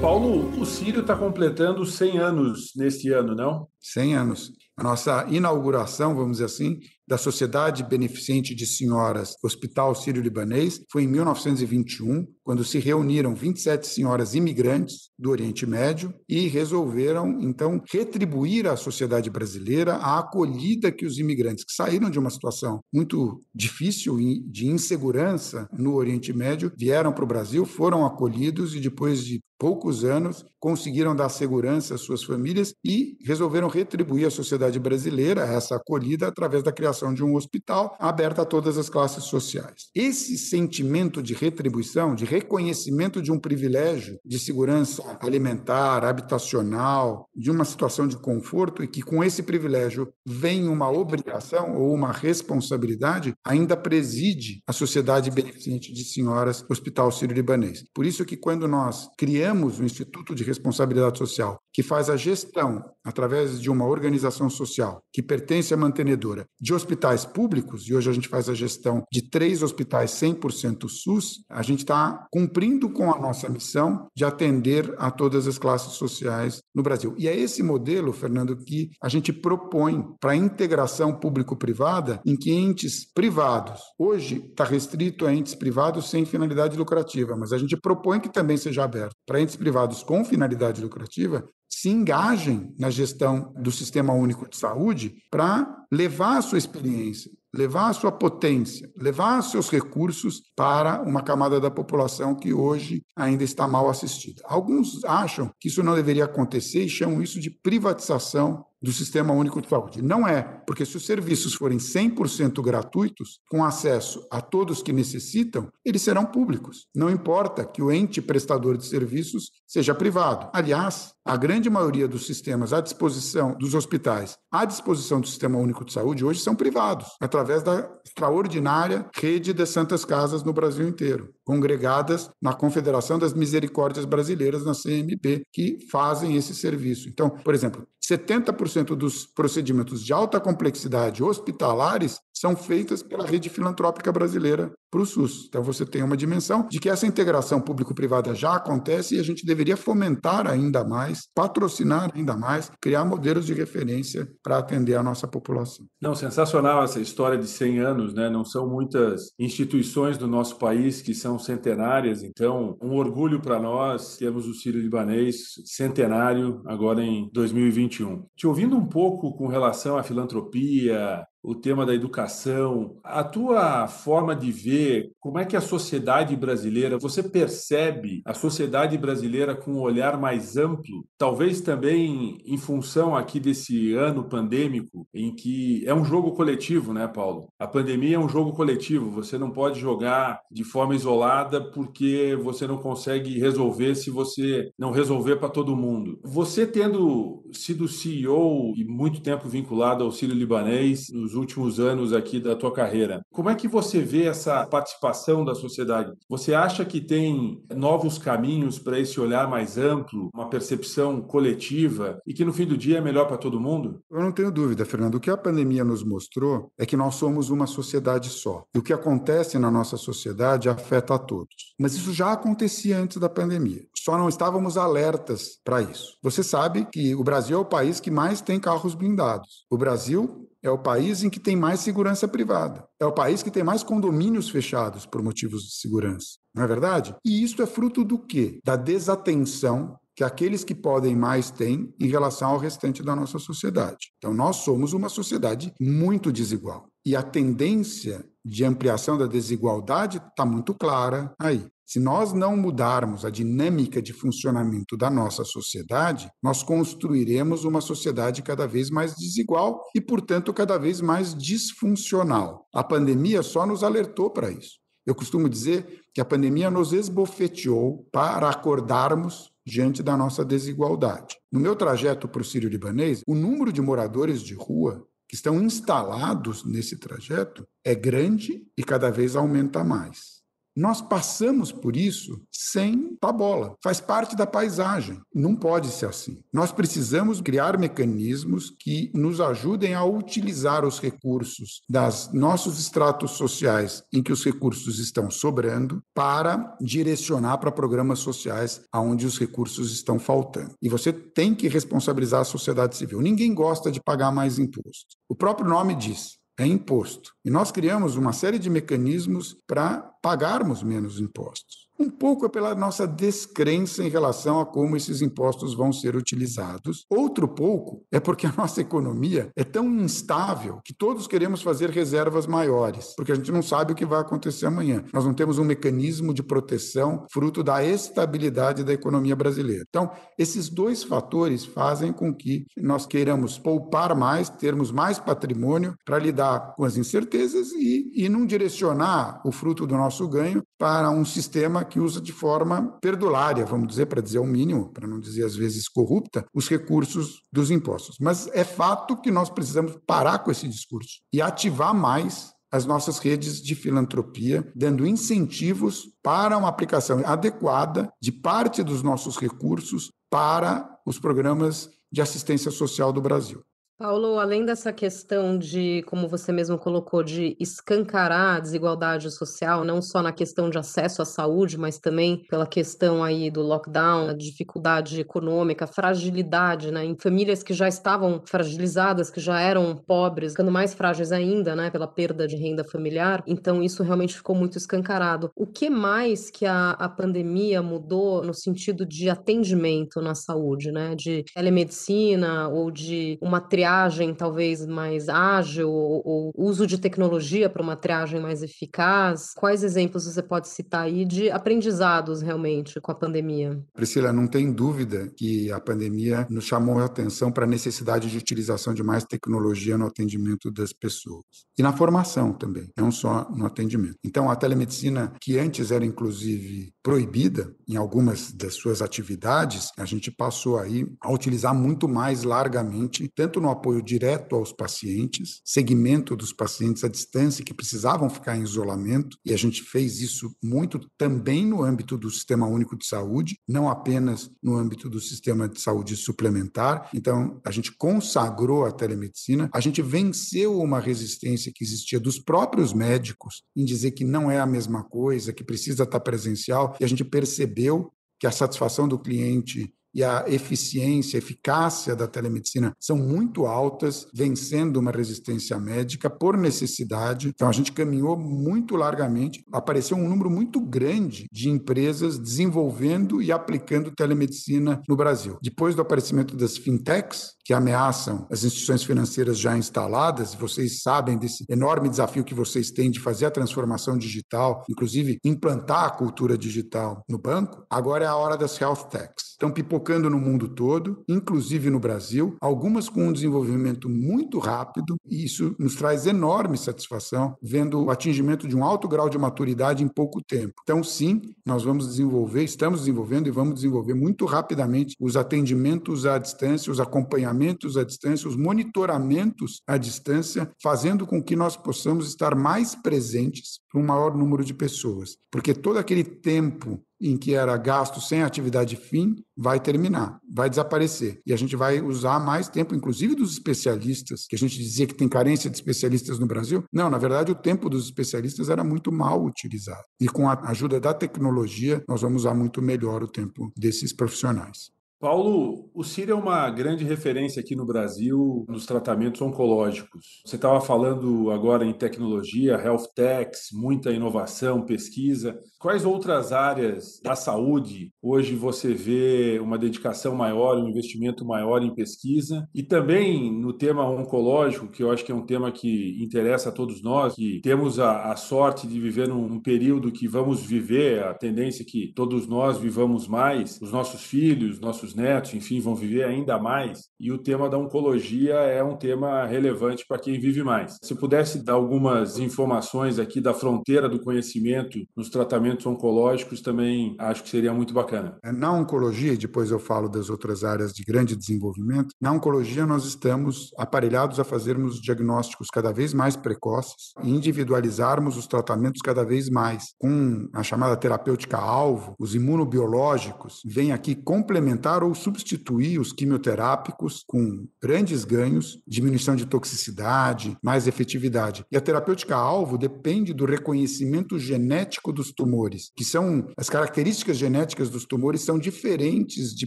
Paulo, 0.00 0.60
o 0.60 0.66
Sírio 0.66 1.00
está 1.00 1.16
completando 1.16 1.86
100 1.86 2.18
anos 2.18 2.72
neste 2.76 3.10
ano, 3.10 3.34
não? 3.34 3.66
100 3.80 4.16
anos. 4.16 4.52
A 4.76 4.82
nossa 4.82 5.24
inauguração, 5.30 6.16
vamos 6.16 6.32
dizer 6.32 6.46
assim, 6.46 6.80
da 7.06 7.18
Sociedade 7.18 7.84
Beneficente 7.84 8.54
de 8.54 8.66
Senhoras 8.66 9.36
Hospital 9.42 9.94
Sírio-Libanês 9.94 10.80
foi 10.90 11.04
em 11.04 11.06
1921, 11.06 12.26
quando 12.42 12.64
se 12.64 12.78
reuniram 12.78 13.34
27 13.34 13.86
senhoras 13.86 14.34
imigrantes 14.34 15.10
do 15.18 15.30
Oriente 15.30 15.66
Médio 15.66 16.12
e 16.28 16.48
resolveram, 16.48 17.38
então, 17.40 17.80
retribuir 17.92 18.66
à 18.66 18.76
sociedade 18.76 19.30
brasileira 19.30 19.94
a 19.94 20.18
acolhida 20.18 20.90
que 20.90 21.06
os 21.06 21.18
imigrantes 21.18 21.64
que 21.64 21.72
saíram 21.72 22.10
de 22.10 22.18
uma 22.18 22.30
situação 22.30 22.80
muito 22.92 23.40
difícil 23.54 24.16
de 24.50 24.66
insegurança 24.66 25.68
no 25.72 25.94
Oriente 25.94 26.32
Médio 26.32 26.72
vieram 26.76 27.12
para 27.12 27.24
o 27.24 27.28
Brasil, 27.28 27.64
foram 27.64 28.04
acolhidos 28.04 28.74
e 28.74 28.80
depois 28.80 29.24
de 29.24 29.40
poucos 29.58 30.04
anos 30.04 30.44
conseguiram 30.58 31.14
dar 31.14 31.28
segurança 31.28 31.94
às 31.94 32.00
suas 32.00 32.24
famílias 32.24 32.74
e 32.84 33.16
resolveram 33.24 33.68
retribuir 33.68 34.26
à 34.26 34.30
sociedade 34.30 34.63
brasileira 34.78 35.42
essa 35.42 35.76
acolhida 35.76 36.28
através 36.28 36.62
da 36.62 36.72
criação 36.72 37.12
de 37.12 37.22
um 37.22 37.34
hospital 37.34 37.96
aberto 37.98 38.40
a 38.40 38.44
todas 38.44 38.78
as 38.78 38.88
classes 38.88 39.24
sociais. 39.24 39.90
Esse 39.94 40.36
sentimento 40.38 41.22
de 41.22 41.34
retribuição, 41.34 42.14
de 42.14 42.24
reconhecimento 42.24 43.20
de 43.20 43.30
um 43.30 43.38
privilégio 43.38 44.18
de 44.24 44.38
segurança 44.38 45.02
alimentar, 45.20 46.04
habitacional, 46.04 47.28
de 47.34 47.50
uma 47.50 47.64
situação 47.64 48.06
de 48.06 48.16
conforto 48.16 48.82
e 48.82 48.88
que 48.88 49.02
com 49.02 49.22
esse 49.22 49.42
privilégio 49.42 50.12
vem 50.26 50.68
uma 50.68 50.90
obrigação 50.90 51.76
ou 51.76 51.92
uma 51.92 52.12
responsabilidade, 52.12 53.34
ainda 53.44 53.76
preside 53.76 54.62
a 54.66 54.72
Sociedade 54.72 55.30
Beneficente 55.30 55.92
de 55.92 56.04
Senhoras 56.04 56.64
Hospital 56.68 57.10
Sírio-Libanês. 57.10 57.84
Por 57.94 58.06
isso 58.06 58.24
que 58.24 58.36
quando 58.36 58.68
nós 58.68 59.08
criamos 59.16 59.78
o 59.78 59.84
Instituto 59.84 60.34
de 60.34 60.44
Responsabilidade 60.44 61.18
Social, 61.18 61.58
que 61.74 61.82
faz 61.82 62.08
a 62.08 62.16
gestão 62.16 62.84
através 63.04 63.60
de 63.60 63.68
uma 63.68 63.84
organização 63.84 64.48
social 64.48 65.02
que 65.12 65.20
pertence 65.20 65.74
à 65.74 65.76
mantenedora 65.76 66.46
de 66.58 66.72
hospitais 66.72 67.24
públicos, 67.24 67.86
e 67.88 67.94
hoje 67.94 68.08
a 68.08 68.12
gente 68.12 68.28
faz 68.28 68.48
a 68.48 68.54
gestão 68.54 69.02
de 69.12 69.28
três 69.28 69.62
hospitais 69.62 70.12
100% 70.12 70.88
SUS, 70.88 71.44
a 71.50 71.62
gente 71.62 71.80
está 71.80 72.26
cumprindo 72.32 72.88
com 72.88 73.12
a 73.12 73.18
nossa 73.18 73.48
missão 73.48 74.06
de 74.16 74.24
atender 74.24 74.94
a 74.98 75.10
todas 75.10 75.46
as 75.46 75.58
classes 75.58 75.94
sociais 75.94 76.62
no 76.74 76.82
Brasil. 76.82 77.14
E 77.18 77.28
é 77.28 77.36
esse 77.36 77.62
modelo, 77.62 78.12
Fernando, 78.12 78.56
que 78.56 78.90
a 79.02 79.08
gente 79.08 79.32
propõe 79.32 80.02
para 80.20 80.32
a 80.32 80.36
integração 80.36 81.12
público-privada 81.12 82.20
em 82.24 82.36
que 82.36 82.52
entes 82.52 83.04
privados, 83.12 83.80
hoje 83.98 84.36
está 84.48 84.64
restrito 84.64 85.26
a 85.26 85.34
entes 85.34 85.54
privados 85.54 86.08
sem 86.08 86.24
finalidade 86.24 86.76
lucrativa, 86.76 87.36
mas 87.36 87.52
a 87.52 87.58
gente 87.58 87.76
propõe 87.76 88.20
que 88.20 88.32
também 88.32 88.56
seja 88.56 88.84
aberto 88.84 89.14
para 89.26 89.40
entes 89.40 89.56
privados 89.56 90.02
com 90.02 90.24
finalidade 90.24 90.80
lucrativa, 90.80 91.44
se 91.68 91.88
engajem 91.88 92.74
na 92.78 92.90
gestão 92.90 93.52
do 93.56 93.70
Sistema 93.70 94.12
Único 94.12 94.48
de 94.48 94.56
Saúde 94.56 95.16
para 95.30 95.84
levar 95.92 96.38
a 96.38 96.42
sua 96.42 96.58
experiência, 96.58 97.30
levar 97.54 97.88
a 97.88 97.92
sua 97.92 98.10
potência, 98.10 98.90
levar 98.96 99.42
seus 99.42 99.70
recursos 99.70 100.42
para 100.56 101.02
uma 101.02 101.22
camada 101.22 101.60
da 101.60 101.70
população 101.70 102.34
que 102.34 102.52
hoje 102.52 103.02
ainda 103.16 103.44
está 103.44 103.68
mal 103.68 103.88
assistida. 103.88 104.42
Alguns 104.44 105.04
acham 105.04 105.50
que 105.60 105.68
isso 105.68 105.82
não 105.82 105.94
deveria 105.94 106.24
acontecer 106.24 106.84
e 106.84 106.88
chamam 106.88 107.22
isso 107.22 107.38
de 107.40 107.50
privatização 107.50 108.64
do 108.82 108.92
Sistema 108.92 109.32
Único 109.32 109.62
de 109.62 109.68
Saúde. 109.68 110.02
Não 110.02 110.28
é, 110.28 110.42
porque 110.66 110.84
se 110.84 110.96
os 110.96 111.06
serviços 111.06 111.54
forem 111.54 111.78
100% 111.78 112.60
gratuitos, 112.62 113.40
com 113.50 113.64
acesso 113.64 114.26
a 114.30 114.42
todos 114.42 114.82
que 114.82 114.92
necessitam, 114.92 115.70
eles 115.82 116.02
serão 116.02 116.26
públicos. 116.26 116.86
Não 116.94 117.08
importa 117.08 117.64
que 117.64 117.80
o 117.80 117.90
ente 117.90 118.20
prestador 118.20 118.76
de 118.76 118.84
serviços 118.84 119.50
seja 119.66 119.94
privado. 119.94 120.50
Aliás, 120.52 121.13
a 121.24 121.36
grande 121.36 121.70
maioria 121.70 122.06
dos 122.06 122.26
sistemas 122.26 122.72
à 122.72 122.80
disposição 122.80 123.54
dos 123.54 123.74
hospitais, 123.74 124.36
à 124.52 124.64
disposição 124.64 125.20
do 125.20 125.26
Sistema 125.26 125.58
Único 125.58 125.84
de 125.84 125.92
Saúde, 125.92 126.24
hoje 126.24 126.40
são 126.40 126.54
privados, 126.54 127.08
através 127.18 127.62
da 127.62 127.88
extraordinária 128.04 129.06
rede 129.14 129.54
de 129.54 129.66
santas 129.66 130.04
casas 130.04 130.42
no 130.42 130.52
Brasil 130.52 130.86
inteiro, 130.86 131.30
congregadas 131.44 132.30
na 132.42 132.52
Confederação 132.52 133.18
das 133.18 133.32
Misericórdias 133.32 134.04
Brasileiras, 134.04 134.64
na 134.64 134.74
CMB, 134.74 135.46
que 135.50 135.78
fazem 135.90 136.36
esse 136.36 136.54
serviço. 136.54 137.08
Então, 137.08 137.30
por 137.30 137.54
exemplo, 137.54 137.86
70% 138.06 138.94
dos 138.94 139.24
procedimentos 139.24 140.04
de 140.04 140.12
alta 140.12 140.38
complexidade 140.38 141.22
hospitalares 141.22 142.18
são 142.34 142.56
feitas 142.56 143.02
pela 143.02 143.24
rede 143.24 143.48
filantrópica 143.48 144.12
brasileira 144.12 144.72
para 144.90 145.02
o 145.02 145.06
SUS. 145.06 145.46
Então 145.48 145.62
você 145.62 145.84
tem 145.84 146.02
uma 146.02 146.16
dimensão 146.16 146.68
de 146.70 146.78
que 146.78 146.88
essa 146.88 147.06
integração 147.06 147.60
público-privada 147.60 148.32
já 148.32 148.54
acontece 148.54 149.16
e 149.16 149.18
a 149.18 149.24
gente 149.24 149.44
deveria 149.44 149.76
fomentar 149.76 150.46
ainda 150.46 150.84
mais, 150.84 151.28
patrocinar 151.34 152.12
ainda 152.14 152.36
mais, 152.36 152.70
criar 152.80 153.04
modelos 153.04 153.44
de 153.44 153.52
referência 153.52 154.28
para 154.40 154.58
atender 154.58 154.94
a 154.94 155.02
nossa 155.02 155.26
população. 155.26 155.86
Não, 156.00 156.14
sensacional 156.14 156.84
essa 156.84 157.00
história 157.00 157.36
de 157.36 157.48
100 157.48 157.78
anos, 157.80 158.14
né? 158.14 158.30
Não 158.30 158.44
são 158.44 158.68
muitas 158.68 159.32
instituições 159.36 160.16
do 160.16 160.28
nosso 160.28 160.58
país 160.58 161.02
que 161.02 161.12
são 161.12 161.40
centenárias, 161.40 162.22
então 162.22 162.76
um 162.80 162.94
orgulho 162.94 163.40
para 163.40 163.58
nós 163.58 164.16
temos 164.16 164.46
o 164.46 164.54
Sírio 164.54 164.80
Libanês 164.80 165.54
centenário 165.64 166.62
agora 166.66 167.02
em 167.02 167.28
2021. 167.32 168.24
Te 168.36 168.46
ouvindo 168.46 168.76
um 168.76 168.86
pouco 168.86 169.36
com 169.36 169.48
relação 169.48 169.98
à 169.98 170.04
filantropia, 170.04 171.24
o 171.44 171.54
tema 171.54 171.84
da 171.84 171.94
educação, 171.94 172.96
a 173.04 173.22
tua 173.22 173.86
forma 173.86 174.34
de 174.34 174.50
ver 174.50 175.12
como 175.20 175.38
é 175.38 175.44
que 175.44 175.56
a 175.56 175.60
sociedade 175.60 176.34
brasileira, 176.34 176.98
você 176.98 177.22
percebe 177.22 178.22
a 178.24 178.32
sociedade 178.32 178.96
brasileira 178.96 179.54
com 179.54 179.72
um 179.72 179.80
olhar 179.80 180.18
mais 180.18 180.56
amplo, 180.56 181.04
talvez 181.18 181.60
também 181.60 182.38
em 182.46 182.56
função 182.56 183.14
aqui 183.14 183.38
desse 183.38 183.92
ano 183.92 184.24
pandêmico, 184.24 185.06
em 185.12 185.34
que 185.34 185.86
é 185.86 185.94
um 185.94 186.04
jogo 186.04 186.32
coletivo, 186.32 186.94
né, 186.94 187.06
Paulo? 187.06 187.48
A 187.58 187.66
pandemia 187.66 188.16
é 188.16 188.18
um 188.18 188.28
jogo 188.28 188.54
coletivo, 188.54 189.10
você 189.10 189.36
não 189.36 189.50
pode 189.50 189.78
jogar 189.78 190.40
de 190.50 190.64
forma 190.64 190.94
isolada 190.94 191.60
porque 191.72 192.38
você 192.42 192.66
não 192.66 192.78
consegue 192.78 193.38
resolver 193.38 193.94
se 193.94 194.10
você 194.10 194.70
não 194.78 194.90
resolver 194.90 195.36
para 195.36 195.50
todo 195.50 195.76
mundo. 195.76 196.18
Você 196.24 196.66
tendo 196.66 197.44
sido 197.52 197.86
CEO 197.86 198.72
e 198.76 198.84
muito 198.84 199.20
tempo 199.20 199.46
vinculado 199.46 200.02
ao 200.02 200.10
Sírio 200.10 200.34
Libanês, 200.34 201.08
nos 201.12 201.33
últimos 201.34 201.78
anos 201.80 202.12
aqui 202.12 202.40
da 202.40 202.56
tua 202.56 202.72
carreira. 202.72 203.22
Como 203.32 203.50
é 203.50 203.54
que 203.54 203.68
você 203.68 204.00
vê 204.00 204.24
essa 204.24 204.66
participação 204.66 205.44
da 205.44 205.54
sociedade? 205.54 206.12
Você 206.28 206.54
acha 206.54 206.84
que 206.84 207.00
tem 207.00 207.62
novos 207.74 208.18
caminhos 208.18 208.78
para 208.78 208.98
esse 208.98 209.20
olhar 209.20 209.48
mais 209.48 209.76
amplo, 209.78 210.30
uma 210.34 210.48
percepção 210.48 211.20
coletiva 211.20 212.18
e 212.26 212.32
que 212.32 212.44
no 212.44 212.52
fim 212.52 212.66
do 212.66 212.76
dia 212.76 212.98
é 212.98 213.00
melhor 213.00 213.26
para 213.26 213.36
todo 213.36 213.60
mundo? 213.60 214.00
Eu 214.10 214.20
não 214.20 214.32
tenho 214.32 214.50
dúvida, 214.50 214.84
Fernando. 214.84 215.16
O 215.16 215.20
que 215.20 215.30
a 215.30 215.36
pandemia 215.36 215.84
nos 215.84 216.02
mostrou 216.04 216.70
é 216.78 216.86
que 216.86 216.96
nós 216.96 217.14
somos 217.14 217.50
uma 217.50 217.66
sociedade 217.66 218.28
só. 218.30 218.64
E 218.74 218.78
o 218.78 218.82
que 218.82 218.92
acontece 218.92 219.58
na 219.58 219.70
nossa 219.70 219.96
sociedade 219.96 220.68
afeta 220.68 221.14
a 221.14 221.18
todos. 221.18 221.74
Mas 221.78 221.94
isso 221.94 222.12
já 222.12 222.32
acontecia 222.32 222.98
antes 222.98 223.18
da 223.18 223.28
pandemia. 223.28 223.82
Só 223.96 224.18
não 224.18 224.28
estávamos 224.28 224.76
alertas 224.76 225.58
para 225.64 225.80
isso. 225.80 226.16
Você 226.22 226.42
sabe 226.42 226.86
que 226.92 227.14
o 227.14 227.24
Brasil 227.24 227.56
é 227.56 227.60
o 227.60 227.64
país 227.64 228.00
que 228.00 228.10
mais 228.10 228.40
tem 228.40 228.60
carros 228.60 228.94
blindados. 228.94 229.64
O 229.70 229.78
Brasil 229.78 230.48
é 230.64 230.70
o 230.70 230.78
país 230.78 231.22
em 231.22 231.28
que 231.28 231.38
tem 231.38 231.54
mais 231.54 231.80
segurança 231.80 232.26
privada. 232.26 232.88
É 232.98 233.04
o 233.04 233.12
país 233.12 233.42
que 233.42 233.50
tem 233.50 233.62
mais 233.62 233.82
condomínios 233.82 234.48
fechados 234.48 235.04
por 235.04 235.22
motivos 235.22 235.62
de 235.62 235.74
segurança. 235.74 236.38
Não 236.54 236.64
é 236.64 236.66
verdade? 236.66 237.14
E 237.22 237.44
isso 237.44 237.62
é 237.62 237.66
fruto 237.66 238.02
do 238.02 238.18
quê? 238.18 238.60
Da 238.64 238.74
desatenção 238.74 239.98
que 240.16 240.24
aqueles 240.24 240.64
que 240.64 240.74
podem 240.74 241.14
mais 241.14 241.50
têm 241.50 241.92
em 242.00 242.06
relação 242.06 242.50
ao 242.50 242.58
restante 242.58 243.02
da 243.02 243.14
nossa 243.14 243.38
sociedade. 243.38 244.12
Então, 244.16 244.32
nós 244.32 244.56
somos 244.56 244.92
uma 244.92 245.08
sociedade 245.08 245.74
muito 245.78 246.32
desigual. 246.32 246.88
E 247.04 247.14
a 247.14 247.22
tendência 247.22 248.24
de 248.42 248.64
ampliação 248.64 249.18
da 249.18 249.26
desigualdade 249.26 250.18
está 250.18 250.46
muito 250.46 250.72
clara 250.72 251.34
aí. 251.38 251.66
Se 251.86 252.00
nós 252.00 252.32
não 252.32 252.56
mudarmos 252.56 253.24
a 253.24 253.30
dinâmica 253.30 254.00
de 254.00 254.12
funcionamento 254.12 254.96
da 254.96 255.10
nossa 255.10 255.44
sociedade, 255.44 256.30
nós 256.42 256.62
construiremos 256.62 257.64
uma 257.64 257.80
sociedade 257.80 258.42
cada 258.42 258.66
vez 258.66 258.90
mais 258.90 259.14
desigual 259.14 259.82
e, 259.94 260.00
portanto, 260.00 260.52
cada 260.52 260.78
vez 260.78 261.00
mais 261.00 261.34
disfuncional. 261.34 262.66
A 262.74 262.82
pandemia 262.82 263.42
só 263.42 263.66
nos 263.66 263.84
alertou 263.84 264.30
para 264.30 264.50
isso. 264.50 264.78
Eu 265.06 265.14
costumo 265.14 265.48
dizer 265.48 266.00
que 266.14 266.20
a 266.20 266.24
pandemia 266.24 266.70
nos 266.70 266.92
esbofeteou 266.92 268.08
para 268.10 268.48
acordarmos 268.48 269.50
diante 269.66 270.02
da 270.02 270.16
nossa 270.16 270.44
desigualdade. 270.44 271.36
No 271.52 271.60
meu 271.60 271.76
trajeto 271.76 272.26
para 272.26 272.40
o 272.40 272.44
Sírio-Libanês, 272.44 273.22
o 273.26 273.34
número 273.34 273.72
de 273.72 273.82
moradores 273.82 274.40
de 274.40 274.54
rua 274.54 275.06
que 275.28 275.34
estão 275.34 275.62
instalados 275.62 276.64
nesse 276.64 276.98
trajeto 276.98 277.66
é 277.84 277.94
grande 277.94 278.62
e 278.76 278.82
cada 278.82 279.10
vez 279.10 279.36
aumenta 279.36 279.84
mais. 279.84 280.43
Nós 280.76 281.00
passamos 281.00 281.70
por 281.70 281.96
isso 281.96 282.40
sem 282.50 283.16
tabola. 283.20 283.76
Faz 283.82 284.00
parte 284.00 284.34
da 284.34 284.46
paisagem. 284.46 285.20
Não 285.32 285.54
pode 285.54 285.88
ser 285.88 286.06
assim. 286.06 286.42
Nós 286.52 286.72
precisamos 286.72 287.40
criar 287.40 287.78
mecanismos 287.78 288.70
que 288.70 289.10
nos 289.14 289.40
ajudem 289.40 289.94
a 289.94 290.04
utilizar 290.04 290.84
os 290.84 290.98
recursos 290.98 291.82
das 291.88 292.32
nossos 292.32 292.78
estratos 292.78 293.32
sociais 293.32 294.02
em 294.12 294.22
que 294.22 294.32
os 294.32 294.44
recursos 294.44 294.98
estão 294.98 295.30
sobrando 295.30 296.02
para 296.12 296.76
direcionar 296.80 297.58
para 297.58 297.70
programas 297.70 298.18
sociais 298.18 298.82
aonde 298.92 299.26
os 299.26 299.38
recursos 299.38 299.92
estão 299.92 300.18
faltando. 300.18 300.74
E 300.82 300.88
você 300.88 301.12
tem 301.12 301.54
que 301.54 301.68
responsabilizar 301.68 302.40
a 302.40 302.44
sociedade 302.44 302.96
civil. 302.96 303.20
Ninguém 303.20 303.54
gosta 303.54 303.90
de 303.90 304.00
pagar 304.00 304.32
mais 304.32 304.58
imposto. 304.58 305.14
O 305.28 305.36
próprio 305.36 305.68
nome 305.68 305.94
diz, 305.94 306.38
é 306.58 306.66
imposto. 306.66 307.32
E 307.44 307.50
nós 307.50 307.70
criamos 307.70 308.16
uma 308.16 308.32
série 308.32 308.58
de 308.58 308.70
mecanismos 308.70 309.56
para 309.66 309.98
pagarmos 310.22 310.82
menos 310.82 311.20
impostos. 311.20 311.83
Um 311.98 312.10
pouco 312.10 312.44
é 312.44 312.48
pela 312.48 312.74
nossa 312.74 313.06
descrença 313.06 314.02
em 314.02 314.08
relação 314.08 314.58
a 314.60 314.66
como 314.66 314.96
esses 314.96 315.22
impostos 315.22 315.74
vão 315.74 315.92
ser 315.92 316.16
utilizados. 316.16 317.06
Outro 317.08 317.46
pouco 317.46 318.04
é 318.10 318.18
porque 318.18 318.46
a 318.46 318.52
nossa 318.58 318.80
economia 318.80 319.50
é 319.56 319.62
tão 319.62 319.86
instável 320.00 320.80
que 320.84 320.92
todos 320.92 321.28
queremos 321.28 321.62
fazer 321.62 321.90
reservas 321.90 322.46
maiores, 322.46 323.14
porque 323.16 323.30
a 323.30 323.34
gente 323.34 323.52
não 323.52 323.62
sabe 323.62 323.92
o 323.92 323.96
que 323.96 324.04
vai 324.04 324.20
acontecer 324.20 324.66
amanhã. 324.66 325.04
Nós 325.12 325.24
não 325.24 325.32
temos 325.32 325.58
um 325.58 325.64
mecanismo 325.64 326.34
de 326.34 326.42
proteção 326.42 327.26
fruto 327.32 327.62
da 327.62 327.84
estabilidade 327.84 328.82
da 328.82 328.92
economia 328.92 329.36
brasileira. 329.36 329.84
Então, 329.88 330.10
esses 330.36 330.68
dois 330.68 331.04
fatores 331.04 331.64
fazem 331.64 332.12
com 332.12 332.34
que 332.34 332.66
nós 332.76 333.06
queiramos 333.06 333.56
poupar 333.58 334.16
mais, 334.16 334.48
termos 334.48 334.90
mais 334.90 335.18
patrimônio 335.18 335.94
para 336.04 336.18
lidar 336.18 336.74
com 336.74 336.84
as 336.84 336.96
incertezas 336.96 337.70
e, 337.72 338.10
e 338.14 338.28
não 338.28 338.44
direcionar 338.44 339.40
o 339.44 339.52
fruto 339.52 339.86
do 339.86 339.96
nosso 339.96 340.26
ganho 340.28 340.62
para 340.78 341.10
um 341.10 341.24
sistema 341.24 341.84
que 341.84 342.00
usa 342.00 342.20
de 342.20 342.32
forma 342.32 342.98
perdulária, 343.00 343.64
vamos 343.64 343.88
dizer, 343.88 344.06
para 344.06 344.20
dizer 344.20 344.38
o 344.38 344.46
mínimo, 344.46 344.92
para 344.92 345.06
não 345.06 345.20
dizer 345.20 345.44
às 345.44 345.54
vezes 345.54 345.88
corrupta, 345.88 346.44
os 346.52 346.68
recursos 346.68 347.42
dos 347.52 347.70
impostos. 347.70 348.16
Mas 348.20 348.48
é 348.48 348.64
fato 348.64 349.16
que 349.16 349.30
nós 349.30 349.48
precisamos 349.48 349.96
parar 350.06 350.40
com 350.40 350.50
esse 350.50 350.68
discurso 350.68 351.20
e 351.32 351.40
ativar 351.40 351.94
mais 351.94 352.52
as 352.74 352.84
nossas 352.84 353.18
redes 353.18 353.62
de 353.62 353.74
filantropia, 353.76 354.68
dando 354.74 355.06
incentivos 355.06 356.08
para 356.20 356.58
uma 356.58 356.68
aplicação 356.68 357.22
adequada 357.24 358.12
de 358.20 358.32
parte 358.32 358.82
dos 358.82 359.00
nossos 359.00 359.36
recursos 359.36 360.10
para 360.28 360.98
os 361.06 361.20
programas 361.20 361.88
de 362.10 362.20
assistência 362.20 362.72
social 362.72 363.12
do 363.12 363.20
Brasil. 363.20 363.62
Paulo, 363.96 364.40
além 364.40 364.64
dessa 364.64 364.92
questão 364.92 365.56
de, 365.56 366.02
como 366.08 366.26
você 366.26 366.50
mesmo 366.50 366.76
colocou, 366.76 367.22
de 367.22 367.56
escancarar 367.60 368.56
a 368.56 368.60
desigualdade 368.60 369.30
social, 369.30 369.84
não 369.84 370.02
só 370.02 370.20
na 370.20 370.32
questão 370.32 370.68
de 370.68 370.76
acesso 370.76 371.22
à 371.22 371.24
saúde, 371.24 371.78
mas 371.78 372.00
também 372.00 372.42
pela 372.50 372.66
questão 372.66 373.22
aí 373.22 373.52
do 373.52 373.62
lockdown, 373.62 374.30
a 374.30 374.32
dificuldade 374.34 375.20
econômica, 375.20 375.86
fragilidade, 375.86 376.90
né, 376.90 377.04
em 377.04 377.16
famílias 377.16 377.62
que 377.62 377.72
já 377.72 377.86
estavam 377.86 378.42
fragilizadas, 378.44 379.30
que 379.30 379.38
já 379.38 379.60
eram 379.60 379.96
pobres, 379.96 380.54
ficando 380.54 380.72
mais 380.72 380.92
frágeis 380.92 381.30
ainda, 381.30 381.76
né, 381.76 381.88
pela 381.88 382.08
perda 382.08 382.48
de 382.48 382.56
renda 382.56 382.82
familiar. 382.82 383.44
Então 383.46 383.80
isso 383.80 384.02
realmente 384.02 384.34
ficou 384.34 384.56
muito 384.56 384.76
escancarado. 384.76 385.52
O 385.54 385.68
que 385.68 385.88
mais 385.88 386.50
que 386.50 386.66
a, 386.66 386.90
a 386.90 387.08
pandemia 387.08 387.80
mudou 387.80 388.42
no 388.42 388.54
sentido 388.54 389.06
de 389.06 389.30
atendimento 389.30 390.20
na 390.20 390.34
saúde, 390.34 390.90
né, 390.90 391.14
de 391.14 391.44
telemedicina 391.54 392.68
ou 392.68 392.90
de 392.90 393.38
uma 393.40 393.60
triagem 393.60 393.83
triagem 393.84 394.34
talvez 394.34 394.86
mais 394.86 395.28
ágil 395.28 395.90
ou, 395.90 396.22
ou 396.24 396.52
uso 396.56 396.86
de 396.86 396.96
tecnologia 396.96 397.68
para 397.68 397.82
uma 397.82 397.94
triagem 397.94 398.40
mais 398.40 398.62
eficaz? 398.62 399.52
Quais 399.54 399.84
exemplos 399.84 400.24
você 400.24 400.42
pode 400.42 400.68
citar 400.68 401.02
aí 401.02 401.26
de 401.26 401.50
aprendizados 401.50 402.40
realmente 402.40 402.98
com 402.98 403.12
a 403.12 403.14
pandemia? 403.14 403.78
Priscila, 403.92 404.32
não 404.32 404.46
tem 404.46 404.72
dúvida 404.72 405.30
que 405.36 405.70
a 405.70 405.78
pandemia 405.78 406.46
nos 406.48 406.64
chamou 406.64 406.98
a 406.98 407.04
atenção 407.04 407.52
para 407.52 407.64
a 407.64 407.68
necessidade 407.68 408.30
de 408.30 408.38
utilização 408.38 408.94
de 408.94 409.02
mais 409.02 409.22
tecnologia 409.24 409.98
no 409.98 410.06
atendimento 410.06 410.70
das 410.70 410.94
pessoas 410.94 411.44
e 411.78 411.82
na 411.82 411.92
formação 411.92 412.54
também, 412.54 412.90
não 412.96 413.10
só 413.10 413.46
no 413.50 413.66
atendimento. 413.66 414.16
Então, 414.24 414.50
a 414.50 414.56
telemedicina, 414.56 415.34
que 415.42 415.58
antes 415.58 415.90
era 415.90 416.06
inclusive 416.06 416.90
proibida 417.02 417.74
em 417.86 417.96
algumas 417.96 418.50
das 418.50 418.74
suas 418.74 419.02
atividades, 419.02 419.90
a 419.98 420.06
gente 420.06 420.30
passou 420.30 420.78
aí 420.78 421.06
a 421.20 421.30
utilizar 421.30 421.74
muito 421.74 422.08
mais 422.08 422.44
largamente, 422.44 423.30
tanto 423.34 423.60
no 423.60 423.73
apoio 423.74 424.02
direto 424.02 424.56
aos 424.56 424.72
pacientes, 424.72 425.60
segmento 425.64 426.34
dos 426.34 426.52
pacientes 426.52 427.04
à 427.04 427.08
distância 427.08 427.64
que 427.64 427.74
precisavam 427.74 428.30
ficar 428.30 428.56
em 428.56 428.62
isolamento, 428.62 429.36
e 429.44 429.52
a 429.52 429.56
gente 429.56 429.82
fez 429.82 430.20
isso 430.20 430.54
muito 430.62 430.98
também 431.18 431.66
no 431.66 431.82
âmbito 431.82 432.16
do 432.16 432.30
Sistema 432.30 432.66
Único 432.66 432.96
de 432.96 433.06
Saúde, 433.06 433.58
não 433.68 433.88
apenas 433.88 434.50
no 434.62 434.76
âmbito 434.76 435.10
do 435.10 435.20
Sistema 435.20 435.68
de 435.68 435.80
Saúde 435.80 436.16
Suplementar. 436.16 437.10
Então, 437.14 437.60
a 437.64 437.70
gente 437.70 437.92
consagrou 437.92 438.84
a 438.84 438.92
telemedicina, 438.92 439.68
a 439.72 439.80
gente 439.80 440.00
venceu 440.00 440.80
uma 440.80 441.00
resistência 441.00 441.72
que 441.74 441.84
existia 441.84 442.20
dos 442.20 442.38
próprios 442.38 442.92
médicos 442.92 443.62
em 443.76 443.84
dizer 443.84 444.12
que 444.12 444.24
não 444.24 444.50
é 444.50 444.58
a 444.58 444.66
mesma 444.66 445.02
coisa, 445.04 445.52
que 445.52 445.64
precisa 445.64 446.04
estar 446.04 446.20
presencial, 446.20 446.96
e 447.00 447.04
a 447.04 447.08
gente 447.08 447.24
percebeu 447.24 448.12
que 448.38 448.46
a 448.46 448.52
satisfação 448.52 449.08
do 449.08 449.18
cliente 449.18 449.92
e 450.14 450.22
a 450.22 450.44
eficiência, 450.46 451.38
eficácia 451.38 452.14
da 452.14 452.28
telemedicina 452.28 452.94
são 453.00 453.16
muito 453.16 453.66
altas, 453.66 454.26
vencendo 454.32 454.98
uma 454.98 455.10
resistência 455.10 455.78
médica 455.78 456.30
por 456.30 456.56
necessidade. 456.56 457.48
Então, 457.48 457.68
a 457.68 457.72
gente 457.72 457.92
caminhou 457.92 458.38
muito 458.38 458.96
largamente. 458.96 459.64
Apareceu 459.72 460.16
um 460.16 460.28
número 460.28 460.50
muito 460.50 460.80
grande 460.80 461.46
de 461.50 461.68
empresas 461.68 462.38
desenvolvendo 462.38 463.42
e 463.42 463.50
aplicando 463.50 464.12
telemedicina 464.12 465.02
no 465.08 465.16
Brasil. 465.16 465.58
Depois 465.62 465.94
do 465.94 466.02
aparecimento 466.02 466.56
das 466.56 466.76
fintechs, 466.76 467.54
que 467.64 467.72
ameaçam 467.72 468.46
as 468.50 468.62
instituições 468.62 469.02
financeiras 469.02 469.58
já 469.58 469.76
instaladas, 469.76 470.54
vocês 470.54 471.00
sabem 471.00 471.38
desse 471.38 471.64
enorme 471.68 472.10
desafio 472.10 472.44
que 472.44 472.54
vocês 472.54 472.90
têm 472.90 473.10
de 473.10 473.18
fazer 473.18 473.46
a 473.46 473.50
transformação 473.50 474.18
digital, 474.18 474.84
inclusive 474.88 475.38
implantar 475.42 476.04
a 476.04 476.10
cultura 476.10 476.58
digital 476.58 477.24
no 477.28 477.38
banco, 477.38 477.84
agora 477.88 478.24
é 478.24 478.28
a 478.28 478.36
hora 478.36 478.56
das 478.56 478.78
health 478.80 479.08
techs. 479.10 479.53
Estão 479.64 479.72
pipocando 479.72 480.28
no 480.28 480.38
mundo 480.38 480.68
todo, 480.68 481.24
inclusive 481.26 481.88
no 481.88 481.98
Brasil, 481.98 482.54
algumas 482.60 483.08
com 483.08 483.28
um 483.28 483.32
desenvolvimento 483.32 484.10
muito 484.10 484.58
rápido, 484.58 485.16
e 485.26 485.42
isso 485.42 485.74
nos 485.78 485.96
traz 485.96 486.26
enorme 486.26 486.76
satisfação, 486.76 487.56
vendo 487.62 488.04
o 488.04 488.10
atingimento 488.10 488.68
de 488.68 488.76
um 488.76 488.84
alto 488.84 489.08
grau 489.08 489.26
de 489.30 489.38
maturidade 489.38 490.04
em 490.04 490.08
pouco 490.08 490.42
tempo. 490.44 490.74
Então, 490.82 491.02
sim, 491.02 491.40
nós 491.64 491.82
vamos 491.82 492.06
desenvolver, 492.06 492.62
estamos 492.62 493.00
desenvolvendo 493.00 493.46
e 493.46 493.50
vamos 493.50 493.76
desenvolver 493.76 494.12
muito 494.12 494.44
rapidamente 494.44 495.16
os 495.18 495.34
atendimentos 495.34 496.26
à 496.26 496.36
distância, 496.36 496.92
os 496.92 497.00
acompanhamentos 497.00 497.96
à 497.96 498.04
distância, 498.04 498.46
os 498.46 498.56
monitoramentos 498.56 499.80
à 499.86 499.96
distância, 499.96 500.70
fazendo 500.82 501.26
com 501.26 501.42
que 501.42 501.56
nós 501.56 501.74
possamos 501.74 502.28
estar 502.28 502.54
mais 502.54 502.94
presentes 502.94 503.80
para 503.90 503.98
um 503.98 504.04
maior 504.04 504.36
número 504.36 504.62
de 504.62 504.74
pessoas. 504.74 505.38
Porque 505.50 505.72
todo 505.72 505.98
aquele 505.98 506.22
tempo 506.22 507.00
em 507.20 507.36
que 507.36 507.54
era 507.54 507.76
gasto 507.76 508.20
sem 508.20 508.42
atividade 508.42 508.96
fim 508.96 509.36
vai 509.56 509.80
terminar, 509.80 510.38
vai 510.52 510.68
desaparecer. 510.68 511.40
E 511.46 511.52
a 511.52 511.56
gente 511.56 511.76
vai 511.76 512.00
usar 512.00 512.38
mais 512.38 512.68
tempo, 512.68 512.94
inclusive 512.94 513.34
dos 513.34 513.52
especialistas, 513.52 514.46
que 514.46 514.56
a 514.56 514.58
gente 514.58 514.76
dizia 514.76 515.06
que 515.06 515.14
tem 515.14 515.28
carência 515.28 515.70
de 515.70 515.76
especialistas 515.76 516.38
no 516.38 516.46
Brasil. 516.46 516.84
Não, 516.92 517.08
na 517.08 517.18
verdade, 517.18 517.52
o 517.52 517.54
tempo 517.54 517.88
dos 517.88 518.04
especialistas 518.06 518.68
era 518.68 518.84
muito 518.84 519.12
mal 519.12 519.44
utilizado. 519.44 520.04
E 520.20 520.28
com 520.28 520.48
a 520.48 520.54
ajuda 520.70 521.00
da 521.00 521.14
tecnologia, 521.14 522.02
nós 522.08 522.22
vamos 522.22 522.42
usar 522.42 522.54
muito 522.54 522.82
melhor 522.82 523.22
o 523.22 523.28
tempo 523.28 523.72
desses 523.76 524.12
profissionais. 524.12 524.94
Paulo, 525.24 525.88
o 525.94 526.04
Ciro 526.04 526.32
é 526.32 526.34
uma 526.34 526.68
grande 526.68 527.02
referência 527.02 527.58
aqui 527.58 527.74
no 527.74 527.86
Brasil 527.86 528.66
nos 528.68 528.84
tratamentos 528.84 529.40
oncológicos. 529.40 530.42
Você 530.44 530.56
estava 530.56 530.82
falando 530.82 531.50
agora 531.50 531.82
em 531.82 531.94
tecnologia, 531.94 532.74
health 532.74 533.06
techs, 533.14 533.68
muita 533.72 534.12
inovação, 534.12 534.84
pesquisa. 534.84 535.58
Quais 535.84 536.06
outras 536.06 536.50
áreas 536.50 537.20
da 537.22 537.36
saúde 537.36 538.10
hoje 538.22 538.54
você 538.54 538.94
vê 538.94 539.60
uma 539.62 539.76
dedicação 539.76 540.34
maior, 540.34 540.78
um 540.78 540.88
investimento 540.88 541.44
maior 541.44 541.82
em 541.82 541.94
pesquisa? 541.94 542.66
E 542.74 542.82
também 542.82 543.52
no 543.52 543.70
tema 543.70 544.08
oncológico, 544.08 544.88
que 544.88 545.02
eu 545.02 545.10
acho 545.10 545.22
que 545.22 545.30
é 545.30 545.34
um 545.34 545.44
tema 545.44 545.70
que 545.70 546.16
interessa 546.24 546.70
a 546.70 546.72
todos 546.72 547.02
nós, 547.02 547.34
que 547.34 547.60
temos 547.62 548.00
a, 548.00 548.32
a 548.32 548.34
sorte 548.36 548.86
de 548.86 548.98
viver 548.98 549.28
num, 549.28 549.60
período 549.60 550.10
que 550.10 550.26
vamos 550.26 550.62
viver, 550.62 551.22
a 551.22 551.34
tendência 551.34 551.84
que 551.84 552.14
todos 552.16 552.48
nós 552.48 552.78
vivamos 552.78 553.28
mais, 553.28 553.78
os 553.82 553.92
nossos 553.92 554.24
filhos, 554.24 554.80
nossos 554.80 555.14
netos, 555.14 555.52
enfim, 555.52 555.80
vão 555.80 555.94
viver 555.94 556.24
ainda 556.24 556.58
mais. 556.58 557.10
E 557.20 557.30
o 557.30 557.36
tema 557.36 557.68
da 557.68 557.76
oncologia 557.76 558.54
é 558.54 558.82
um 558.82 558.96
tema 558.96 559.44
relevante 559.44 560.06
para 560.08 560.18
quem 560.18 560.40
vive 560.40 560.62
mais. 560.62 560.96
Se 561.02 561.14
pudesse 561.14 561.62
dar 561.62 561.74
algumas 561.74 562.38
informações 562.38 563.18
aqui 563.18 563.38
da 563.38 563.52
fronteira 563.52 564.08
do 564.08 564.18
conhecimento 564.18 564.98
nos 565.14 565.28
tratamentos 565.28 565.73
oncológicos, 565.86 566.60
também 566.60 567.16
acho 567.18 567.42
que 567.42 567.48
seria 567.48 567.72
muito 567.72 567.92
bacana. 567.92 568.36
É, 568.42 568.52
na 568.52 568.72
oncologia, 568.72 569.32
e 569.32 569.36
depois 569.36 569.70
eu 569.70 569.78
falo 569.78 570.08
das 570.08 570.30
outras 570.30 570.64
áreas 570.64 570.92
de 570.92 571.02
grande 571.02 571.36
desenvolvimento, 571.36 572.14
na 572.20 572.32
oncologia 572.32 572.86
nós 572.86 573.04
estamos 573.04 573.70
aparelhados 573.78 574.38
a 574.38 574.44
fazermos 574.44 575.00
diagnósticos 575.00 575.68
cada 575.72 575.92
vez 575.92 576.14
mais 576.14 576.36
precoces 576.36 577.12
e 577.22 577.30
individualizarmos 577.30 578.36
os 578.36 578.46
tratamentos 578.46 579.00
cada 579.02 579.24
vez 579.24 579.48
mais, 579.48 579.94
com 579.98 580.48
a 580.52 580.62
chamada 580.62 580.96
terapêutica 580.96 581.56
alvo, 581.56 582.14
os 582.18 582.34
imunobiológicos, 582.34 583.60
vêm 583.64 583.92
aqui 583.92 584.14
complementar 584.14 585.02
ou 585.02 585.14
substituir 585.14 585.98
os 585.98 586.12
quimioterápicos 586.12 587.24
com 587.26 587.66
grandes 587.82 588.24
ganhos, 588.24 588.80
diminuição 588.86 589.36
de 589.36 589.46
toxicidade, 589.46 590.56
mais 590.62 590.86
efetividade. 590.86 591.64
E 591.70 591.76
a 591.76 591.80
terapêutica 591.80 592.36
alvo 592.36 592.78
depende 592.78 593.32
do 593.32 593.44
reconhecimento 593.44 594.38
genético 594.38 595.12
dos 595.12 595.32
tumores, 595.32 595.63
que 595.96 596.04
são 596.04 596.46
as 596.56 596.68
características 596.68 597.36
genéticas 597.36 597.90
dos 597.90 598.04
tumores 598.04 598.42
são 598.42 598.58
diferentes 598.58 599.54
de 599.54 599.66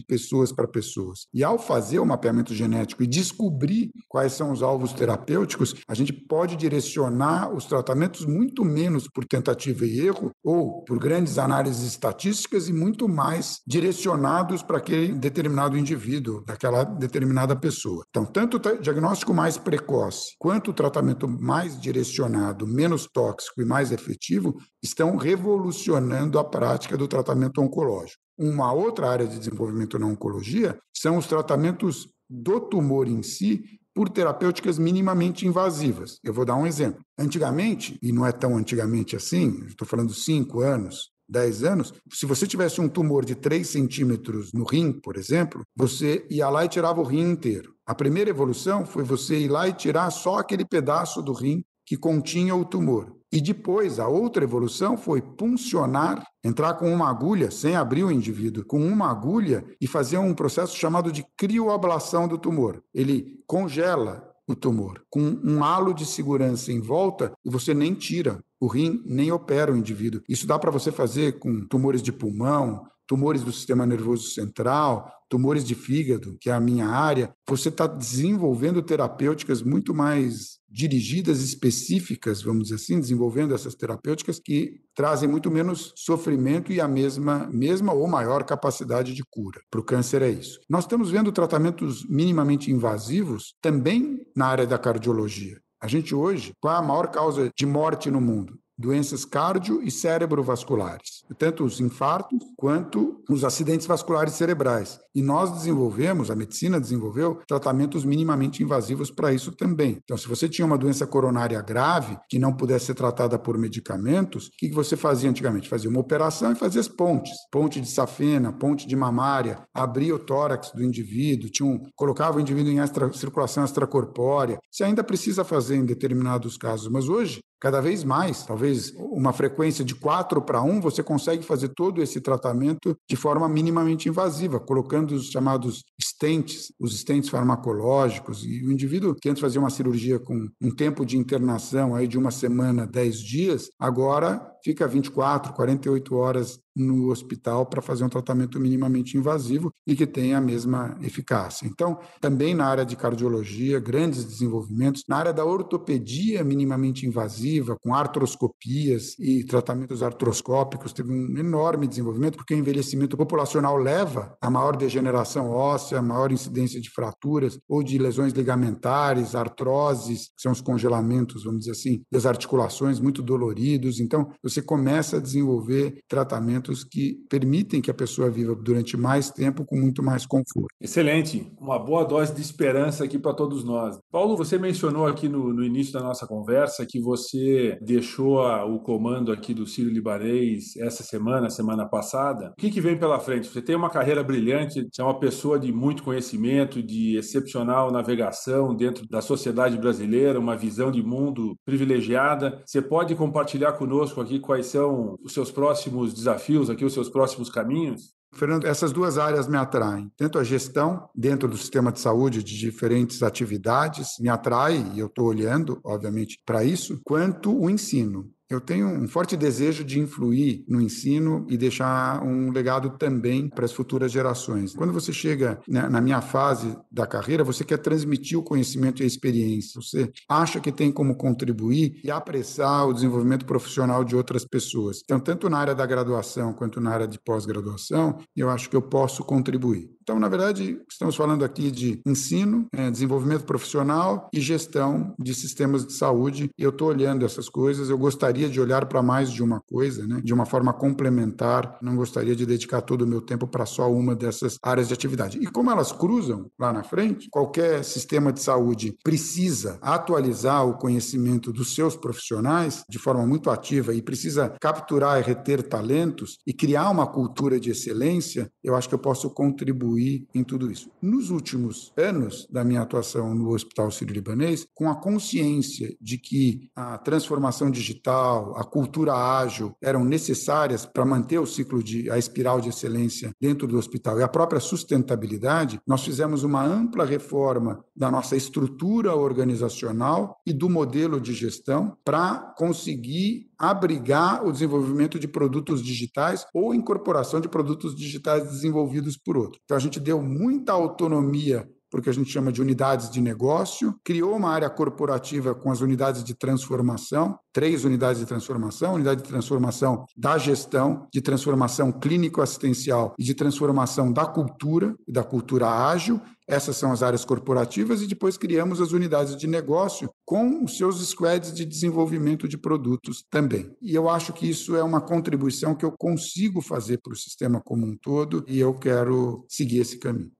pessoas 0.00 0.52
para 0.52 0.68
pessoas. 0.68 1.26
E 1.32 1.42
ao 1.42 1.58
fazer 1.58 1.98
o 1.98 2.06
mapeamento 2.06 2.54
genético 2.54 3.02
e 3.02 3.06
descobrir 3.06 3.90
quais 4.08 4.32
são 4.32 4.52
os 4.52 4.62
alvos 4.62 4.92
terapêuticos, 4.92 5.74
a 5.86 5.94
gente 5.94 6.12
pode 6.12 6.56
direcionar 6.56 7.52
os 7.54 7.64
tratamentos 7.64 8.24
muito 8.24 8.64
menos 8.64 9.08
por 9.08 9.24
tentativa 9.24 9.84
e 9.84 10.00
erro 10.00 10.30
ou 10.42 10.84
por 10.84 10.98
grandes 10.98 11.38
análises 11.38 11.86
estatísticas 11.86 12.68
e 12.68 12.72
muito 12.72 13.08
mais 13.08 13.60
direcionados 13.66 14.62
para 14.62 14.78
aquele 14.78 15.12
determinado 15.14 15.76
indivíduo, 15.76 16.44
daquela 16.44 16.84
determinada 16.84 17.56
pessoa. 17.56 18.04
Então, 18.08 18.24
tanto 18.24 18.56
o 18.56 18.80
diagnóstico 18.80 19.34
mais 19.34 19.56
precoce 19.56 20.34
quanto 20.38 20.70
o 20.70 20.74
tratamento 20.74 21.28
mais 21.28 21.80
direcionado, 21.80 22.66
menos 22.66 23.06
tóxico 23.06 23.60
e 23.60 23.64
mais 23.64 23.92
efetivo 23.92 24.56
estão 24.82 25.16
revolucionando 25.16 25.87
a 25.96 26.44
prática 26.44 26.96
do 26.96 27.08
tratamento 27.08 27.60
oncológico. 27.60 28.20
Uma 28.38 28.72
outra 28.72 29.08
área 29.08 29.26
de 29.26 29.38
desenvolvimento 29.38 29.98
na 29.98 30.06
oncologia 30.06 30.78
são 30.94 31.16
os 31.16 31.26
tratamentos 31.26 32.08
do 32.28 32.60
tumor 32.60 33.08
em 33.08 33.22
si 33.22 33.64
por 33.94 34.08
terapêuticas 34.08 34.78
minimamente 34.78 35.46
invasivas. 35.46 36.18
Eu 36.22 36.32
vou 36.32 36.44
dar 36.44 36.56
um 36.56 36.66
exemplo. 36.66 37.00
Antigamente, 37.18 37.98
e 38.00 38.12
não 38.12 38.24
é 38.24 38.30
tão 38.30 38.56
antigamente 38.56 39.16
assim, 39.16 39.64
estou 39.66 39.86
falando 39.86 40.14
cinco 40.14 40.60
anos, 40.60 41.10
10 41.28 41.64
anos, 41.64 41.92
se 42.10 42.24
você 42.24 42.46
tivesse 42.46 42.80
um 42.80 42.88
tumor 42.88 43.24
de 43.24 43.34
3 43.34 43.68
centímetros 43.68 44.52
no 44.52 44.64
rim, 44.64 44.92
por 44.92 45.16
exemplo, 45.16 45.62
você 45.76 46.26
ia 46.30 46.48
lá 46.48 46.64
e 46.64 46.68
tirava 46.68 47.00
o 47.00 47.04
rim 47.04 47.30
inteiro. 47.30 47.74
A 47.86 47.94
primeira 47.94 48.30
evolução 48.30 48.86
foi 48.86 49.04
você 49.04 49.38
ir 49.38 49.48
lá 49.48 49.68
e 49.68 49.72
tirar 49.72 50.10
só 50.10 50.38
aquele 50.38 50.64
pedaço 50.64 51.20
do 51.20 51.32
rim 51.32 51.62
que 51.84 51.96
continha 51.96 52.54
o 52.54 52.64
tumor. 52.64 53.17
E 53.30 53.40
depois, 53.40 53.98
a 53.98 54.08
outra 54.08 54.44
evolução 54.44 54.96
foi 54.96 55.20
puncionar, 55.20 56.24
entrar 56.42 56.74
com 56.74 56.92
uma 56.92 57.10
agulha, 57.10 57.50
sem 57.50 57.76
abrir 57.76 58.04
o 58.04 58.10
indivíduo, 58.10 58.64
com 58.64 58.80
uma 58.80 59.10
agulha 59.10 59.64
e 59.80 59.86
fazer 59.86 60.16
um 60.18 60.34
processo 60.34 60.76
chamado 60.76 61.12
de 61.12 61.24
crioablação 61.36 62.26
do 62.26 62.38
tumor. 62.38 62.82
Ele 62.94 63.42
congela 63.46 64.26
o 64.48 64.56
tumor 64.56 65.02
com 65.10 65.20
um 65.44 65.62
halo 65.62 65.92
de 65.92 66.06
segurança 66.06 66.72
em 66.72 66.80
volta 66.80 67.32
e 67.44 67.50
você 67.50 67.74
nem 67.74 67.92
tira 67.92 68.42
o 68.58 68.66
rim, 68.66 69.02
nem 69.04 69.30
opera 69.30 69.72
o 69.72 69.76
indivíduo. 69.76 70.22
Isso 70.26 70.46
dá 70.46 70.58
para 70.58 70.70
você 70.70 70.90
fazer 70.90 71.38
com 71.38 71.66
tumores 71.66 72.02
de 72.02 72.12
pulmão, 72.12 72.86
tumores 73.06 73.42
do 73.42 73.52
sistema 73.52 73.84
nervoso 73.84 74.30
central, 74.30 75.12
tumores 75.28 75.64
de 75.64 75.74
fígado, 75.74 76.36
que 76.40 76.50
é 76.50 76.52
a 76.52 76.60
minha 76.60 76.86
área, 76.86 77.32
você 77.46 77.68
está 77.68 77.86
desenvolvendo 77.86 78.82
terapêuticas 78.82 79.62
muito 79.62 79.94
mais 79.94 80.58
dirigidas, 80.70 81.40
específicas, 81.40 82.42
vamos 82.42 82.64
dizer 82.64 82.74
assim, 82.76 83.00
desenvolvendo 83.00 83.54
essas 83.54 83.74
terapêuticas 83.74 84.38
que 84.38 84.80
trazem 84.94 85.28
muito 85.28 85.50
menos 85.50 85.92
sofrimento 85.96 86.72
e 86.72 86.80
a 86.80 86.86
mesma, 86.86 87.48
mesma 87.52 87.92
ou 87.92 88.06
maior 88.06 88.44
capacidade 88.44 89.14
de 89.14 89.22
cura. 89.30 89.60
Para 89.70 89.80
o 89.80 89.84
câncer 89.84 90.22
é 90.22 90.30
isso. 90.30 90.60
Nós 90.68 90.84
estamos 90.84 91.10
vendo 91.10 91.32
tratamentos 91.32 92.04
minimamente 92.08 92.70
invasivos 92.70 93.54
também 93.62 94.20
na 94.36 94.46
área 94.46 94.66
da 94.66 94.78
cardiologia. 94.78 95.58
A 95.80 95.86
gente 95.86 96.14
hoje, 96.14 96.52
qual 96.60 96.74
é 96.74 96.78
a 96.78 96.82
maior 96.82 97.08
causa 97.08 97.50
de 97.56 97.64
morte 97.64 98.10
no 98.10 98.20
mundo? 98.20 98.58
Doenças 98.78 99.24
cardio 99.24 99.82
e 99.82 99.90
cerebrovasculares, 99.90 101.24
tanto 101.36 101.64
os 101.64 101.80
infartos 101.80 102.38
quanto 102.56 103.22
os 103.28 103.44
acidentes 103.44 103.86
vasculares 103.86 104.34
cerebrais. 104.34 105.00
E 105.14 105.22
nós 105.22 105.50
desenvolvemos, 105.50 106.30
a 106.30 106.36
medicina 106.36 106.80
desenvolveu, 106.80 107.40
tratamentos 107.46 108.04
minimamente 108.04 108.62
invasivos 108.62 109.10
para 109.10 109.32
isso 109.32 109.50
também. 109.50 109.98
Então, 110.04 110.16
se 110.16 110.28
você 110.28 110.48
tinha 110.48 110.64
uma 110.64 110.78
doença 110.78 111.06
coronária 111.06 111.60
grave 111.60 112.16
que 112.28 112.38
não 112.38 112.52
pudesse 112.52 112.86
ser 112.86 112.94
tratada 112.94 113.38
por 113.38 113.58
medicamentos, 113.58 114.46
o 114.46 114.50
que 114.56 114.70
você 114.70 114.96
fazia 114.96 115.28
antigamente? 115.28 115.68
Fazia 115.68 115.90
uma 115.90 116.00
operação 116.00 116.52
e 116.52 116.54
fazia 116.54 116.80
as 116.80 116.88
pontes, 116.88 117.32
ponte 117.50 117.80
de 117.80 117.88
safena, 117.88 118.52
ponte 118.52 118.86
de 118.86 118.94
mamária, 118.94 119.60
abria 119.74 120.14
o 120.14 120.18
tórax 120.18 120.70
do 120.72 120.84
indivíduo, 120.84 121.50
tinha 121.50 121.68
um, 121.68 121.80
colocava 121.96 122.38
o 122.38 122.40
indivíduo 122.40 122.72
em 122.72 122.78
extra, 122.78 123.12
circulação 123.12 123.64
extracorpórea. 123.64 124.58
Você 124.70 124.84
ainda 124.84 125.02
precisa 125.02 125.42
fazer 125.42 125.76
em 125.76 125.84
determinados 125.84 126.56
casos, 126.56 126.88
mas 126.88 127.08
hoje 127.08 127.40
cada 127.60 127.80
vez 127.80 128.04
mais, 128.04 128.44
talvez 128.44 128.67
uma 128.96 129.32
frequência 129.32 129.84
de 129.84 129.94
4 129.94 130.40
para 130.42 130.62
1, 130.62 130.80
você 130.80 131.02
consegue 131.02 131.44
fazer 131.44 131.68
todo 131.68 132.02
esse 132.02 132.20
tratamento 132.20 132.96
de 133.08 133.16
forma 133.16 133.48
minimamente 133.48 134.08
invasiva, 134.08 134.60
colocando 134.60 135.12
os 135.12 135.30
chamados 135.30 135.84
stents, 136.00 136.72
os 136.78 136.98
stents 136.98 137.28
farmacológicos, 137.28 138.44
e 138.44 138.64
o 138.64 138.72
indivíduo 138.72 139.14
que 139.14 139.28
antes 139.28 139.40
fazia 139.40 139.60
uma 139.60 139.70
cirurgia 139.70 140.18
com 140.18 140.48
um 140.60 140.70
tempo 140.70 141.04
de 141.04 141.16
internação 141.16 141.94
aí 141.94 142.06
de 142.06 142.18
uma 142.18 142.30
semana, 142.30 142.86
10 142.86 143.18
dias, 143.20 143.70
agora 143.78 144.44
fica 144.64 144.86
24, 144.86 145.52
48 145.52 146.14
horas 146.16 146.58
no 146.78 147.10
hospital 147.10 147.66
para 147.66 147.82
fazer 147.82 148.04
um 148.04 148.08
tratamento 148.08 148.58
minimamente 148.60 149.16
invasivo 149.16 149.72
e 149.86 149.96
que 149.96 150.06
tenha 150.06 150.38
a 150.38 150.40
mesma 150.40 150.96
eficácia. 151.02 151.66
Então, 151.66 151.98
também 152.20 152.54
na 152.54 152.66
área 152.66 152.84
de 152.84 152.96
cardiologia, 152.96 153.80
grandes 153.80 154.24
desenvolvimentos, 154.24 155.02
na 155.08 155.16
área 155.16 155.32
da 155.32 155.44
ortopedia 155.44 156.44
minimamente 156.44 157.06
invasiva, 157.06 157.76
com 157.82 157.94
artroscopias 157.94 159.18
e 159.18 159.44
tratamentos 159.44 160.02
artroscópicos, 160.02 160.92
teve 160.92 161.12
um 161.12 161.38
enorme 161.38 161.86
desenvolvimento, 161.86 162.36
porque 162.36 162.54
o 162.54 162.58
envelhecimento 162.58 163.16
populacional 163.16 163.76
leva 163.76 164.36
a 164.40 164.50
maior 164.50 164.76
degeneração 164.76 165.50
óssea, 165.50 166.02
maior 166.02 166.30
incidência 166.32 166.80
de 166.80 166.90
fraturas 166.90 167.58
ou 167.68 167.82
de 167.82 167.98
lesões 167.98 168.32
ligamentares, 168.32 169.34
artroses, 169.34 170.28
que 170.36 170.42
são 170.42 170.52
os 170.52 170.60
congelamentos, 170.60 171.44
vamos 171.44 171.60
dizer 171.60 171.72
assim, 171.72 172.02
das 172.10 172.26
articulações 172.26 173.00
muito 173.00 173.22
doloridos. 173.22 174.00
Então, 174.00 174.30
você 174.42 174.60
começa 174.60 175.16
a 175.16 175.20
desenvolver 175.20 176.00
tratamentos 176.08 176.67
que 176.84 177.18
permitem 177.28 177.80
que 177.80 177.90
a 177.90 177.94
pessoa 177.94 178.30
viva 178.30 178.54
durante 178.54 178.96
mais 178.96 179.30
tempo 179.30 179.64
com 179.64 179.76
muito 179.76 180.02
mais 180.02 180.26
conforto. 180.26 180.68
Excelente, 180.80 181.52
uma 181.60 181.78
boa 181.78 182.04
dose 182.04 182.34
de 182.34 182.40
esperança 182.40 183.04
aqui 183.04 183.18
para 183.18 183.34
todos 183.34 183.64
nós. 183.64 183.98
Paulo, 184.10 184.36
você 184.36 184.58
mencionou 184.58 185.06
aqui 185.06 185.28
no, 185.28 185.52
no 185.52 185.64
início 185.64 185.92
da 185.92 186.00
nossa 186.00 186.26
conversa 186.26 186.86
que 186.86 187.00
você 187.00 187.78
deixou 187.80 188.42
a, 188.42 188.64
o 188.64 188.80
comando 188.80 189.32
aqui 189.32 189.54
do 189.54 189.66
Círio 189.66 189.92
Libanês 189.92 190.76
essa 190.76 191.02
semana, 191.02 191.50
semana 191.50 191.86
passada. 191.86 192.50
O 192.50 192.60
que, 192.60 192.70
que 192.70 192.80
vem 192.80 192.98
pela 192.98 193.20
frente? 193.20 193.48
Você 193.48 193.62
tem 193.62 193.76
uma 193.76 193.90
carreira 193.90 194.22
brilhante, 194.22 194.86
você 194.90 195.00
é 195.00 195.04
uma 195.04 195.18
pessoa 195.18 195.58
de 195.58 195.72
muito 195.72 196.02
conhecimento, 196.02 196.82
de 196.82 197.16
excepcional 197.16 197.90
navegação 197.90 198.74
dentro 198.74 199.06
da 199.08 199.20
sociedade 199.20 199.76
brasileira, 199.76 200.38
uma 200.38 200.56
visão 200.56 200.90
de 200.90 201.02
mundo 201.02 201.56
privilegiada. 201.64 202.62
Você 202.64 202.80
pode 202.80 203.14
compartilhar 203.14 203.72
conosco 203.72 204.20
aqui 204.20 204.40
quais 204.40 204.66
são 204.66 205.16
os 205.22 205.32
seus 205.32 205.50
próximos 205.50 206.12
desafios, 206.14 206.57
aqui 206.68 206.84
os 206.84 206.92
seus 206.92 207.08
próximos 207.08 207.50
caminhos? 207.50 208.12
Fernando, 208.34 208.66
essas 208.66 208.92
duas 208.92 209.16
áreas 209.16 209.48
me 209.48 209.56
atraem. 209.56 210.10
Tanto 210.16 210.38
a 210.38 210.44
gestão 210.44 211.08
dentro 211.14 211.48
do 211.48 211.56
sistema 211.56 211.90
de 211.90 212.00
saúde 212.00 212.42
de 212.42 212.58
diferentes 212.58 213.22
atividades 213.22 214.18
me 214.20 214.28
atrai, 214.28 214.92
e 214.94 214.98
eu 214.98 215.06
estou 215.06 215.26
olhando, 215.26 215.80
obviamente, 215.84 216.38
para 216.44 216.62
isso, 216.62 217.00
quanto 217.04 217.56
o 217.56 217.70
ensino. 217.70 218.30
Eu 218.50 218.60
tenho 218.60 218.88
um 218.88 219.06
forte 219.06 219.36
desejo 219.36 219.84
de 219.84 220.00
influir 220.00 220.64
no 220.66 220.80
ensino 220.80 221.46
e 221.50 221.56
deixar 221.58 222.22
um 222.22 222.50
legado 222.50 222.96
também 222.96 223.48
para 223.48 223.66
as 223.66 223.72
futuras 223.72 224.10
gerações. 224.10 224.74
Quando 224.74 224.92
você 224.92 225.12
chega 225.12 225.60
na 225.68 226.00
minha 226.00 226.22
fase 226.22 226.74
da 226.90 227.06
carreira, 227.06 227.44
você 227.44 227.62
quer 227.62 227.76
transmitir 227.76 228.38
o 228.38 228.42
conhecimento 228.42 229.02
e 229.02 229.04
a 229.04 229.06
experiência. 229.06 229.80
Você 229.80 230.10
acha 230.28 230.60
que 230.60 230.72
tem 230.72 230.90
como 230.90 231.14
contribuir 231.14 232.00
e 232.02 232.10
apressar 232.10 232.88
o 232.88 232.94
desenvolvimento 232.94 233.44
profissional 233.44 234.02
de 234.02 234.16
outras 234.16 234.46
pessoas. 234.46 235.02
Então, 235.04 235.20
tanto 235.20 235.50
na 235.50 235.58
área 235.58 235.74
da 235.74 235.84
graduação 235.84 236.54
quanto 236.54 236.80
na 236.80 236.90
área 236.90 237.06
de 237.06 237.18
pós-graduação, 237.18 238.18
eu 238.34 238.48
acho 238.48 238.70
que 238.70 238.76
eu 238.76 238.82
posso 238.82 239.22
contribuir. 239.24 239.90
Então, 240.08 240.18
na 240.18 240.30
verdade, 240.30 240.80
estamos 240.90 241.14
falando 241.14 241.44
aqui 241.44 241.70
de 241.70 242.00
ensino, 242.06 242.64
é, 242.72 242.90
desenvolvimento 242.90 243.44
profissional 243.44 244.30
e 244.32 244.40
gestão 244.40 245.14
de 245.18 245.34
sistemas 245.34 245.84
de 245.84 245.92
saúde. 245.92 246.48
Eu 246.56 246.70
estou 246.70 246.88
olhando 246.88 247.26
essas 247.26 247.46
coisas. 247.46 247.90
Eu 247.90 247.98
gostaria 247.98 248.48
de 248.48 248.58
olhar 248.58 248.86
para 248.86 249.02
mais 249.02 249.30
de 249.30 249.42
uma 249.42 249.60
coisa, 249.60 250.06
né? 250.06 250.22
de 250.24 250.32
uma 250.32 250.46
forma 250.46 250.72
complementar. 250.72 251.76
Não 251.82 251.94
gostaria 251.94 252.34
de 252.34 252.46
dedicar 252.46 252.80
todo 252.80 253.02
o 253.02 253.06
meu 253.06 253.20
tempo 253.20 253.46
para 253.46 253.66
só 253.66 253.92
uma 253.92 254.16
dessas 254.16 254.56
áreas 254.62 254.88
de 254.88 254.94
atividade. 254.94 255.38
E 255.42 255.46
como 255.46 255.70
elas 255.70 255.92
cruzam 255.92 256.50
lá 256.58 256.72
na 256.72 256.82
frente, 256.82 257.28
qualquer 257.30 257.84
sistema 257.84 258.32
de 258.32 258.40
saúde 258.40 258.96
precisa 259.04 259.78
atualizar 259.82 260.66
o 260.66 260.78
conhecimento 260.78 261.52
dos 261.52 261.74
seus 261.74 261.94
profissionais 261.94 262.82
de 262.88 262.98
forma 262.98 263.26
muito 263.26 263.50
ativa 263.50 263.92
e 263.92 264.00
precisa 264.00 264.56
capturar 264.58 265.20
e 265.20 265.22
reter 265.22 265.62
talentos 265.62 266.38
e 266.46 266.54
criar 266.54 266.88
uma 266.88 267.06
cultura 267.06 267.60
de 267.60 267.72
excelência. 267.72 268.50
Eu 268.64 268.74
acho 268.74 268.88
que 268.88 268.94
eu 268.94 268.98
posso 268.98 269.28
contribuir 269.28 269.97
contribuir 269.98 270.26
em 270.34 270.44
tudo 270.44 270.70
isso. 270.70 270.90
Nos 271.02 271.30
últimos 271.30 271.92
anos 271.96 272.46
da 272.50 272.64
minha 272.64 272.80
atuação 272.80 273.34
no 273.34 273.50
Hospital 273.50 273.90
Sírio-Libanês, 273.90 274.66
com 274.74 274.88
a 274.88 274.94
consciência 274.94 275.94
de 276.00 276.16
que 276.16 276.70
a 276.74 276.96
transformação 276.98 277.70
digital, 277.70 278.56
a 278.56 278.64
cultura 278.64 279.12
ágil 279.14 279.74
eram 279.82 280.04
necessárias 280.04 280.86
para 280.86 281.04
manter 281.04 281.38
o 281.38 281.46
ciclo 281.46 281.82
de 281.82 282.10
a 282.10 282.18
espiral 282.18 282.60
de 282.60 282.68
excelência 282.68 283.32
dentro 283.40 283.66
do 283.66 283.76
hospital 283.76 284.18
e 284.18 284.22
a 284.22 284.28
própria 284.28 284.60
sustentabilidade, 284.60 285.80
nós 285.86 286.04
fizemos 286.04 286.42
uma 286.44 286.64
ampla 286.64 287.04
reforma 287.04 287.84
da 287.96 288.10
nossa 288.10 288.36
estrutura 288.36 289.14
organizacional 289.14 290.36
e 290.46 290.52
do 290.52 290.70
modelo 290.70 291.20
de 291.20 291.34
gestão 291.34 291.96
para 292.04 292.54
conseguir 292.56 293.48
abrigar 293.58 294.46
o 294.46 294.52
desenvolvimento 294.52 295.18
de 295.18 295.26
produtos 295.26 295.82
digitais 295.82 296.46
ou 296.54 296.74
incorporação 296.74 297.40
de 297.40 297.48
produtos 297.48 297.94
digitais 297.94 298.44
desenvolvidos 298.44 299.16
por 299.16 299.36
outro. 299.36 299.60
Então, 299.64 299.76
a 299.76 299.80
gente 299.80 299.98
deu 299.98 300.22
muita 300.22 300.72
autonomia 300.72 301.68
porque 301.90 302.10
a 302.10 302.12
gente 302.12 302.30
chama 302.30 302.52
de 302.52 302.60
unidades 302.60 303.10
de 303.10 303.20
negócio, 303.20 303.94
criou 304.04 304.36
uma 304.36 304.50
área 304.50 304.68
corporativa 304.68 305.54
com 305.54 305.70
as 305.70 305.80
unidades 305.80 306.22
de 306.22 306.34
transformação, 306.34 307.38
três 307.52 307.84
unidades 307.84 308.20
de 308.20 308.26
transformação, 308.26 308.94
unidade 308.94 309.22
de 309.22 309.28
transformação 309.28 310.04
da 310.16 310.36
gestão, 310.36 311.06
de 311.12 311.20
transformação 311.20 311.90
clínico-assistencial 311.90 313.14
e 313.18 313.24
de 313.24 313.34
transformação 313.34 314.12
da 314.12 314.26
cultura, 314.26 314.94
da 315.08 315.24
cultura 315.24 315.68
ágil, 315.68 316.20
essas 316.48 316.76
são 316.76 316.90
as 316.90 317.02
áreas 317.02 317.24
corporativas, 317.24 318.00
e 318.00 318.06
depois 318.06 318.38
criamos 318.38 318.80
as 318.80 318.92
unidades 318.92 319.36
de 319.36 319.46
negócio 319.46 320.08
com 320.24 320.64
os 320.64 320.76
seus 320.78 321.06
squads 321.06 321.52
de 321.52 321.64
desenvolvimento 321.64 322.48
de 322.48 322.56
produtos 322.56 323.24
também. 323.30 323.70
E 323.82 323.94
eu 323.94 324.08
acho 324.08 324.32
que 324.32 324.48
isso 324.48 324.74
é 324.74 324.82
uma 324.82 325.00
contribuição 325.00 325.74
que 325.74 325.84
eu 325.84 325.92
consigo 325.92 326.62
fazer 326.62 327.00
para 327.02 327.12
o 327.12 327.16
sistema 327.16 327.60
como 327.60 327.86
um 327.86 327.96
todo, 328.00 328.44
e 328.48 328.58
eu 328.58 328.72
quero 328.72 329.44
seguir 329.48 329.80
esse 329.80 329.98
caminho. 329.98 330.32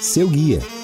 Seu 0.00 0.28
guia. 0.28 0.81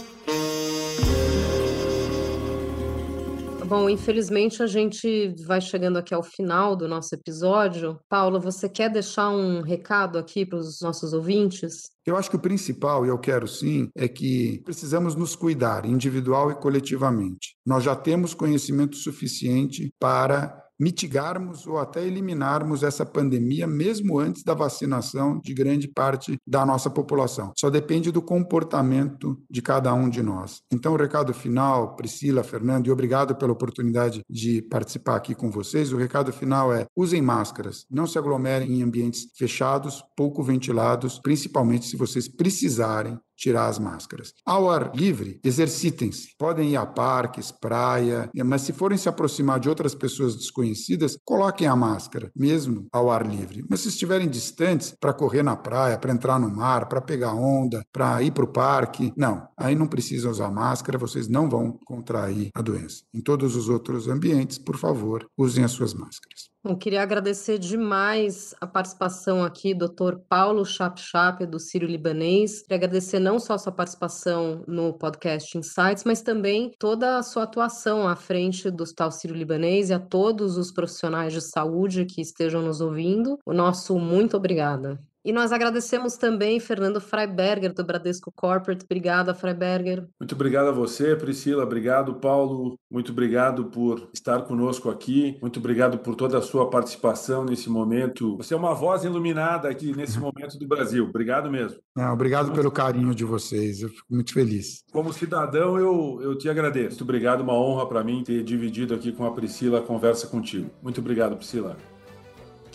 Bom, 3.69 3.91
infelizmente 3.91 4.63
a 4.63 4.67
gente 4.67 5.35
vai 5.47 5.61
chegando 5.61 5.99
aqui 5.99 6.15
ao 6.15 6.23
final 6.23 6.75
do 6.75 6.89
nosso 6.89 7.15
episódio. 7.15 8.01
Paulo, 8.09 8.41
você 8.41 8.67
quer 8.67 8.89
deixar 8.89 9.29
um 9.29 9.61
recado 9.61 10.17
aqui 10.17 10.47
para 10.47 10.59
os 10.59 10.81
nossos 10.81 11.13
ouvintes? 11.13 11.91
Eu 12.07 12.17
acho 12.17 12.31
que 12.31 12.37
o 12.37 12.41
principal, 12.41 13.05
e 13.05 13.11
eu 13.11 13.19
quero 13.19 13.47
sim, 13.47 13.91
é 13.95 14.09
que 14.09 14.63
precisamos 14.65 15.15
nos 15.15 15.37
cuidar, 15.37 15.85
individual 15.85 16.51
e 16.51 16.55
coletivamente. 16.55 17.57
Nós 17.67 17.85
já 17.85 17.95
temos 17.95 18.33
conhecimento 18.33 18.97
suficiente 18.97 19.93
para 20.01 20.65
mitigarmos 20.79 21.67
ou 21.67 21.79
até 21.79 22.07
eliminarmos 22.07 22.83
essa 22.83 23.05
pandemia 23.05 23.67
mesmo 23.67 24.19
antes 24.19 24.43
da 24.43 24.55
vacinação 24.55 25.41
de 25.43 25.53
grande 25.53 25.89
parte 25.89 26.39
da 26.47 26.65
nossa 26.65 26.89
população. 26.89 27.53
Só 27.57 27.69
depende 27.69 28.13
do 28.13 28.23
comportamento 28.23 29.39
de 29.51 29.61
cada 29.61 29.93
um 29.93 30.09
de 30.09 30.23
nós. 30.23 30.63
Então, 30.73 30.93
o 30.93 30.97
recado 30.97 31.35
final, 31.35 31.97
Priscila, 31.97 32.43
Fernando, 32.43 32.87
e 32.87 32.91
obrigado 32.91 33.35
pela 33.35 33.53
oportunidade 33.53 34.23
de 34.29 34.63
participar 34.63 35.17
aqui 35.17 35.35
com 35.35 35.51
vocês. 35.51 35.93
O 35.93 35.97
recado 35.97 36.33
final 36.33 36.73
é: 36.73 36.87
usem 36.97 37.21
máscaras, 37.21 37.85
não 37.91 38.07
se 38.07 38.19
aglomerem 38.19 38.79
em 38.79 38.83
ambientes 38.83 39.29
fechados, 39.37 40.03
pouco 40.17 40.43
ventilados, 40.43 41.19
principalmente 41.19 41.87
se 41.87 41.97
vocês 41.97 42.29
precisarem 42.29 43.19
tirar 43.39 43.69
as 43.69 43.79
máscaras. 43.79 44.35
Ao 44.45 44.69
ar 44.69 44.91
livre, 44.95 45.41
exercitem-se. 45.45 46.35
Podem 46.37 46.73
ir 46.73 46.77
a 46.77 46.85
parques, 46.85 47.53
praia, 47.53 48.29
mas 48.45 48.63
se 48.63 48.73
forem 48.73 48.99
se 48.99 49.09
aproximar 49.09 49.61
de 49.61 49.69
outras 49.69 49.95
pessoas 49.95 50.37
desconhecidas, 50.37 51.17
coloquem 51.25 51.69
a 51.69 51.77
máscara, 51.77 52.31
mesmo 52.35 52.87
ao 52.93 53.11
ar 53.11 53.25
livre. 53.25 53.65
Mas 53.71 53.81
se 53.81 53.89
estiverem 53.89 54.29
distantes, 54.29 54.95
para 54.99 55.13
correr 55.13 55.43
na 55.43 55.57
praia, 55.57 55.97
para 55.97 56.13
entrar 56.13 56.39
no 56.39 56.51
mar, 56.51 56.89
para 56.89 57.01
pegar 57.01 57.35
onda, 57.35 57.83
para 57.93 58.21
ir 58.23 58.33
para 58.33 58.45
o 58.45 58.53
parque, 58.53 59.13
não. 59.17 59.47
Aí 59.57 59.75
não 59.75 59.87
precisam 59.87 60.31
usar 60.31 60.51
máscara, 60.51 60.99
vocês 60.99 61.29
não 61.29 61.49
vão 61.49 61.79
contrair 61.85 62.51
a 62.55 62.61
doença. 62.61 63.03
Em 63.15 63.21
todos 63.21 63.55
os 63.55 63.69
outros 63.69 64.09
ambientes, 64.09 64.59
por 64.59 64.77
favor, 64.77 65.27
usem 65.39 65.63
as 65.63 65.71
suas 65.71 65.95
máscaras. 65.95 66.49
Eu 66.65 66.77
queria 66.77 67.03
agradecer 67.03 67.57
demais 67.57 68.55
a 68.61 68.67
participação 68.67 69.45
aqui, 69.45 69.73
doutor 69.73 70.21
Paulo 70.29 70.65
Chap 70.65 71.47
do 71.47 71.59
Sírio 71.59 71.89
Libanês. 71.89 72.63
Queria 72.63 72.77
agradecer 72.77 73.21
não 73.21 73.39
só 73.39 73.55
a 73.55 73.59
sua 73.59 73.73
participação 73.73 74.65
no 74.67 74.93
podcast 74.93 75.57
Insights, 75.57 76.03
mas 76.05 76.21
também 76.21 76.73
toda 76.79 77.17
a 77.17 77.23
sua 77.23 77.45
atuação 77.45 78.09
à 78.09 78.17
frente 78.17 78.71
do 78.71 78.83
Hospital 78.83 79.13
Sírio 79.13 79.37
Libanês 79.37 79.89
e 79.89 79.95
a 79.95 80.01
todos 80.01 80.59
os 80.59 80.73
profissionais 80.73 81.33
de 81.33 81.41
saúde 81.41 82.05
que 82.05 82.21
estejam 82.21 82.61
nos 82.61 82.81
ouvindo. 82.81 83.39
O 83.47 83.55
nosso 83.55 83.97
muito 83.97 84.37
obrigada. 84.37 84.99
E 85.29 85.33
nós 85.33 85.53
agradecemos 85.53 86.17
também 86.17 86.59
Fernando 86.59 87.03
Freiberger, 87.03 87.75
do 87.75 87.85
Bradesco 87.85 88.33
Corporate. 88.35 88.83
Obrigada, 88.87 89.35
Freiberger. 89.35 90.09
Muito 90.19 90.35
obrigado 90.35 90.69
a 90.69 90.73
você, 90.73 91.15
Priscila. 91.15 91.65
Obrigado, 91.65 92.15
Paulo. 92.15 92.79
Muito 92.91 93.13
obrigado 93.13 93.67
por 93.67 94.09
estar 94.15 94.41
conosco 94.47 94.89
aqui. 94.89 95.37
Muito 95.43 95.59
obrigado 95.59 95.99
por 95.99 96.15
toda 96.15 96.39
a 96.39 96.41
sua 96.41 96.71
participação 96.71 97.45
nesse 97.45 97.69
momento. 97.69 98.39
Você 98.39 98.55
é 98.55 98.57
uma 98.57 98.73
voz 98.73 99.05
iluminada 99.05 99.69
aqui 99.69 99.95
nesse 99.95 100.19
momento 100.19 100.59
do 100.59 100.67
Brasil. 100.67 101.05
Obrigado 101.05 101.51
mesmo. 101.51 101.79
Não, 101.95 102.11
obrigado 102.11 102.51
pelo 102.53 102.71
carinho 102.71 103.15
de 103.15 103.27
vocês. 103.27 103.83
Eu 103.83 103.91
fico 103.91 104.07
muito 104.09 104.33
feliz. 104.33 104.83
Como 104.91 105.13
cidadão, 105.13 105.77
eu, 105.77 106.21
eu 106.23 106.39
te 106.39 106.49
agradeço. 106.49 106.93
Muito 106.93 107.05
obrigado. 107.05 107.43
Uma 107.43 107.53
honra 107.53 107.87
para 107.87 108.03
mim 108.03 108.25
ter 108.25 108.43
dividido 108.43 108.95
aqui 108.95 109.13
com 109.13 109.27
a 109.27 109.31
Priscila 109.31 109.81
a 109.81 109.83
conversa 109.83 110.27
contigo. 110.27 110.71
Muito 110.83 111.03
obrigado, 111.03 111.37
Priscila. 111.37 111.77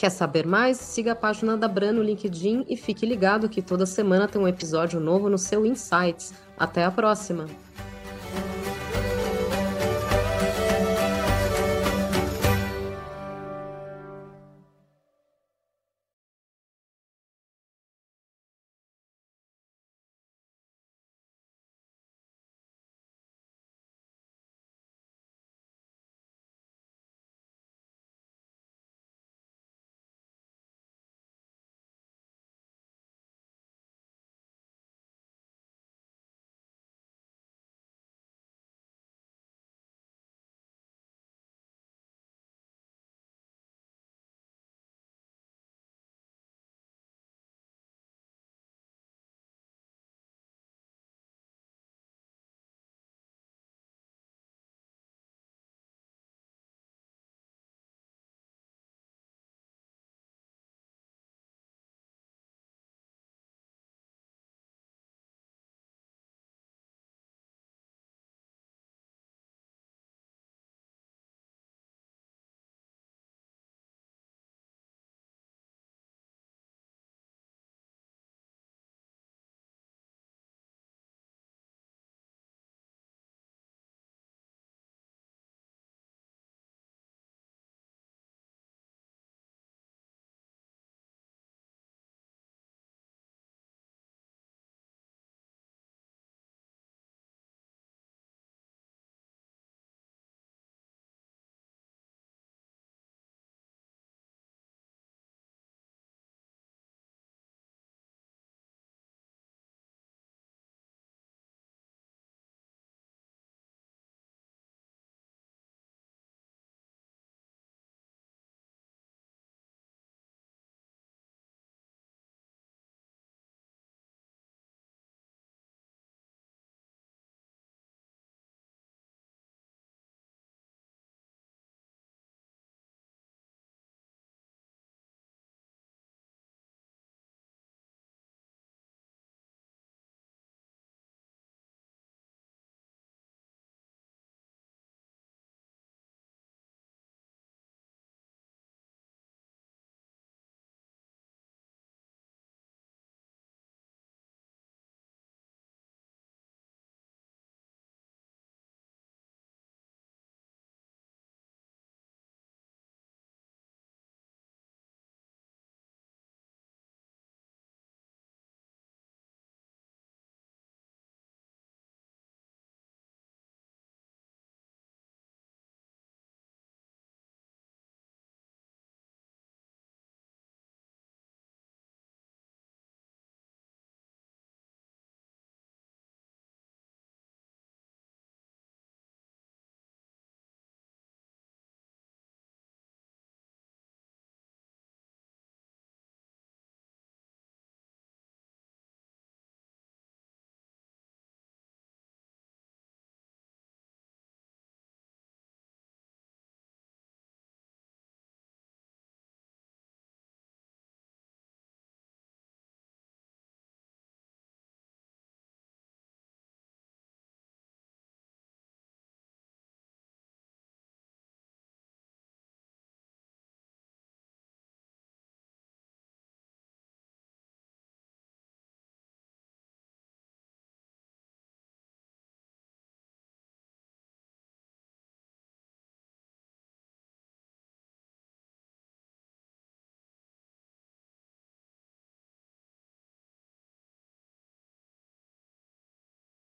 Quer 0.04 0.10
saber 0.10 0.46
mais? 0.46 0.80
Siga 0.80 1.14
a 1.14 1.16
página 1.16 1.56
da 1.56 1.66
Bran 1.66 1.94
no 1.94 2.04
LinkedIn 2.04 2.66
e 2.68 2.76
fique 2.76 3.06
ligado 3.06 3.48
que 3.48 3.62
toda 3.62 3.86
semana 3.86 4.28
tem 4.28 4.42
um 4.42 4.46
episódio 4.46 5.00
novo 5.00 5.30
no 5.30 5.38
seu 5.38 5.66
Insights. 5.66 6.34
Até 6.58 6.84
a 6.84 6.92
próxima! 6.92 7.46